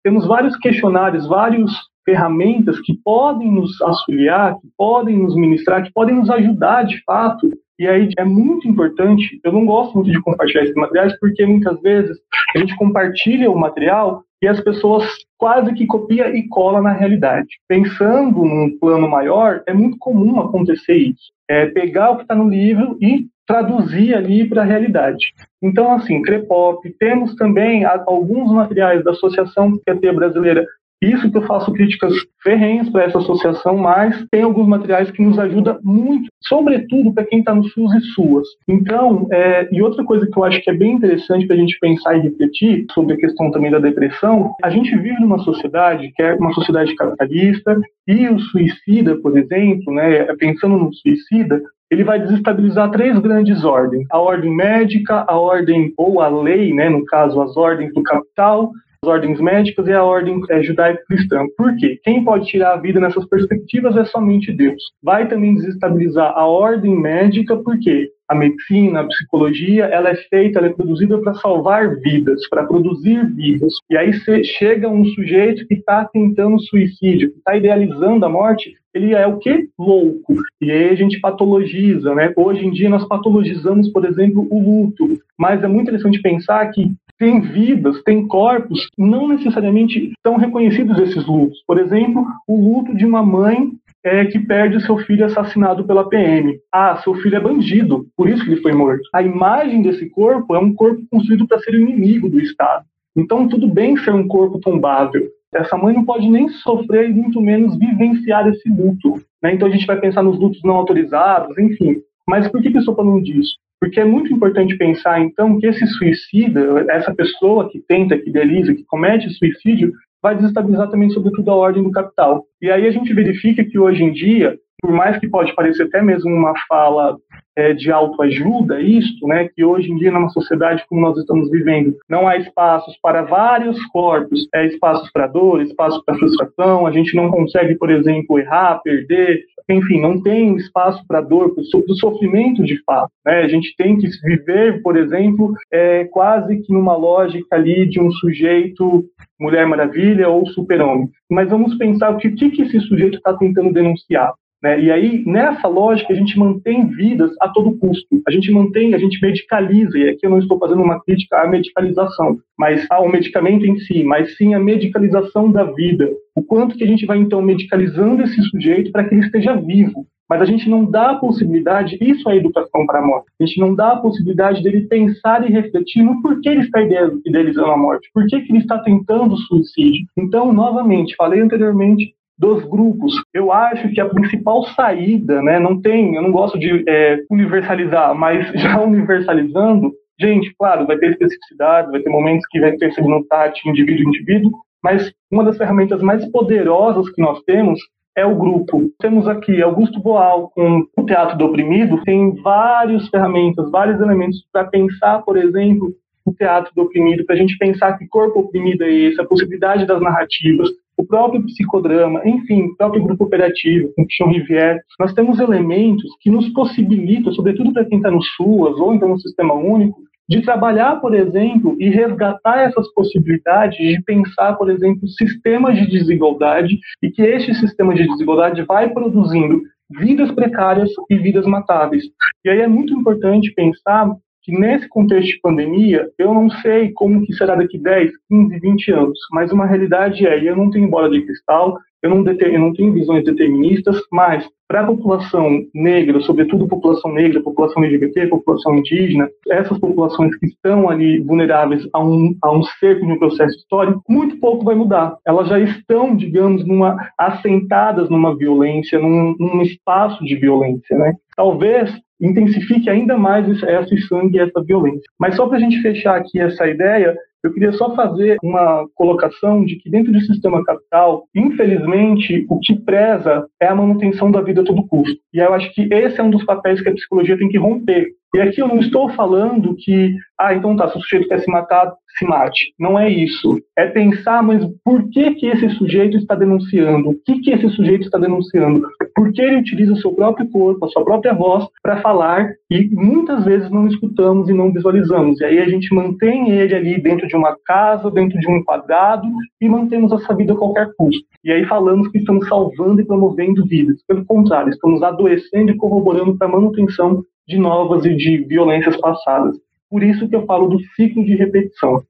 temos 0.05 0.27
vários 0.27 0.55
questionários, 0.59 1.27
várias 1.27 1.71
ferramentas 2.05 2.79
que 2.81 2.95
podem 3.03 3.51
nos 3.51 3.81
auxiliar, 3.81 4.55
que 4.61 4.69
podem 4.77 5.17
nos 5.17 5.35
ministrar, 5.35 5.83
que 5.83 5.93
podem 5.93 6.17
nos 6.17 6.31
ajudar 6.31 6.85
de 6.85 7.03
fato 7.05 7.51
e 7.79 7.87
aí 7.87 8.09
é 8.19 8.25
muito 8.25 8.67
importante, 8.67 9.41
eu 9.45 9.53
não 9.53 9.65
gosto 9.65 9.95
muito 9.95 10.11
de 10.11 10.21
compartilhar 10.21 10.65
esses 10.65 10.75
materiais, 10.75 11.19
porque 11.21 11.47
muitas 11.47 11.81
vezes 11.81 12.17
a 12.55 12.59
gente 12.59 12.77
compartilha 12.77 13.51
o 13.51 13.59
material 13.59 14.25
e 14.43 14.49
as 14.49 14.61
pessoas 14.61 15.05
quase 15.37 15.73
que 15.75 15.87
copia 15.87 16.37
e 16.37 16.49
cola 16.49 16.81
na 16.81 16.93
realidade. 16.93 17.49
Pensando 17.69 18.45
num 18.45 18.77
plano 18.79 19.09
maior, 19.09 19.63
é 19.67 19.73
muito 19.73 19.97
comum 19.99 20.41
acontecer 20.41 20.95
isso. 20.95 21.33
É 21.49 21.67
pegar 21.67 22.11
o 22.11 22.17
que 22.17 22.23
está 22.23 22.35
no 22.35 22.49
livro 22.49 22.97
e 23.01 23.27
traduzir 23.47 24.15
ali 24.15 24.47
para 24.47 24.63
a 24.63 24.65
realidade. 24.65 25.33
Então, 25.63 25.93
assim, 25.93 26.21
Crepop, 26.21 26.87
temos 26.99 27.35
também 27.37 27.85
alguns 27.85 28.53
materiais 28.53 29.03
da 29.03 29.13
Associação 29.13 29.79
QT 29.87 30.13
Brasileira 30.13 30.67
isso 31.01 31.31
que 31.31 31.37
eu 31.37 31.43
faço 31.43 31.73
críticas 31.73 32.13
ferrenhas 32.43 32.89
para 32.91 33.05
essa 33.05 33.19
associação, 33.19 33.77
mas 33.77 34.27
tem 34.31 34.43
alguns 34.43 34.67
materiais 34.67 35.11
que 35.11 35.23
nos 35.23 35.39
ajudam 35.39 35.79
muito, 35.83 36.29
sobretudo 36.43 37.13
para 37.13 37.25
quem 37.25 37.41
está 37.41 37.55
no 37.55 37.65
SUS 37.65 37.95
e 37.95 38.01
SUAS. 38.15 38.47
Então, 38.67 39.29
é, 39.31 39.69
e 39.71 39.81
outra 39.83 40.05
coisa 40.05 40.27
que 40.27 40.37
eu 40.37 40.45
acho 40.45 40.61
que 40.61 40.71
é 40.71 40.75
bem 40.75 40.95
interessante 40.95 41.47
para 41.47 41.57
a 41.57 41.59
gente 41.59 41.79
pensar 41.81 42.17
e 42.17 42.23
refletir 42.23 42.87
sobre 42.93 43.15
a 43.15 43.17
questão 43.17 43.51
também 43.51 43.71
da 43.71 43.79
depressão, 43.79 44.55
a 44.63 44.71
gente 44.71 44.97
vive 44.97 45.21
numa 45.21 45.39
sociedade 45.39 46.11
que 46.15 46.23
é 46.23 46.35
uma 46.35 46.53
sociedade 46.53 46.95
capitalista 46.95 47.81
e 48.07 48.29
o 48.29 48.39
suicida, 48.39 49.17
por 49.17 49.37
exemplo, 49.37 49.93
né, 49.93 50.25
pensando 50.39 50.77
no 50.77 50.93
suicida, 50.95 51.63
ele 51.91 52.05
vai 52.05 52.21
desestabilizar 52.21 52.91
três 52.91 53.19
grandes 53.19 53.65
ordens: 53.65 54.07
a 54.11 54.19
ordem 54.19 54.55
médica, 54.55 55.25
a 55.27 55.39
ordem 55.39 55.93
ou 55.97 56.21
a 56.21 56.29
lei, 56.29 56.73
né, 56.75 56.89
no 56.89 57.05
caso 57.05 57.41
as 57.41 57.57
ordens 57.57 57.93
do 57.95 58.03
capital, 58.03 58.71
as 59.05 59.09
ordens 59.09 59.41
médicas 59.41 59.87
e 59.87 59.93
a 59.93 60.03
ordem 60.03 60.41
é, 60.51 60.63
judaico-cristã. 60.63 61.47
Por 61.57 61.77
quê? 61.77 62.01
Quem 62.03 62.25
pode 62.25 62.47
tirar 62.47 62.75
a 62.75 62.77
vida 62.77 62.99
nessas 62.99 63.25
perspectivas 63.27 63.97
é 63.97 64.05
somente 64.05 64.53
Deus. 64.53 64.83
Vai 65.03 65.29
também 65.29 65.55
desestabilizar 65.55 66.33
a 66.37 66.47
ordem 66.47 66.97
médica, 66.97 67.57
porque 67.57 68.11
a 68.29 68.35
medicina, 68.35 69.01
a 69.01 69.07
psicologia, 69.07 69.85
ela 69.85 70.11
é 70.11 70.17
feita, 70.17 70.59
ela 70.59 70.69
é 70.69 70.73
produzida 70.73 71.17
para 71.19 71.35
salvar 71.35 71.97
vidas, 72.01 72.47
para 72.49 72.67
produzir 72.67 73.25
vidas. 73.35 73.73
E 73.89 73.97
aí 73.97 74.13
chega 74.45 74.89
um 74.89 75.05
sujeito 75.05 75.67
que 75.67 75.75
está 75.75 76.05
tentando 76.05 76.61
suicídio, 76.61 77.31
que 77.31 77.39
está 77.39 77.57
idealizando 77.57 78.27
a 78.27 78.29
morte, 78.29 78.75
ele 78.93 79.15
é 79.15 79.27
o 79.27 79.39
que? 79.39 79.69
Louco. 79.79 80.35
E 80.61 80.71
aí 80.73 80.91
a 80.91 80.95
gente 80.95 81.21
patologiza, 81.21 82.15
né? 82.15 82.33
Hoje 82.37 82.67
em 82.67 82.71
dia 82.71 82.91
nós 82.91 83.07
patologizamos, 83.07 83.89
por 83.91 84.05
exemplo, 84.05 84.47
o 84.51 84.61
luto. 84.61 85.19
Mas 85.39 85.63
é 85.63 85.69
muito 85.69 85.89
interessante 85.89 86.21
pensar 86.21 86.69
que 86.71 86.93
tem 87.19 87.41
vidas, 87.41 88.03
tem 88.03 88.27
corpos, 88.27 88.89
não 88.97 89.29
necessariamente 89.29 90.13
são 90.25 90.37
reconhecidos 90.37 90.99
esses 91.01 91.27
lutos. 91.27 91.63
Por 91.67 91.79
exemplo, 91.79 92.25
o 92.47 92.57
luto 92.57 92.95
de 92.97 93.05
uma 93.05 93.23
mãe 93.23 93.73
é, 94.05 94.25
que 94.27 94.39
perde 94.39 94.81
seu 94.85 94.97
filho 94.99 95.25
assassinado 95.25 95.85
pela 95.85 96.09
PM. 96.09 96.59
Ah, 96.73 96.97
seu 96.99 97.15
filho 97.17 97.37
é 97.37 97.41
bandido, 97.41 98.07
por 98.17 98.29
isso 98.29 98.45
que 98.45 98.53
ele 98.53 98.63
foi 98.63 98.73
morto. 98.73 99.03
A 99.13 99.23
imagem 99.23 99.83
desse 99.83 100.09
corpo 100.09 100.55
é 100.55 100.59
um 100.59 100.73
corpo 100.73 101.03
construído 101.11 101.47
para 101.47 101.59
ser 101.59 101.75
o 101.75 101.81
inimigo 101.81 102.29
do 102.29 102.41
Estado. 102.41 102.85
Então, 103.17 103.49
tudo 103.49 103.67
bem 103.67 103.97
ser 103.97 104.15
um 104.15 104.29
corpo 104.29 104.61
tombável. 104.61 105.29
Essa 105.53 105.77
mãe 105.77 105.95
não 105.95 106.05
pode 106.05 106.29
nem 106.29 106.49
sofrer 106.49 107.11
e 107.11 107.13
muito 107.13 107.41
menos 107.41 107.77
vivenciar 107.77 108.47
esse 108.49 108.69
luto. 108.69 109.15
Né? 109.43 109.55
Então, 109.55 109.67
a 109.67 109.71
gente 109.71 109.87
vai 109.87 109.99
pensar 109.99 110.23
nos 110.23 110.39
lutos 110.39 110.61
não 110.63 110.77
autorizados, 110.77 111.57
enfim. 111.59 111.97
Mas 112.27 112.47
por 112.49 112.63
que, 112.63 112.71
que 112.71 112.77
eu 112.77 112.81
estou 112.81 112.95
falando 112.95 113.23
disso? 113.23 113.57
Porque 113.81 114.01
é 114.01 114.05
muito 114.05 114.33
importante 114.33 114.77
pensar, 114.77 115.21
então, 115.21 115.59
que 115.59 115.67
esse 115.67 115.87
suicida, 115.87 116.85
essa 116.91 117.15
pessoa 117.15 117.71
que 117.71 117.81
tenta, 117.81 118.19
que 118.19 118.29
idealiza, 118.29 118.75
que 118.75 118.85
comete 118.85 119.31
suicídio, 119.31 119.93
vai 120.23 120.35
desestabilizar 120.35 120.91
também, 120.91 121.11
sobretudo, 121.11 121.51
a 121.51 121.55
ordem 121.55 121.83
do 121.83 121.93
capital. 121.93 122.45
E 122.61 122.71
aí 122.71 122.87
a 122.87 122.91
gente 122.91 123.13
verifica 123.15 123.65
que 123.65 123.79
hoje 123.79 124.03
em 124.03 124.13
dia, 124.13 124.59
por 124.81 124.93
mais 124.93 125.19
que 125.19 125.29
pode 125.29 125.55
parecer 125.55 125.85
até 125.85 126.03
mesmo 126.03 126.31
uma 126.31 126.55
fala 126.69 127.17
é, 127.57 127.73
de 127.73 127.91
autoajuda, 127.91 128.81
isto, 128.81 129.27
né, 129.27 129.49
que 129.49 129.65
hoje 129.65 129.91
em 129.91 129.97
dia, 129.97 130.13
numa 130.13 130.29
sociedade 130.29 130.85
como 130.89 131.01
nós 131.01 131.19
estamos 131.19 131.51
vivendo, 131.51 131.97
não 132.09 132.29
há 132.29 132.37
espaços 132.37 132.97
para 133.03 133.23
vários 133.23 133.85
corpos, 133.87 134.49
é, 134.55 134.67
espaços 134.67 135.11
para 135.11 135.27
dor, 135.27 135.61
espaços 135.63 136.01
para 136.05 136.17
frustração, 136.17 136.87
a 136.87 136.93
gente 136.93 137.17
não 137.17 137.31
consegue, 137.31 137.75
por 137.75 137.91
exemplo, 137.91 138.39
errar, 138.39 138.81
perder, 138.85 139.43
enfim, 139.69 140.01
não 140.01 140.23
tem 140.23 140.55
espaço 140.57 141.05
para 141.09 141.21
dor, 141.21 141.53
para 141.53 141.63
o 141.63 141.97
sofrimento 141.97 142.63
de 142.63 142.81
fato. 142.85 143.11
Né? 143.27 143.43
A 143.43 143.49
gente 143.49 143.75
tem 143.77 143.99
que 143.99 144.09
viver, 144.23 144.81
por 144.81 144.97
exemplo, 144.97 145.53
é, 145.73 146.05
quase 146.05 146.63
que 146.63 146.73
numa 146.73 146.97
lógica 146.97 147.57
ali 147.57 147.87
de 147.89 148.01
um 148.01 148.11
sujeito 148.13 149.05
Mulher 149.39 149.67
Maravilha 149.67 150.29
ou 150.29 150.47
Super-Homem. 150.47 151.09
Mas 151.31 151.51
vamos 151.51 151.77
pensar 151.77 152.11
o 152.11 152.17
que, 152.17 152.31
que 152.31 152.63
esse 152.63 152.81
sujeito 152.81 153.19
está 153.19 153.35
tentando 153.35 153.73
denunciar. 153.73 154.33
Né? 154.63 154.81
E 154.81 154.91
aí, 154.91 155.25
nessa 155.25 155.69
lógica, 155.69 156.13
a 156.13 156.17
gente 156.17 156.39
mantém 156.39 156.87
vidas 156.89 157.31
a 157.41 157.49
todo 157.49 157.79
custo. 157.79 158.07
A 158.27 158.31
gente 158.31 158.51
mantém, 158.51 158.95
a 158.95 158.99
gente 158.99 159.21
medicaliza, 159.23 159.97
e 159.99 160.09
aqui 160.09 160.27
eu 160.27 160.31
não 160.31 160.39
estou 160.39 160.59
fazendo 160.59 160.83
uma 160.83 161.01
crítica 161.03 161.43
à 161.43 161.49
medicalização, 161.49 162.39
mas 162.59 162.85
ao 162.91 163.09
medicamento 163.09 163.65
em 163.65 163.79
si, 163.79 164.03
mas 164.03 164.37
sim 164.37 164.55
a 164.55 164.59
medicalização 164.59 165.51
da 165.51 165.65
vida. 165.65 166.11
O 166.37 166.43
quanto 166.43 166.77
que 166.77 166.85
a 166.85 166.87
gente 166.87 167.07
vai, 167.07 167.19
então, 167.19 167.41
medicalizando 167.41 168.23
esse 168.23 168.43
sujeito 168.51 168.91
para 168.91 169.05
que 169.05 169.15
ele 169.15 169.25
esteja 169.25 169.55
vivo. 169.55 170.07
mas 170.29 170.43
a 170.43 170.45
gente 170.45 170.69
não 170.69 170.85
dá 170.85 171.13
a 171.13 171.17
possibilidade, 171.17 171.97
isso 172.01 172.29
é 172.29 172.37
educação 172.37 172.85
para 172.85 172.99
a 172.99 173.07
morte, 173.07 173.29
a 173.41 173.47
gente 173.47 173.59
não 173.59 173.75
dá 173.75 173.93
a 173.93 173.97
possibilidade 173.97 174.63
dele 174.63 174.83
pensar 174.83 175.49
e 175.49 175.53
refletir 175.53 176.03
no 176.03 176.21
porquê 176.21 176.51
ele 176.51 176.61
está 176.61 176.83
idealizando 176.83 177.71
a 177.71 177.77
morte, 177.77 178.11
por 178.13 178.27
que, 178.27 178.37
ele 178.37 178.59
está 178.59 178.79
tentando 178.81 179.33
o 179.35 179.39
suicídio. 179.39 180.07
Então, 180.17 180.53
novamente, 180.53 181.17
falei 181.17 181.41
anteriormente 181.41 182.15
dos 182.39 182.65
grupos. 182.65 183.13
Eu 183.35 183.53
acho 183.53 183.89
que 183.91 184.01
a 184.01 184.09
principal 184.09 184.65
saída, 184.69 185.43
né, 185.43 185.59
não 185.59 185.81
tem, 185.81 186.15
eu 186.15 186.23
não 186.23 186.31
gosto 186.31 186.59
de 186.59 186.85
é, 186.89 187.19
universalizar, 187.31 188.15
mas 188.15 188.51
já 188.55 188.81
universalizando, 188.81 189.93
gente, 190.21 190.55
claro, 190.59 190.87
vai 190.87 190.97
ter 190.99 191.11
especificidades, 191.11 191.91
vai 191.91 192.01
ter 192.01 192.11
momentos 192.11 192.47
que 192.51 192.61
vai 192.61 192.73
ter 192.73 192.93
segmento 192.93 193.27
tátil, 193.29 193.71
indivíduo 193.71 194.09
indivíduo, 194.09 194.53
mas 194.83 195.13
uma 195.31 195.45
das 195.45 195.59
ferramentas 195.59 196.01
mais 196.01 196.25
poderosas 196.31 197.11
que 197.11 197.21
nós 197.21 197.43
temos 197.43 197.81
é 198.17 198.25
o 198.25 198.35
grupo. 198.35 198.91
Temos 199.01 199.29
aqui 199.29 199.63
Augusto 199.63 200.01
Boal 200.01 200.51
com 200.51 200.85
o 200.97 201.05
Teatro 201.05 201.39
do 201.39 201.47
Oprimido, 201.47 202.03
tem 202.03 202.35
várias 202.43 203.09
ferramentas, 203.09 203.71
vários 203.71 204.01
elementos 204.01 204.45
para 204.53 204.65
pensar, 204.65 205.23
por 205.23 205.37
exemplo, 205.37 205.95
o 206.29 206.35
teatro 206.35 206.71
do 206.75 206.83
oprimido, 206.83 207.25
para 207.25 207.35
a 207.35 207.39
gente 207.39 207.57
pensar 207.57 207.97
que 207.97 208.07
corpo 208.07 208.41
oprimido 208.41 208.85
é 208.85 208.93
esse, 208.93 209.21
a 209.21 209.25
possibilidade 209.25 209.87
das 209.87 210.01
narrativas, 210.01 210.69
o 210.99 211.07
próprio 211.07 211.45
psicodrama, 211.45 212.21
enfim, 212.27 212.65
o 212.65 212.77
próprio 212.77 213.03
grupo 213.03 213.25
operativo, 213.25 213.93
com 213.95 214.05
Pichon 214.05 214.31
Rivière. 214.31 214.81
Nós 214.99 215.15
temos 215.15 215.39
elementos 215.39 216.11
que 216.21 216.29
nos 216.29 216.49
possibilitam, 216.49 217.33
sobretudo 217.33 217.73
para 217.73 217.85
quem 217.85 217.99
está 217.99 218.11
no 218.11 218.21
SUAS 218.21 218.77
ou 218.79 218.93
então 218.93 219.09
no 219.09 219.21
Sistema 219.21 219.55
Único, 219.55 219.97
de 220.29 220.43
trabalhar, 220.43 221.01
por 221.01 221.15
exemplo, 221.15 221.75
e 221.79 221.89
resgatar 221.89 222.63
essas 222.63 222.93
possibilidades 222.93 223.79
de 223.79 224.03
pensar, 224.03 224.55
por 224.55 224.71
exemplo, 224.71 225.09
sistemas 225.09 225.77
de 225.79 225.89
desigualdade 225.89 226.79
e 227.03 227.11
que 227.11 227.23
este 227.23 227.55
sistema 227.55 227.95
de 227.95 228.07
desigualdade 228.07 228.63
vai 228.63 228.91
produzindo 228.91 229.63
vidas 229.99 230.31
precárias 230.33 230.91
e 231.09 231.17
vidas 231.17 231.47
matáveis. 231.47 232.05
E 232.45 232.51
aí 232.51 232.61
é 232.61 232.69
muito 232.69 232.93
importante 232.93 233.55
pensar 233.55 234.11
que 234.49 234.59
nesse 234.59 234.89
contexto 234.89 235.29
de 235.29 235.41
pandemia, 235.43 236.09
eu 236.19 236.33
não 236.33 236.49
sei 236.49 236.91
como 236.93 237.23
que 237.23 237.35
será 237.35 237.55
daqui 237.55 237.77
10, 237.77 238.11
15, 238.31 238.59
20 238.59 238.93
anos, 238.93 239.19
mas 239.31 239.53
uma 239.53 239.67
realidade 239.67 240.27
é, 240.27 240.43
eu 240.43 240.57
não 240.57 240.71
tenho 240.71 240.89
bola 240.89 241.11
de 241.11 241.21
cristal, 241.21 241.77
eu 242.03 242.09
não, 242.09 242.25
eu 242.27 242.61
não 242.61 242.73
tenho 242.73 242.95
visões 242.95 243.25
deterministas, 243.25 244.01
mas 244.11 244.49
para 244.67 244.81
a 244.81 244.87
população 244.87 245.63
negra, 245.75 246.19
sobretudo 246.21 246.67
população 246.67 247.13
negra, 247.13 247.43
população 247.43 247.85
LGBT, 247.85 248.29
população 248.29 248.77
indígena, 248.77 249.29
essas 249.51 249.79
populações 249.79 250.35
que 250.37 250.47
estão 250.47 250.89
ali 250.89 251.19
vulneráveis 251.21 251.87
a 251.93 252.03
um, 252.03 252.35
a 252.43 252.51
um 252.51 252.63
cerco 252.63 253.05
de 253.05 253.13
um 253.13 253.19
processo 253.19 253.55
histórico, 253.55 254.03
muito 254.09 254.39
pouco 254.39 254.65
vai 254.65 254.75
mudar. 254.75 255.19
Elas 255.27 255.49
já 255.49 255.59
estão, 255.59 256.17
digamos, 256.17 256.65
numa, 256.67 256.97
assentadas 257.19 258.09
numa 258.09 258.35
violência, 258.35 258.99
num, 258.99 259.35
num 259.39 259.61
espaço 259.61 260.25
de 260.25 260.37
violência. 260.37 260.97
Né? 260.97 261.13
Talvez 261.37 261.93
intensifique 262.21 262.89
ainda 262.91 263.17
mais 263.17 263.49
esse 263.49 263.99
sangue 264.09 264.39
essa 264.39 264.63
violência. 264.63 265.03
Mas 265.19 265.37
só 265.37 265.47
para 265.47 265.59
a 265.59 265.61
gente 265.61 265.81
fechar 265.81 266.17
aqui 266.17 266.41
essa 266.41 266.67
ideia, 266.67 267.17
eu 267.43 267.53
queria 267.53 267.73
só 267.73 267.95
fazer 267.95 268.37
uma 268.43 268.87
colocação 268.95 269.65
de 269.65 269.77
que 269.77 269.89
dentro 269.89 270.13
do 270.13 270.21
sistema 270.21 270.65
capital, 270.65 271.25
infelizmente, 271.35 272.45
o 272.49 272.59
que 272.59 272.75
preza 272.75 273.47
é 273.61 273.67
a 273.69 273.75
manutenção 273.75 274.31
da 274.31 274.41
vida 274.41 274.63
a 274.63 274.65
todo 274.65 274.87
custo. 274.87 275.19
E 275.33 275.39
eu 275.39 275.55
acho 275.55 275.73
que 275.73 275.83
esse 275.93 276.21
é 276.21 276.23
um 276.23 276.31
dos 276.31 276.45
papéis 276.45 276.81
que 276.81 276.89
a 276.89 276.95
psicologia 276.95 277.39
tem 277.39 277.49
que 277.49 277.59
romper. 277.59 278.09
E 278.35 278.41
aqui 278.41 278.61
eu 278.61 278.69
não 278.69 278.79
estou 278.79 279.09
falando 279.11 279.75
que, 279.77 280.15
ah, 280.39 280.55
então 280.55 280.77
tá, 280.77 280.89
se 280.89 280.99
o 280.99 281.01
sujeito 281.01 281.29
quer 281.29 281.41
se 281.41 281.51
matar, 281.51 281.93
se 282.19 282.27
mate. 282.27 282.75
Não 282.79 282.99
é 282.99 283.09
isso. 283.09 283.59
É 283.77 283.87
pensar, 283.87 284.43
mas 284.43 284.65
por 284.85 285.09
que 285.11 285.35
que 285.35 285.47
esse 285.47 285.71
sujeito 285.71 286.17
está 286.17 286.35
denunciando? 286.35 287.11
O 287.11 287.15
que 287.25 287.41
que 287.41 287.51
esse 287.51 287.69
sujeito 287.71 288.05
está 288.05 288.19
denunciando? 288.19 288.83
Por 289.15 289.33
que 289.33 289.41
ele 289.41 289.59
utiliza 289.59 289.93
o 289.93 289.97
seu 289.97 290.13
próprio 290.13 290.49
corpo, 290.51 290.85
a 290.85 290.89
sua 290.89 291.05
própria 291.05 291.33
voz 291.33 291.65
para 291.83 292.01
falar 292.01 292.51
e 292.71 292.89
muitas 292.93 293.45
vezes 293.45 293.71
não 293.71 293.87
escutamos 293.87 294.49
e 294.49 294.53
não 294.53 294.73
visualizamos. 294.73 295.41
E 295.41 295.45
aí 295.45 295.59
a 295.61 295.69
gente 295.69 295.95
mantém 295.95 296.51
ele 296.51 296.75
ali 296.75 297.01
dentro 297.01 297.27
de 297.27 297.37
uma 297.37 297.57
casa, 297.65 298.11
dentro 298.11 298.39
de 298.39 298.51
um 298.51 298.63
quadrado 298.63 299.27
e 299.61 299.69
mantemos 299.69 300.13
essa 300.13 300.35
vida 300.35 300.53
a 300.53 300.57
qualquer 300.57 300.91
custo. 300.97 301.25
E 301.45 301.53
aí 301.53 301.65
falamos 301.67 302.09
que 302.09 302.19
estamos 302.19 302.47
salvando 302.49 303.01
e 303.01 303.07
promovendo 303.07 303.65
vidas. 303.65 304.03
Pelo 304.07 304.25
contrário, 304.25 304.71
estamos 304.71 305.03
adoecendo 305.03 305.71
e 305.71 305.77
corroborando 305.77 306.37
para 306.37 306.49
a 306.49 306.51
manutenção 306.51 307.23
de 307.49 307.57
novas 307.57 308.05
e 308.05 308.15
de 308.15 308.45
violências 308.45 308.97
passadas. 309.01 309.57
Por 309.91 310.03
isso 310.03 310.29
que 310.29 310.37
eu 310.37 310.45
falo 310.45 310.69
do 310.69 310.79
ciclo 310.95 311.25
de 311.25 311.35
repetição. 311.35 312.05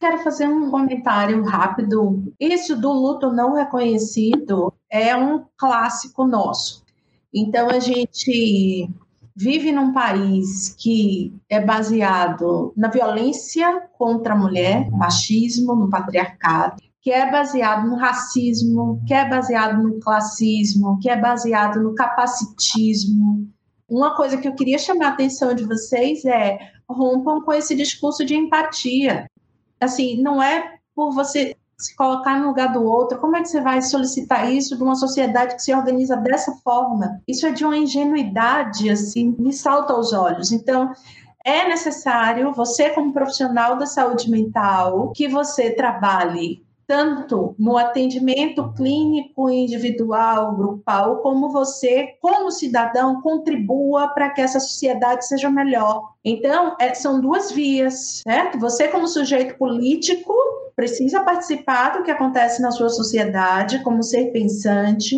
Quero 0.00 0.18
fazer 0.18 0.48
um 0.48 0.70
comentário 0.70 1.44
rápido. 1.44 2.24
Isso 2.40 2.78
do 2.78 2.90
luto 2.90 3.30
não 3.30 3.54
reconhecido 3.54 4.72
é 4.90 5.14
um 5.14 5.44
clássico 5.56 6.26
nosso. 6.26 6.82
Então 7.32 7.68
a 7.70 7.78
gente 7.78 8.90
vive 9.36 9.70
num 9.70 9.92
país 9.92 10.74
que 10.76 11.32
é 11.48 11.60
baseado 11.60 12.72
na 12.76 12.88
violência 12.88 13.82
contra 13.96 14.34
a 14.34 14.36
mulher, 14.36 14.90
machismo, 14.90 15.76
no 15.76 15.88
patriarcado, 15.88 16.82
que 17.00 17.12
é 17.12 17.30
baseado 17.30 17.86
no 17.86 17.96
racismo, 17.96 19.00
que 19.06 19.14
é 19.14 19.28
baseado 19.28 19.82
no 19.82 20.00
classismo, 20.00 20.98
que 21.00 21.08
é 21.08 21.16
baseado 21.16 21.80
no 21.80 21.94
capacitismo, 21.94 23.48
uma 23.90 24.14
coisa 24.16 24.36
que 24.36 24.46
eu 24.46 24.54
queria 24.54 24.78
chamar 24.78 25.06
a 25.06 25.10
atenção 25.10 25.52
de 25.52 25.64
vocês 25.64 26.24
é 26.24 26.58
rompam 26.88 27.42
com 27.42 27.52
esse 27.52 27.74
discurso 27.74 28.24
de 28.24 28.34
empatia. 28.36 29.26
Assim, 29.80 30.22
não 30.22 30.42
é 30.42 30.76
por 30.94 31.12
você 31.12 31.56
se 31.78 31.96
colocar 31.96 32.38
no 32.38 32.48
lugar 32.48 32.72
do 32.72 32.84
outro, 32.84 33.18
como 33.18 33.36
é 33.36 33.40
que 33.40 33.48
você 33.48 33.60
vai 33.60 33.80
solicitar 33.80 34.52
isso 34.52 34.76
de 34.76 34.82
uma 34.82 34.94
sociedade 34.94 35.54
que 35.56 35.62
se 35.62 35.74
organiza 35.74 36.14
dessa 36.16 36.52
forma? 36.62 37.20
Isso 37.26 37.46
é 37.46 37.50
de 37.50 37.64
uma 37.64 37.76
ingenuidade, 37.76 38.90
assim, 38.90 39.34
me 39.38 39.52
salta 39.52 39.94
aos 39.94 40.12
olhos. 40.12 40.52
Então, 40.52 40.92
é 41.44 41.66
necessário, 41.66 42.52
você 42.52 42.90
como 42.90 43.14
profissional 43.14 43.78
da 43.78 43.86
saúde 43.86 44.30
mental, 44.30 45.10
que 45.12 45.26
você 45.26 45.70
trabalhe 45.70 46.62
tanto 46.90 47.54
no 47.56 47.78
atendimento 47.78 48.72
clínico 48.72 49.48
individual, 49.48 50.56
grupal, 50.56 51.18
como 51.18 51.48
você, 51.48 52.16
como 52.20 52.50
cidadão, 52.50 53.20
contribua 53.20 54.08
para 54.08 54.30
que 54.30 54.40
essa 54.40 54.58
sociedade 54.58 55.24
seja 55.24 55.48
melhor. 55.48 56.14
Então, 56.24 56.74
é, 56.80 56.92
são 56.92 57.20
duas 57.20 57.52
vias, 57.52 58.22
certo? 58.26 58.58
Você, 58.58 58.88
como 58.88 59.06
sujeito 59.06 59.56
político, 59.56 60.34
precisa 60.74 61.20
participar 61.20 61.90
do 61.90 62.02
que 62.02 62.10
acontece 62.10 62.60
na 62.60 62.72
sua 62.72 62.88
sociedade, 62.88 63.84
como 63.84 64.02
ser 64.02 64.32
pensante, 64.32 65.14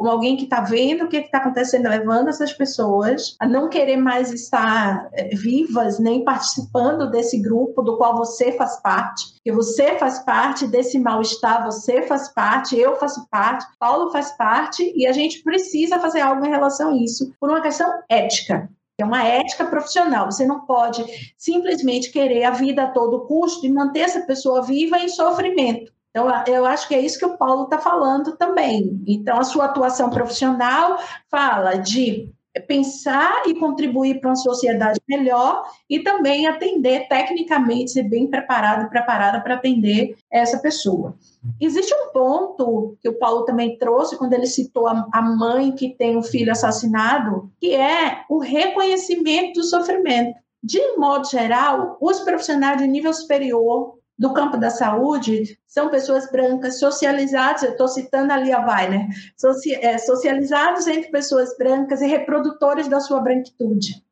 como 0.00 0.08
alguém 0.12 0.34
que 0.34 0.44
está 0.44 0.62
vendo 0.62 1.04
o 1.04 1.08
que 1.08 1.18
está 1.18 1.36
acontecendo, 1.36 1.86
levando 1.86 2.28
essas 2.28 2.54
pessoas 2.54 3.36
a 3.38 3.46
não 3.46 3.68
querer 3.68 3.98
mais 3.98 4.32
estar 4.32 5.10
eh, 5.12 5.36
vivas, 5.36 5.98
nem 5.98 6.24
participando 6.24 7.10
desse 7.10 7.38
grupo 7.38 7.82
do 7.82 7.98
qual 7.98 8.16
você 8.16 8.50
faz 8.52 8.80
parte, 8.80 9.34
que 9.44 9.52
você 9.52 9.98
faz 9.98 10.20
parte 10.20 10.66
desse 10.66 10.98
mal-estar, 10.98 11.66
você 11.66 12.00
faz 12.00 12.32
parte, 12.32 12.78
eu 12.78 12.96
faço 12.96 13.28
parte, 13.30 13.66
Paulo 13.78 14.10
faz 14.10 14.30
parte, 14.38 14.90
e 14.96 15.06
a 15.06 15.12
gente 15.12 15.42
precisa 15.42 15.98
fazer 15.98 16.22
algo 16.22 16.46
em 16.46 16.50
relação 16.50 16.92
a 16.92 16.96
isso, 16.96 17.34
por 17.38 17.50
uma 17.50 17.60
questão 17.60 17.86
ética. 18.08 18.70
É 18.98 19.04
uma 19.04 19.22
ética 19.22 19.66
profissional. 19.66 20.30
Você 20.30 20.46
não 20.46 20.60
pode 20.60 21.04
simplesmente 21.36 22.10
querer 22.10 22.44
a 22.44 22.52
vida 22.52 22.84
a 22.84 22.90
todo 22.90 23.26
custo 23.26 23.66
e 23.66 23.70
manter 23.70 24.00
essa 24.00 24.20
pessoa 24.22 24.62
viva 24.62 24.98
em 24.98 25.08
sofrimento. 25.10 25.92
Então, 26.10 26.28
eu 26.46 26.66
acho 26.66 26.88
que 26.88 26.94
é 26.94 27.00
isso 27.00 27.18
que 27.18 27.26
o 27.26 27.36
Paulo 27.38 27.64
está 27.64 27.78
falando 27.78 28.36
também. 28.36 29.00
Então, 29.06 29.38
a 29.38 29.44
sua 29.44 29.66
atuação 29.66 30.10
profissional 30.10 30.98
fala 31.30 31.76
de 31.76 32.32
pensar 32.66 33.42
e 33.46 33.54
contribuir 33.54 34.20
para 34.20 34.30
uma 34.30 34.36
sociedade 34.36 34.98
melhor 35.08 35.62
e 35.88 36.00
também 36.00 36.48
atender 36.48 37.06
tecnicamente, 37.08 37.92
ser 37.92 38.02
bem 38.02 38.26
preparado 38.26 38.86
e 38.86 38.90
preparada 38.90 39.40
para 39.40 39.54
atender 39.54 40.16
essa 40.28 40.58
pessoa. 40.58 41.14
Existe 41.60 41.94
um 41.94 42.12
ponto 42.12 42.96
que 43.00 43.08
o 43.08 43.16
Paulo 43.18 43.44
também 43.44 43.78
trouxe 43.78 44.18
quando 44.18 44.32
ele 44.32 44.46
citou 44.46 44.88
a 44.88 45.22
mãe 45.22 45.70
que 45.72 45.94
tem 45.94 46.16
um 46.16 46.22
filho 46.24 46.50
assassinado, 46.50 47.50
que 47.60 47.72
é 47.72 48.24
o 48.28 48.38
reconhecimento 48.38 49.60
do 49.60 49.64
sofrimento. 49.64 50.34
De 50.62 50.96
modo 50.96 51.28
geral, 51.28 51.96
os 52.00 52.20
profissionais 52.20 52.78
de 52.78 52.86
nível 52.86 53.14
superior 53.14 53.99
do 54.20 54.34
campo 54.34 54.58
da 54.58 54.68
saúde 54.68 55.58
são 55.66 55.88
pessoas 55.88 56.30
brancas 56.30 56.78
socializadas, 56.78 57.62
eu 57.62 57.70
estou 57.70 57.88
citando 57.88 58.30
ali 58.34 58.52
a 58.52 58.60
Weiner, 58.60 59.06
é, 59.80 59.96
socializados 59.96 60.86
entre 60.86 61.10
pessoas 61.10 61.56
brancas 61.56 62.02
e 62.02 62.06
reprodutores 62.06 62.86
da 62.86 63.00
sua 63.00 63.18
branquitude. 63.20 64.04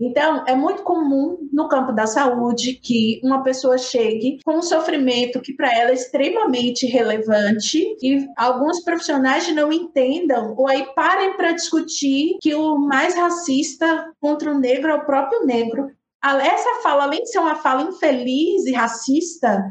Então, 0.00 0.44
é 0.46 0.54
muito 0.54 0.84
comum 0.84 1.36
no 1.52 1.68
campo 1.68 1.92
da 1.92 2.06
saúde 2.06 2.74
que 2.74 3.20
uma 3.24 3.42
pessoa 3.42 3.76
chegue 3.76 4.38
com 4.44 4.58
um 4.58 4.62
sofrimento 4.62 5.42
que 5.42 5.52
para 5.52 5.76
ela 5.76 5.90
é 5.90 5.94
extremamente 5.94 6.86
relevante 6.86 7.84
e 8.00 8.26
alguns 8.36 8.82
profissionais 8.82 9.52
não 9.52 9.70
entendam 9.70 10.54
ou 10.56 10.68
aí 10.68 10.86
parem 10.94 11.36
para 11.36 11.52
discutir 11.52 12.38
que 12.40 12.54
o 12.54 12.78
mais 12.78 13.14
racista 13.14 14.10
contra 14.20 14.50
o 14.52 14.58
negro 14.58 14.90
é 14.90 14.94
o 14.94 15.04
próprio 15.04 15.44
negro 15.44 15.90
essa 16.22 16.82
fala, 16.82 17.04
além 17.04 17.22
de 17.22 17.30
ser 17.30 17.38
uma 17.38 17.56
fala 17.56 17.82
infeliz 17.82 18.66
e 18.66 18.72
racista, 18.72 19.64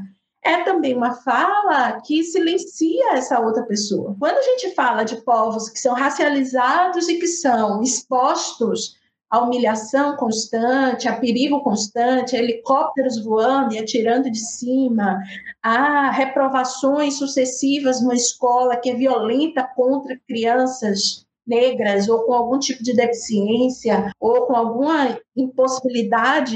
é 0.44 0.64
também 0.64 0.96
uma 0.96 1.14
fala 1.22 2.00
que 2.02 2.24
silencia 2.24 3.14
essa 3.14 3.40
outra 3.40 3.64
pessoa. 3.64 4.16
Quando 4.18 4.38
a 4.38 4.42
gente 4.42 4.74
fala 4.74 5.04
de 5.04 5.18
povos 5.18 5.70
que 5.70 5.80
são 5.80 5.94
racializados 5.94 7.10
e 7.10 7.20
que 7.20 7.28
são 7.28 7.82
expostos 7.84 8.98
à 9.30 9.40
humilhação 9.40 10.16
constante, 10.16 11.08
a 11.08 11.18
perigo 11.18 11.62
constante, 11.62 12.36
a 12.36 12.40
helicópteros 12.40 13.24
voando 13.24 13.76
e 13.76 13.80
atirando 13.80 14.32
de 14.32 14.40
cima, 14.40 15.20
a 15.62 16.10
reprovações 16.10 17.20
sucessivas 17.20 18.02
numa 18.02 18.16
escola 18.16 18.78
que 18.78 18.90
é 18.90 18.96
violenta 18.96 19.64
contra 19.76 20.20
crianças 20.28 21.28
negras 21.50 22.08
ou 22.08 22.24
com 22.24 22.34
algum 22.34 22.60
tipo 22.60 22.84
de 22.84 22.94
deficiência 22.94 24.12
ou 24.20 24.46
com 24.46 24.56
alguma 24.56 25.20
impossibilidade 25.36 26.56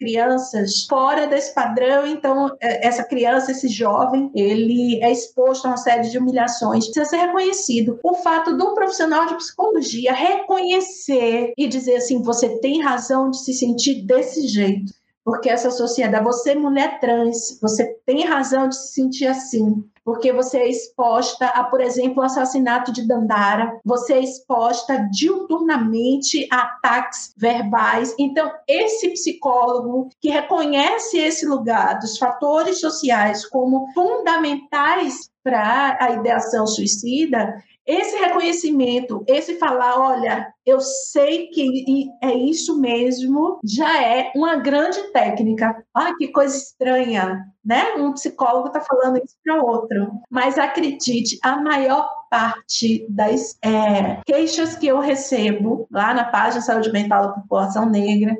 crianças 0.00 0.86
fora 0.88 1.26
desse 1.26 1.54
padrão, 1.54 2.06
então 2.06 2.56
é, 2.58 2.86
essa 2.86 3.04
criança, 3.04 3.52
esse 3.52 3.68
jovem, 3.68 4.32
ele 4.34 4.98
é 5.04 5.12
exposto 5.12 5.66
a 5.66 5.68
uma 5.68 5.76
série 5.76 6.08
de 6.08 6.16
humilhações. 6.16 6.86
Precisa 6.86 7.04
ser 7.04 7.18
reconhecido. 7.18 8.00
O 8.02 8.14
fato 8.14 8.56
do 8.56 8.72
profissional 8.72 9.26
de 9.26 9.34
psicologia 9.34 10.14
reconhecer 10.14 11.52
e 11.56 11.68
dizer 11.68 11.96
assim, 11.96 12.22
você 12.22 12.58
tem 12.60 12.82
razão 12.82 13.30
de 13.30 13.44
se 13.44 13.52
sentir 13.52 14.06
desse 14.06 14.48
jeito 14.48 14.98
porque 15.22 15.50
essa 15.50 15.70
sociedade, 15.70 16.24
você 16.24 16.54
mulher 16.54 16.98
trans, 16.98 17.58
você 17.60 17.84
tem 18.06 18.24
razão 18.24 18.68
de 18.68 18.76
se 18.76 18.94
sentir 18.94 19.26
assim 19.26 19.84
porque 20.10 20.32
você 20.32 20.58
é 20.58 20.68
exposta 20.68 21.46
a, 21.46 21.62
por 21.62 21.80
exemplo, 21.80 22.20
o 22.20 22.26
assassinato 22.26 22.92
de 22.92 23.06
Dandara, 23.06 23.78
você 23.84 24.14
é 24.14 24.20
exposta 24.20 25.08
diuturnamente 25.12 26.48
a 26.50 26.62
ataques 26.62 27.32
verbais. 27.38 28.12
Então, 28.18 28.50
esse 28.66 29.10
psicólogo 29.10 30.08
que 30.20 30.28
reconhece 30.28 31.16
esse 31.16 31.46
lugar 31.46 32.00
dos 32.00 32.18
fatores 32.18 32.80
sociais 32.80 33.46
como 33.46 33.86
fundamentais 33.94 35.30
para 35.44 35.96
a 36.00 36.10
ideação 36.10 36.66
suicida, 36.66 37.62
esse 37.86 38.16
reconhecimento, 38.16 39.24
esse 39.26 39.58
falar, 39.58 39.98
olha, 39.98 40.52
eu 40.64 40.80
sei 40.80 41.48
que 41.48 42.08
é 42.22 42.32
isso 42.32 42.80
mesmo, 42.80 43.58
já 43.64 44.02
é 44.02 44.30
uma 44.34 44.56
grande 44.56 45.02
técnica. 45.12 45.84
Ah, 45.94 46.14
que 46.16 46.28
coisa 46.28 46.56
estranha, 46.56 47.44
né? 47.64 47.94
Um 47.98 48.12
psicólogo 48.12 48.68
está 48.68 48.80
falando 48.80 49.16
isso 49.16 49.36
para 49.44 49.62
outro. 49.62 50.12
Mas 50.30 50.58
acredite, 50.58 51.38
a 51.42 51.60
maior 51.60 52.08
parte 52.30 53.04
das 53.08 53.58
é, 53.62 54.20
queixas 54.24 54.76
que 54.76 54.86
eu 54.86 55.00
recebo 55.00 55.88
lá 55.90 56.14
na 56.14 56.24
página 56.24 56.62
Saúde 56.62 56.92
Mental 56.92 57.22
da 57.22 57.32
População 57.32 57.90
Negra 57.90 58.36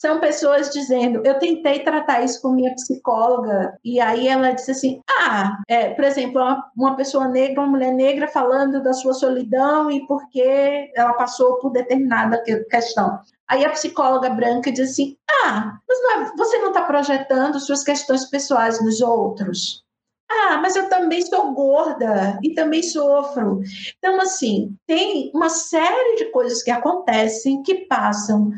são 0.00 0.18
pessoas 0.18 0.70
dizendo, 0.70 1.20
eu 1.26 1.38
tentei 1.38 1.80
tratar 1.80 2.24
isso 2.24 2.40
com 2.40 2.52
minha 2.52 2.74
psicóloga, 2.74 3.78
e 3.84 4.00
aí 4.00 4.28
ela 4.28 4.52
disse 4.52 4.70
assim, 4.70 5.02
ah, 5.06 5.58
é, 5.68 5.90
por 5.90 6.04
exemplo, 6.04 6.40
uma, 6.40 6.70
uma 6.74 6.96
pessoa 6.96 7.28
negra, 7.28 7.60
uma 7.60 7.68
mulher 7.68 7.92
negra 7.92 8.26
falando 8.26 8.82
da 8.82 8.94
sua 8.94 9.12
solidão 9.12 9.90
e 9.90 10.06
porque 10.06 10.90
ela 10.96 11.12
passou 11.12 11.58
por 11.58 11.70
determinada 11.70 12.42
questão. 12.70 13.20
Aí 13.46 13.62
a 13.62 13.70
psicóloga 13.70 14.30
branca 14.30 14.72
diz 14.72 14.92
assim, 14.92 15.18
ah, 15.44 15.78
mas 15.86 15.98
é, 15.98 16.32
você 16.34 16.58
não 16.58 16.68
está 16.68 16.82
projetando 16.82 17.60
suas 17.60 17.84
questões 17.84 18.24
pessoais 18.24 18.82
nos 18.82 19.02
outros? 19.02 19.84
Ah, 20.30 20.58
mas 20.62 20.76
eu 20.76 20.88
também 20.88 21.20
sou 21.22 21.52
gorda 21.52 22.38
e 22.42 22.54
também 22.54 22.82
sofro. 22.82 23.60
Então, 23.98 24.18
assim, 24.20 24.74
tem 24.86 25.30
uma 25.34 25.50
série 25.50 26.16
de 26.16 26.26
coisas 26.26 26.62
que 26.62 26.70
acontecem 26.70 27.62
que 27.62 27.86
passam 27.86 28.52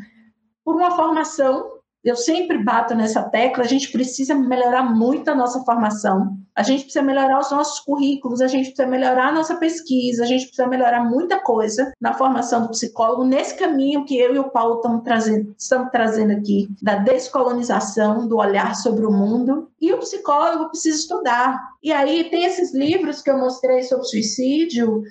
por 0.63 0.75
uma 0.75 0.91
formação. 0.95 1.71
Eu 2.03 2.17
sempre 2.17 2.61
bato 2.61 2.93
nessa 2.93 3.23
tecla, 3.23 3.63
a 3.63 3.67
gente 3.67 3.89
precisa 3.89 4.35
melhorar 4.35 4.83
muito 4.83 5.29
a 5.29 5.35
nossa 5.35 5.63
formação, 5.63 6.37
a 6.53 6.61
gente 6.61 6.83
precisa 6.83 7.01
melhorar 7.01 7.39
os 7.39 7.49
nossos 7.49 7.79
currículos, 7.79 8.41
a 8.41 8.47
gente 8.47 8.67
precisa 8.67 8.85
melhorar 8.85 9.29
a 9.29 9.31
nossa 9.31 9.55
pesquisa, 9.55 10.23
a 10.23 10.25
gente 10.25 10.47
precisa 10.47 10.67
melhorar 10.67 11.05
muita 11.05 11.39
coisa 11.39 11.93
na 12.01 12.13
formação 12.13 12.63
do 12.63 12.71
psicólogo, 12.71 13.23
nesse 13.23 13.55
caminho 13.55 14.03
que 14.03 14.17
eu 14.17 14.35
e 14.35 14.39
o 14.39 14.49
Paulo 14.49 14.75
estamos 14.75 15.01
trazendo, 15.03 15.55
estamos 15.57 15.91
trazendo 15.91 16.33
aqui, 16.33 16.67
da 16.81 16.95
descolonização, 16.95 18.27
do 18.27 18.35
olhar 18.35 18.75
sobre 18.75 19.05
o 19.05 19.11
mundo. 19.11 19.69
E 19.79 19.93
o 19.93 19.99
psicólogo 19.99 20.69
precisa 20.69 20.97
estudar. 20.97 21.57
E 21.81 21.91
aí 21.91 22.29
tem 22.29 22.43
esses 22.43 22.73
livros 22.73 23.21
que 23.21 23.31
eu 23.31 23.37
mostrei 23.37 23.81
sobre 23.83 24.05
suicídio, 24.05 25.03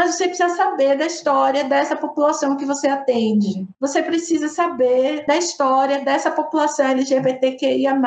mas 0.00 0.14
você 0.14 0.28
precisa 0.28 0.48
saber 0.56 0.96
da 0.96 1.04
história 1.04 1.62
dessa 1.64 1.94
população 1.94 2.56
que 2.56 2.64
você 2.64 2.88
atende. 2.88 3.68
Você 3.78 4.02
precisa 4.02 4.48
saber 4.48 5.26
da 5.26 5.36
história 5.36 6.02
dessa 6.02 6.30
população 6.30 6.86
LGBTQIA, 6.86 8.00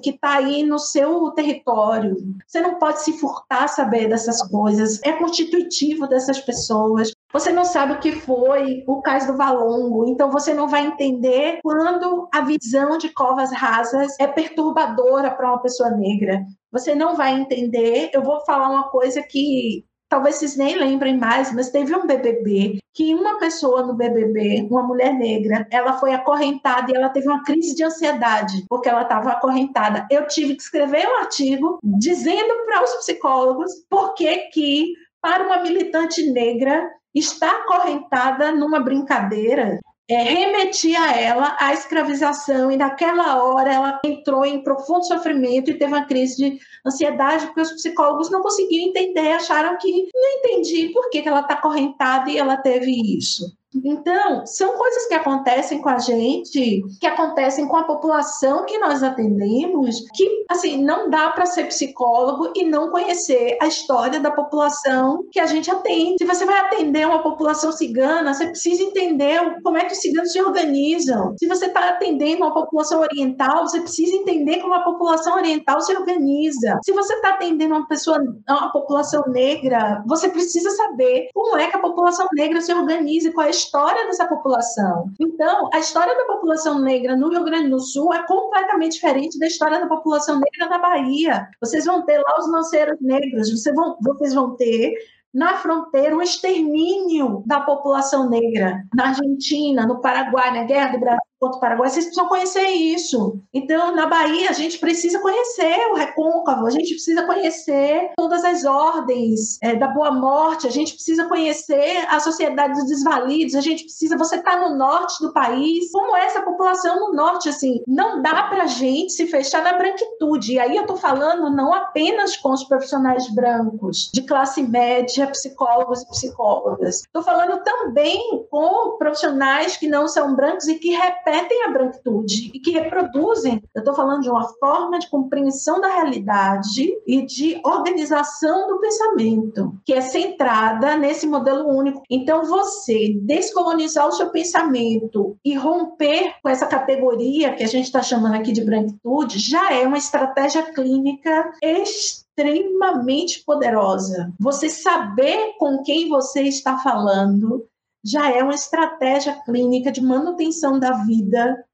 que 0.00 0.10
está 0.10 0.36
aí 0.36 0.62
no 0.62 0.78
seu 0.78 1.32
território. 1.32 2.16
Você 2.46 2.60
não 2.60 2.78
pode 2.78 3.02
se 3.02 3.18
furtar 3.18 3.66
saber 3.66 4.08
dessas 4.08 4.40
coisas. 4.48 5.02
É 5.02 5.14
constitutivo 5.14 6.06
dessas 6.06 6.38
pessoas. 6.38 7.10
Você 7.32 7.50
não 7.50 7.64
sabe 7.64 7.94
o 7.94 7.98
que 7.98 8.12
foi 8.12 8.84
o 8.86 9.02
caso 9.02 9.32
do 9.32 9.36
Valongo, 9.36 10.08
então 10.08 10.30
você 10.30 10.54
não 10.54 10.68
vai 10.68 10.86
entender 10.86 11.58
quando 11.60 12.28
a 12.32 12.42
visão 12.42 12.98
de 12.98 13.08
covas 13.08 13.52
rasas 13.52 14.14
é 14.20 14.28
perturbadora 14.28 15.32
para 15.32 15.48
uma 15.48 15.60
pessoa 15.60 15.90
negra. 15.90 16.44
Você 16.70 16.94
não 16.94 17.16
vai 17.16 17.34
entender. 17.34 18.10
Eu 18.12 18.22
vou 18.22 18.44
falar 18.44 18.70
uma 18.70 18.90
coisa 18.90 19.20
que 19.22 19.84
talvez 20.08 20.36
vocês 20.36 20.56
nem 20.56 20.78
lembrem 20.78 21.16
mais, 21.16 21.52
mas 21.52 21.70
teve 21.70 21.94
um 21.94 22.06
BBB 22.06 22.78
que 22.94 23.14
uma 23.14 23.38
pessoa 23.38 23.82
no 23.82 23.94
BBB, 23.94 24.66
uma 24.70 24.82
mulher 24.82 25.12
negra, 25.12 25.66
ela 25.70 25.98
foi 25.98 26.14
acorrentada 26.14 26.90
e 26.90 26.96
ela 26.96 27.10
teve 27.10 27.28
uma 27.28 27.44
crise 27.44 27.74
de 27.74 27.84
ansiedade 27.84 28.64
porque 28.68 28.88
ela 28.88 29.02
estava 29.02 29.32
acorrentada. 29.32 30.06
Eu 30.10 30.26
tive 30.26 30.56
que 30.56 30.62
escrever 30.62 31.06
um 31.06 31.18
artigo 31.18 31.78
dizendo 31.82 32.54
para 32.64 32.82
os 32.82 32.94
psicólogos 32.96 33.70
por 33.90 34.14
que 34.14 34.34
que 34.48 34.94
para 35.20 35.44
uma 35.44 35.62
militante 35.62 36.30
negra 36.30 36.88
estar 37.14 37.50
acorrentada 37.50 38.52
numa 38.52 38.80
brincadeira 38.80 39.78
é, 40.08 40.22
remetia 40.22 41.00
a 41.00 41.20
ela 41.20 41.56
à 41.58 41.74
escravização 41.74 42.70
e 42.70 42.76
naquela 42.76 43.42
hora 43.42 43.72
ela 43.72 44.00
entrou 44.04 44.44
em 44.44 44.62
profundo 44.62 45.04
sofrimento 45.04 45.70
e 45.70 45.78
teve 45.78 45.92
uma 45.92 46.06
crise 46.06 46.36
de 46.36 46.58
ansiedade 46.86 47.46
porque 47.46 47.62
os 47.62 47.72
psicólogos 47.72 48.30
não 48.30 48.40
conseguiam 48.40 48.88
entender, 48.88 49.32
acharam 49.32 49.76
que 49.78 49.90
não 49.90 50.38
entendi 50.38 50.90
por 50.90 51.10
que, 51.10 51.22
que 51.22 51.28
ela 51.28 51.40
está 51.40 51.54
acorrentada 51.54 52.30
e 52.30 52.38
ela 52.38 52.56
teve 52.56 52.90
isso. 53.16 53.56
Então, 53.84 54.46
são 54.46 54.76
coisas 54.76 55.06
que 55.06 55.14
acontecem 55.14 55.80
com 55.80 55.88
a 55.88 55.98
gente, 55.98 56.82
que 57.00 57.06
acontecem 57.06 57.66
com 57.66 57.76
a 57.76 57.84
população 57.84 58.64
que 58.64 58.78
nós 58.78 59.02
atendemos, 59.02 60.04
que, 60.14 60.44
assim, 60.48 60.82
não 60.82 61.10
dá 61.10 61.30
para 61.30 61.46
ser 61.46 61.64
psicólogo 61.66 62.52
e 62.54 62.64
não 62.64 62.90
conhecer 62.90 63.56
a 63.60 63.66
história 63.66 64.20
da 64.20 64.30
população 64.30 65.24
que 65.30 65.40
a 65.40 65.46
gente 65.46 65.70
atende. 65.70 66.16
Se 66.18 66.24
você 66.24 66.44
vai 66.44 66.58
atender 66.60 67.06
uma 67.06 67.22
população 67.22 67.72
cigana, 67.72 68.32
você 68.32 68.46
precisa 68.46 68.82
entender 68.82 69.40
como 69.62 69.76
é 69.76 69.84
que 69.84 69.92
os 69.92 70.00
ciganos 70.00 70.32
se 70.32 70.40
organizam. 70.40 71.34
Se 71.38 71.46
você 71.46 71.66
está 71.66 71.90
atendendo 71.90 72.44
uma 72.44 72.54
população 72.54 73.00
oriental, 73.00 73.66
você 73.66 73.80
precisa 73.80 74.16
entender 74.16 74.60
como 74.60 74.74
a 74.74 74.84
população 74.84 75.36
oriental 75.36 75.80
se 75.80 75.94
organiza. 75.94 76.78
Se 76.84 76.92
você 76.92 77.14
está 77.14 77.30
atendendo 77.30 77.74
uma 77.74 77.86
pessoa, 77.86 78.18
uma 78.48 78.72
população 78.72 79.22
negra, 79.28 80.02
você 80.06 80.28
precisa 80.28 80.70
saber 80.70 81.28
como 81.34 81.56
é 81.56 81.68
que 81.68 81.76
a 81.76 81.80
população 81.80 82.26
negra 82.34 82.60
se 82.60 82.72
organiza, 82.72 83.32
qual 83.32 83.46
é 83.46 83.52
história 83.56 84.06
dessa 84.06 84.26
população. 84.26 85.06
Então, 85.18 85.68
a 85.72 85.78
história 85.78 86.14
da 86.14 86.24
população 86.24 86.78
negra 86.80 87.16
no 87.16 87.30
Rio 87.30 87.44
Grande 87.44 87.70
do 87.70 87.80
Sul 87.80 88.12
é 88.12 88.24
completamente 88.26 88.92
diferente 88.92 89.38
da 89.38 89.46
história 89.46 89.80
da 89.80 89.86
população 89.86 90.38
negra 90.38 90.68
na 90.68 90.78
Bahia. 90.78 91.48
Vocês 91.60 91.84
vão 91.84 92.04
ter 92.04 92.18
lá 92.18 92.38
os 92.38 92.50
lanceiros 92.50 92.98
negros, 93.00 93.50
vocês 93.50 93.74
vão, 93.74 93.96
vocês 94.00 94.34
vão 94.34 94.54
ter 94.56 94.94
na 95.34 95.56
fronteira 95.56 96.16
um 96.16 96.22
extermínio 96.22 97.42
da 97.46 97.60
população 97.60 98.28
negra. 98.28 98.82
Na 98.94 99.08
Argentina, 99.08 99.86
no 99.86 100.00
Paraguai, 100.00 100.52
na 100.52 100.64
Guerra 100.64 100.92
do 100.92 101.00
Brasil 101.00 101.20
contra 101.38 101.58
o 101.58 101.60
Paraguai, 101.60 101.90
vocês 101.90 102.06
precisam 102.06 102.28
conhecer 102.28 102.66
isso. 102.68 103.40
Então, 103.52 103.94
na 103.94 104.06
Bahia, 104.06 104.50
a 104.50 104.52
gente 104.52 104.78
precisa 104.78 105.18
conhecer 105.20 105.76
o 105.92 105.94
recôncavo, 105.94 106.66
a 106.66 106.70
gente 106.70 106.90
precisa 106.90 107.24
conhecer 107.24 108.10
todas 108.16 108.44
as 108.44 108.64
ordens 108.64 109.58
é, 109.62 109.74
da 109.74 109.88
boa 109.88 110.10
morte, 110.10 110.66
a 110.66 110.70
gente 110.70 110.94
precisa 110.94 111.26
conhecer 111.26 112.06
a 112.08 112.20
sociedade 112.20 112.74
dos 112.74 112.86
desvalidos, 112.86 113.54
a 113.54 113.60
gente 113.60 113.84
precisa. 113.84 114.16
Você 114.16 114.36
está 114.36 114.56
no 114.60 114.76
norte 114.76 115.20
do 115.20 115.32
país, 115.32 115.90
como 115.92 116.16
é 116.16 116.24
essa 116.24 116.42
população 116.42 116.98
no 117.00 117.12
norte, 117.14 117.48
assim, 117.48 117.82
não 117.86 118.22
dá 118.22 118.44
para 118.44 118.66
gente 118.66 119.12
se 119.12 119.26
fechar 119.26 119.62
na 119.62 119.74
branquitude. 119.74 120.54
E 120.54 120.58
aí 120.58 120.76
eu 120.76 120.82
estou 120.82 120.96
falando 120.96 121.50
não 121.54 121.72
apenas 121.72 122.36
com 122.36 122.52
os 122.52 122.64
profissionais 122.64 123.28
brancos, 123.34 124.10
de 124.12 124.22
classe 124.22 124.62
média, 124.62 125.26
psicólogos 125.28 126.02
e 126.02 126.08
psicólogas. 126.08 127.02
Estou 127.02 127.22
falando 127.22 127.62
também 127.62 128.46
com 128.50 128.96
profissionais 128.98 129.76
que 129.76 129.88
não 129.88 130.08
são 130.08 130.34
brancos 130.34 130.66
e 130.68 130.76
que 130.76 130.90
representam 130.90 131.25
repetem 131.26 131.64
a 131.64 131.72
branquitude 131.72 132.52
e 132.54 132.60
que 132.60 132.70
reproduzem. 132.70 133.60
Eu 133.74 133.80
estou 133.80 133.94
falando 133.94 134.22
de 134.22 134.30
uma 134.30 134.48
forma 134.60 134.98
de 134.98 135.10
compreensão 135.10 135.80
da 135.80 135.88
realidade 135.88 136.96
e 137.04 137.26
de 137.26 137.60
organização 137.64 138.68
do 138.68 138.80
pensamento, 138.80 139.74
que 139.84 139.92
é 139.92 140.00
centrada 140.00 140.96
nesse 140.96 141.26
modelo 141.26 141.68
único. 141.68 142.02
Então, 142.08 142.44
você 142.44 143.14
descolonizar 143.22 144.06
o 144.06 144.12
seu 144.12 144.30
pensamento 144.30 145.36
e 145.44 145.54
romper 145.54 146.34
com 146.42 146.48
essa 146.48 146.66
categoria 146.66 147.54
que 147.54 147.64
a 147.64 147.68
gente 147.68 147.86
está 147.86 148.02
chamando 148.02 148.36
aqui 148.36 148.52
de 148.52 148.64
branquitude 148.64 149.38
já 149.38 149.72
é 149.72 149.86
uma 149.86 149.98
estratégia 149.98 150.62
clínica 150.62 151.52
extremamente 151.62 153.42
poderosa. 153.44 154.32
Você 154.38 154.68
saber 154.68 155.54
com 155.58 155.82
quem 155.82 156.08
você 156.08 156.42
está 156.42 156.78
falando 156.78 157.66
já 158.06 158.30
é 158.30 158.42
uma 158.42 158.54
estratégia 158.54 159.34
clínica 159.44 159.90
de 159.90 160.00
manutenção 160.00 160.78
da 160.78 160.92
vida. 161.04 161.64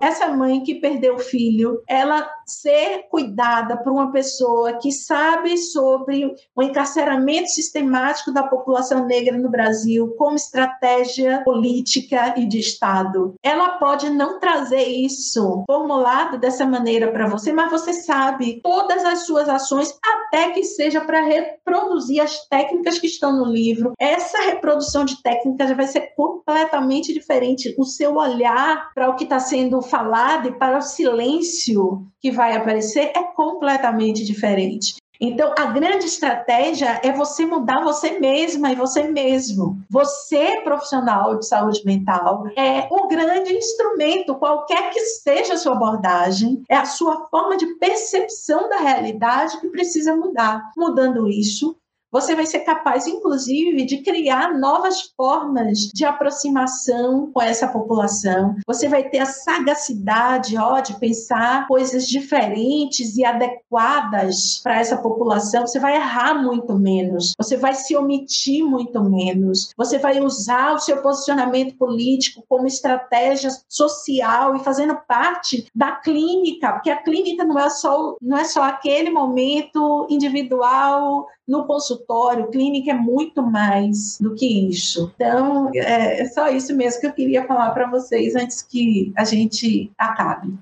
Essa 0.00 0.28
mãe 0.28 0.62
que 0.62 0.76
perdeu 0.76 1.16
o 1.16 1.20
filho, 1.20 1.82
ela 1.86 2.28
ser 2.48 3.04
cuidada 3.10 3.76
por 3.76 3.92
uma 3.92 4.10
pessoa 4.10 4.78
que 4.78 4.90
sabe 4.90 5.56
sobre 5.58 6.34
o 6.56 6.62
encarceramento 6.62 7.48
sistemático 7.48 8.32
da 8.32 8.42
população 8.42 9.06
negra 9.06 9.36
no 9.36 9.50
Brasil 9.50 10.14
como 10.16 10.36
estratégia 10.36 11.42
política 11.44 12.34
e 12.36 12.46
de 12.46 12.58
Estado. 12.58 13.34
Ela 13.42 13.78
pode 13.78 14.10
não 14.10 14.38
trazer 14.38 14.84
isso 14.84 15.64
formulado 15.66 16.38
dessa 16.38 16.66
maneira 16.66 17.12
para 17.12 17.28
você, 17.28 17.52
mas 17.52 17.70
você 17.70 17.92
sabe 17.92 18.60
todas 18.62 19.04
as 19.04 19.26
suas 19.26 19.48
ações, 19.48 19.96
até 20.28 20.50
que 20.50 20.64
seja 20.64 21.00
para 21.00 21.20
reproduzir 21.20 22.22
as 22.22 22.46
técnicas 22.48 22.98
que 22.98 23.06
estão 23.06 23.36
no 23.36 23.46
livro. 23.46 23.92
Essa 23.98 24.38
reprodução 24.42 25.04
de 25.04 25.22
técnicas 25.22 25.76
vai 25.76 25.86
ser 25.86 26.12
completamente 26.16 27.12
diferente. 27.12 27.74
O 27.78 27.84
seu 27.84 28.16
olhar 28.16 28.90
para 28.94 29.10
o 29.10 29.16
que 29.16 29.24
está 29.24 29.38
sendo 29.38 29.80
falado 29.82 30.48
e 30.48 30.58
para 30.58 30.78
o 30.78 30.82
silêncio 30.82 32.06
que 32.20 32.30
vai 32.30 32.56
aparecer 32.56 33.12
é 33.14 33.22
completamente 33.34 34.24
diferente. 34.24 34.96
Então, 35.20 35.52
a 35.58 35.66
grande 35.66 36.06
estratégia 36.06 37.00
é 37.02 37.12
você 37.12 37.44
mudar 37.44 37.82
você 37.82 38.20
mesma 38.20 38.70
e 38.70 38.76
você 38.76 39.02
mesmo. 39.02 39.80
Você, 39.90 40.60
profissional 40.62 41.36
de 41.36 41.46
saúde 41.46 41.82
mental, 41.84 42.44
é 42.56 42.86
o 42.88 43.08
grande 43.08 43.52
instrumento, 43.52 44.36
qualquer 44.36 44.90
que 44.90 45.00
seja 45.00 45.54
a 45.54 45.56
sua 45.56 45.74
abordagem, 45.74 46.62
é 46.68 46.76
a 46.76 46.84
sua 46.84 47.26
forma 47.28 47.56
de 47.56 47.66
percepção 47.78 48.68
da 48.68 48.76
realidade 48.76 49.60
que 49.60 49.68
precisa 49.68 50.14
mudar. 50.14 50.70
Mudando 50.76 51.28
isso, 51.28 51.76
você 52.10 52.34
vai 52.34 52.46
ser 52.46 52.60
capaz, 52.60 53.06
inclusive, 53.06 53.84
de 53.84 53.98
criar 53.98 54.58
novas 54.58 55.12
formas 55.16 55.78
de 55.92 56.04
aproximação 56.04 57.30
com 57.32 57.42
essa 57.42 57.68
população. 57.68 58.54
Você 58.66 58.88
vai 58.88 59.08
ter 59.08 59.18
a 59.18 59.26
sagacidade 59.26 60.56
ó, 60.56 60.80
de 60.80 60.98
pensar 60.98 61.66
coisas 61.66 62.06
diferentes 62.06 63.16
e 63.16 63.24
adequadas 63.24 64.60
para 64.62 64.80
essa 64.80 64.96
população. 64.96 65.66
Você 65.66 65.78
vai 65.78 65.96
errar 65.96 66.34
muito 66.34 66.74
menos, 66.78 67.32
você 67.38 67.56
vai 67.56 67.74
se 67.74 67.96
omitir 67.96 68.64
muito 68.64 69.02
menos, 69.02 69.70
você 69.76 69.98
vai 69.98 70.20
usar 70.20 70.74
o 70.74 70.78
seu 70.78 71.02
posicionamento 71.02 71.76
político 71.76 72.42
como 72.48 72.66
estratégia 72.66 73.50
social 73.68 74.56
e 74.56 74.60
fazendo 74.60 74.96
parte 75.06 75.66
da 75.74 75.92
clínica, 75.92 76.72
porque 76.72 76.90
a 76.90 77.02
clínica 77.02 77.44
não 77.44 77.58
é 77.58 77.68
só, 77.70 78.16
não 78.20 78.38
é 78.38 78.44
só 78.44 78.62
aquele 78.62 79.10
momento 79.10 80.06
individual 80.08 81.26
no 81.48 81.66
consultório, 81.66 82.50
clínica 82.50 82.90
é 82.90 82.94
muito 82.94 83.42
mais 83.42 84.18
do 84.20 84.34
que 84.34 84.68
isso. 84.68 85.10
Então, 85.14 85.70
é, 85.74 86.20
é 86.20 86.24
só 86.26 86.48
isso 86.48 86.76
mesmo 86.76 87.00
que 87.00 87.06
eu 87.06 87.12
queria 87.12 87.46
falar 87.46 87.70
para 87.70 87.88
vocês 87.90 88.36
antes 88.36 88.60
que 88.60 89.10
a 89.16 89.24
gente 89.24 89.90
acabe. 89.96 90.58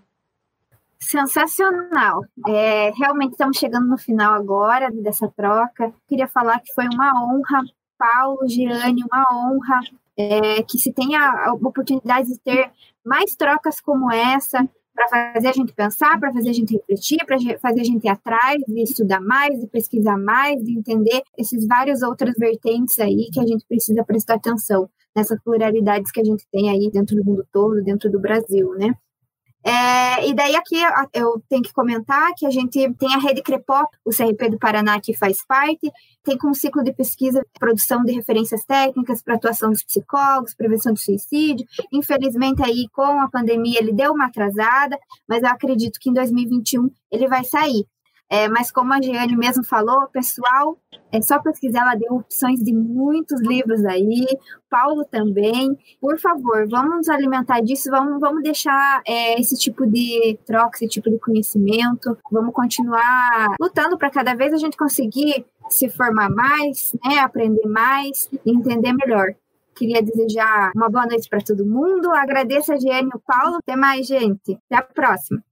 Sensacional. 1.00 2.24
É, 2.48 2.90
realmente 2.92 3.32
estamos 3.32 3.58
chegando 3.58 3.88
no 3.88 3.98
final 3.98 4.34
agora 4.34 4.90
dessa 4.90 5.28
troca. 5.36 5.92
Queria 6.08 6.28
falar 6.28 6.60
que 6.60 6.72
foi 6.72 6.86
uma 6.86 7.12
honra, 7.20 7.62
Paulo, 7.98 8.48
Giane, 8.48 9.02
uma 9.02 9.26
honra 9.32 9.80
é, 10.16 10.62
que 10.62 10.78
se 10.78 10.92
tenha 10.92 11.20
a 11.20 11.52
oportunidade 11.52 12.28
de 12.28 12.38
ter 12.38 12.70
mais 13.04 13.34
trocas 13.34 13.80
como 13.80 14.10
essa, 14.10 14.68
para 14.96 15.32
fazer 15.34 15.48
a 15.48 15.52
gente 15.52 15.74
pensar, 15.74 16.18
para 16.18 16.32
fazer 16.32 16.48
a 16.48 16.52
gente 16.52 16.74
refletir, 16.74 17.18
para 17.26 17.36
fazer 17.60 17.80
a 17.82 17.84
gente 17.84 18.04
ir 18.04 18.08
atrás, 18.08 18.56
de 18.66 18.82
estudar 18.82 19.20
mais, 19.20 19.60
de 19.60 19.66
pesquisar 19.66 20.16
mais, 20.16 20.60
de 20.64 20.76
entender 20.76 21.22
esses 21.38 21.66
vários 21.66 22.02
outras 22.02 22.34
vertentes 22.38 22.98
aí 22.98 23.28
que 23.30 23.38
a 23.38 23.46
gente 23.46 23.64
precisa 23.68 24.02
prestar 24.02 24.36
atenção 24.36 24.88
nessas 25.14 25.38
pluralidades 25.42 26.10
que 26.10 26.20
a 26.20 26.24
gente 26.24 26.46
tem 26.50 26.70
aí 26.70 26.90
dentro 26.90 27.14
do 27.14 27.24
mundo 27.24 27.46
todo, 27.52 27.82
dentro 27.84 28.10
do 28.10 28.18
Brasil, 28.18 28.70
né? 28.78 28.94
É, 29.66 30.28
e 30.28 30.32
daí 30.32 30.54
aqui 30.54 30.76
eu 31.12 31.42
tenho 31.48 31.60
que 31.60 31.72
comentar 31.72 32.32
que 32.36 32.46
a 32.46 32.50
gente 32.50 32.88
tem 32.94 33.12
a 33.12 33.18
rede 33.18 33.42
CREPOP, 33.42 33.96
o 34.04 34.10
CRP 34.10 34.50
do 34.50 34.58
Paraná, 34.60 35.00
que 35.00 35.12
faz 35.12 35.44
parte, 35.44 35.90
tem 36.22 36.38
como 36.38 36.54
ciclo 36.54 36.84
de 36.84 36.92
pesquisa 36.92 37.44
produção 37.58 38.04
de 38.04 38.12
referências 38.12 38.64
técnicas 38.64 39.20
para 39.20 39.34
atuação 39.34 39.70
dos 39.70 39.82
psicólogos, 39.82 40.54
prevenção 40.54 40.92
do 40.92 41.00
suicídio. 41.00 41.66
Infelizmente 41.92 42.62
aí 42.62 42.86
com 42.92 43.20
a 43.20 43.28
pandemia 43.28 43.80
ele 43.80 43.92
deu 43.92 44.12
uma 44.12 44.26
atrasada, 44.26 44.96
mas 45.28 45.42
eu 45.42 45.48
acredito 45.48 45.98
que 45.98 46.10
em 46.10 46.12
2021 46.12 46.88
ele 47.10 47.26
vai 47.26 47.42
sair. 47.42 47.84
É, 48.28 48.48
mas 48.48 48.72
como 48.72 48.92
a 48.92 49.00
Giane 49.00 49.36
mesmo 49.36 49.64
falou, 49.64 50.08
pessoal, 50.08 50.76
é 51.12 51.22
só 51.22 51.38
pesquisar, 51.38 51.82
ela 51.82 51.94
deu 51.94 52.14
opções 52.14 52.58
de 52.60 52.72
muitos 52.72 53.40
livros 53.40 53.84
aí, 53.84 54.26
Paulo 54.68 55.04
também. 55.04 55.76
Por 56.00 56.18
favor, 56.18 56.66
vamos 56.68 56.96
nos 56.96 57.08
alimentar 57.08 57.60
disso, 57.60 57.88
vamos, 57.90 58.20
vamos 58.20 58.42
deixar 58.42 59.00
é, 59.06 59.40
esse 59.40 59.56
tipo 59.56 59.86
de 59.86 60.38
troca, 60.44 60.76
esse 60.76 60.88
tipo 60.88 61.08
de 61.08 61.18
conhecimento, 61.18 62.18
vamos 62.30 62.52
continuar 62.52 63.54
lutando 63.60 63.96
para 63.96 64.10
cada 64.10 64.34
vez 64.34 64.52
a 64.52 64.58
gente 64.58 64.76
conseguir 64.76 65.46
se 65.68 65.88
formar 65.88 66.28
mais, 66.28 66.92
né, 67.04 67.18
aprender 67.18 67.66
mais 67.68 68.28
e 68.44 68.50
entender 68.50 68.92
melhor. 68.92 69.34
Queria 69.76 70.02
desejar 70.02 70.72
uma 70.74 70.88
boa 70.88 71.06
noite 71.06 71.28
para 71.28 71.40
todo 71.40 71.66
mundo. 71.66 72.10
Agradeço 72.10 72.72
a 72.72 72.76
Giane 72.76 73.10
e 73.12 73.16
o 73.16 73.20
Paulo. 73.20 73.56
Até 73.56 73.76
mais, 73.76 74.06
gente. 74.06 74.58
Até 74.70 74.76
a 74.76 74.82
próxima. 74.82 75.42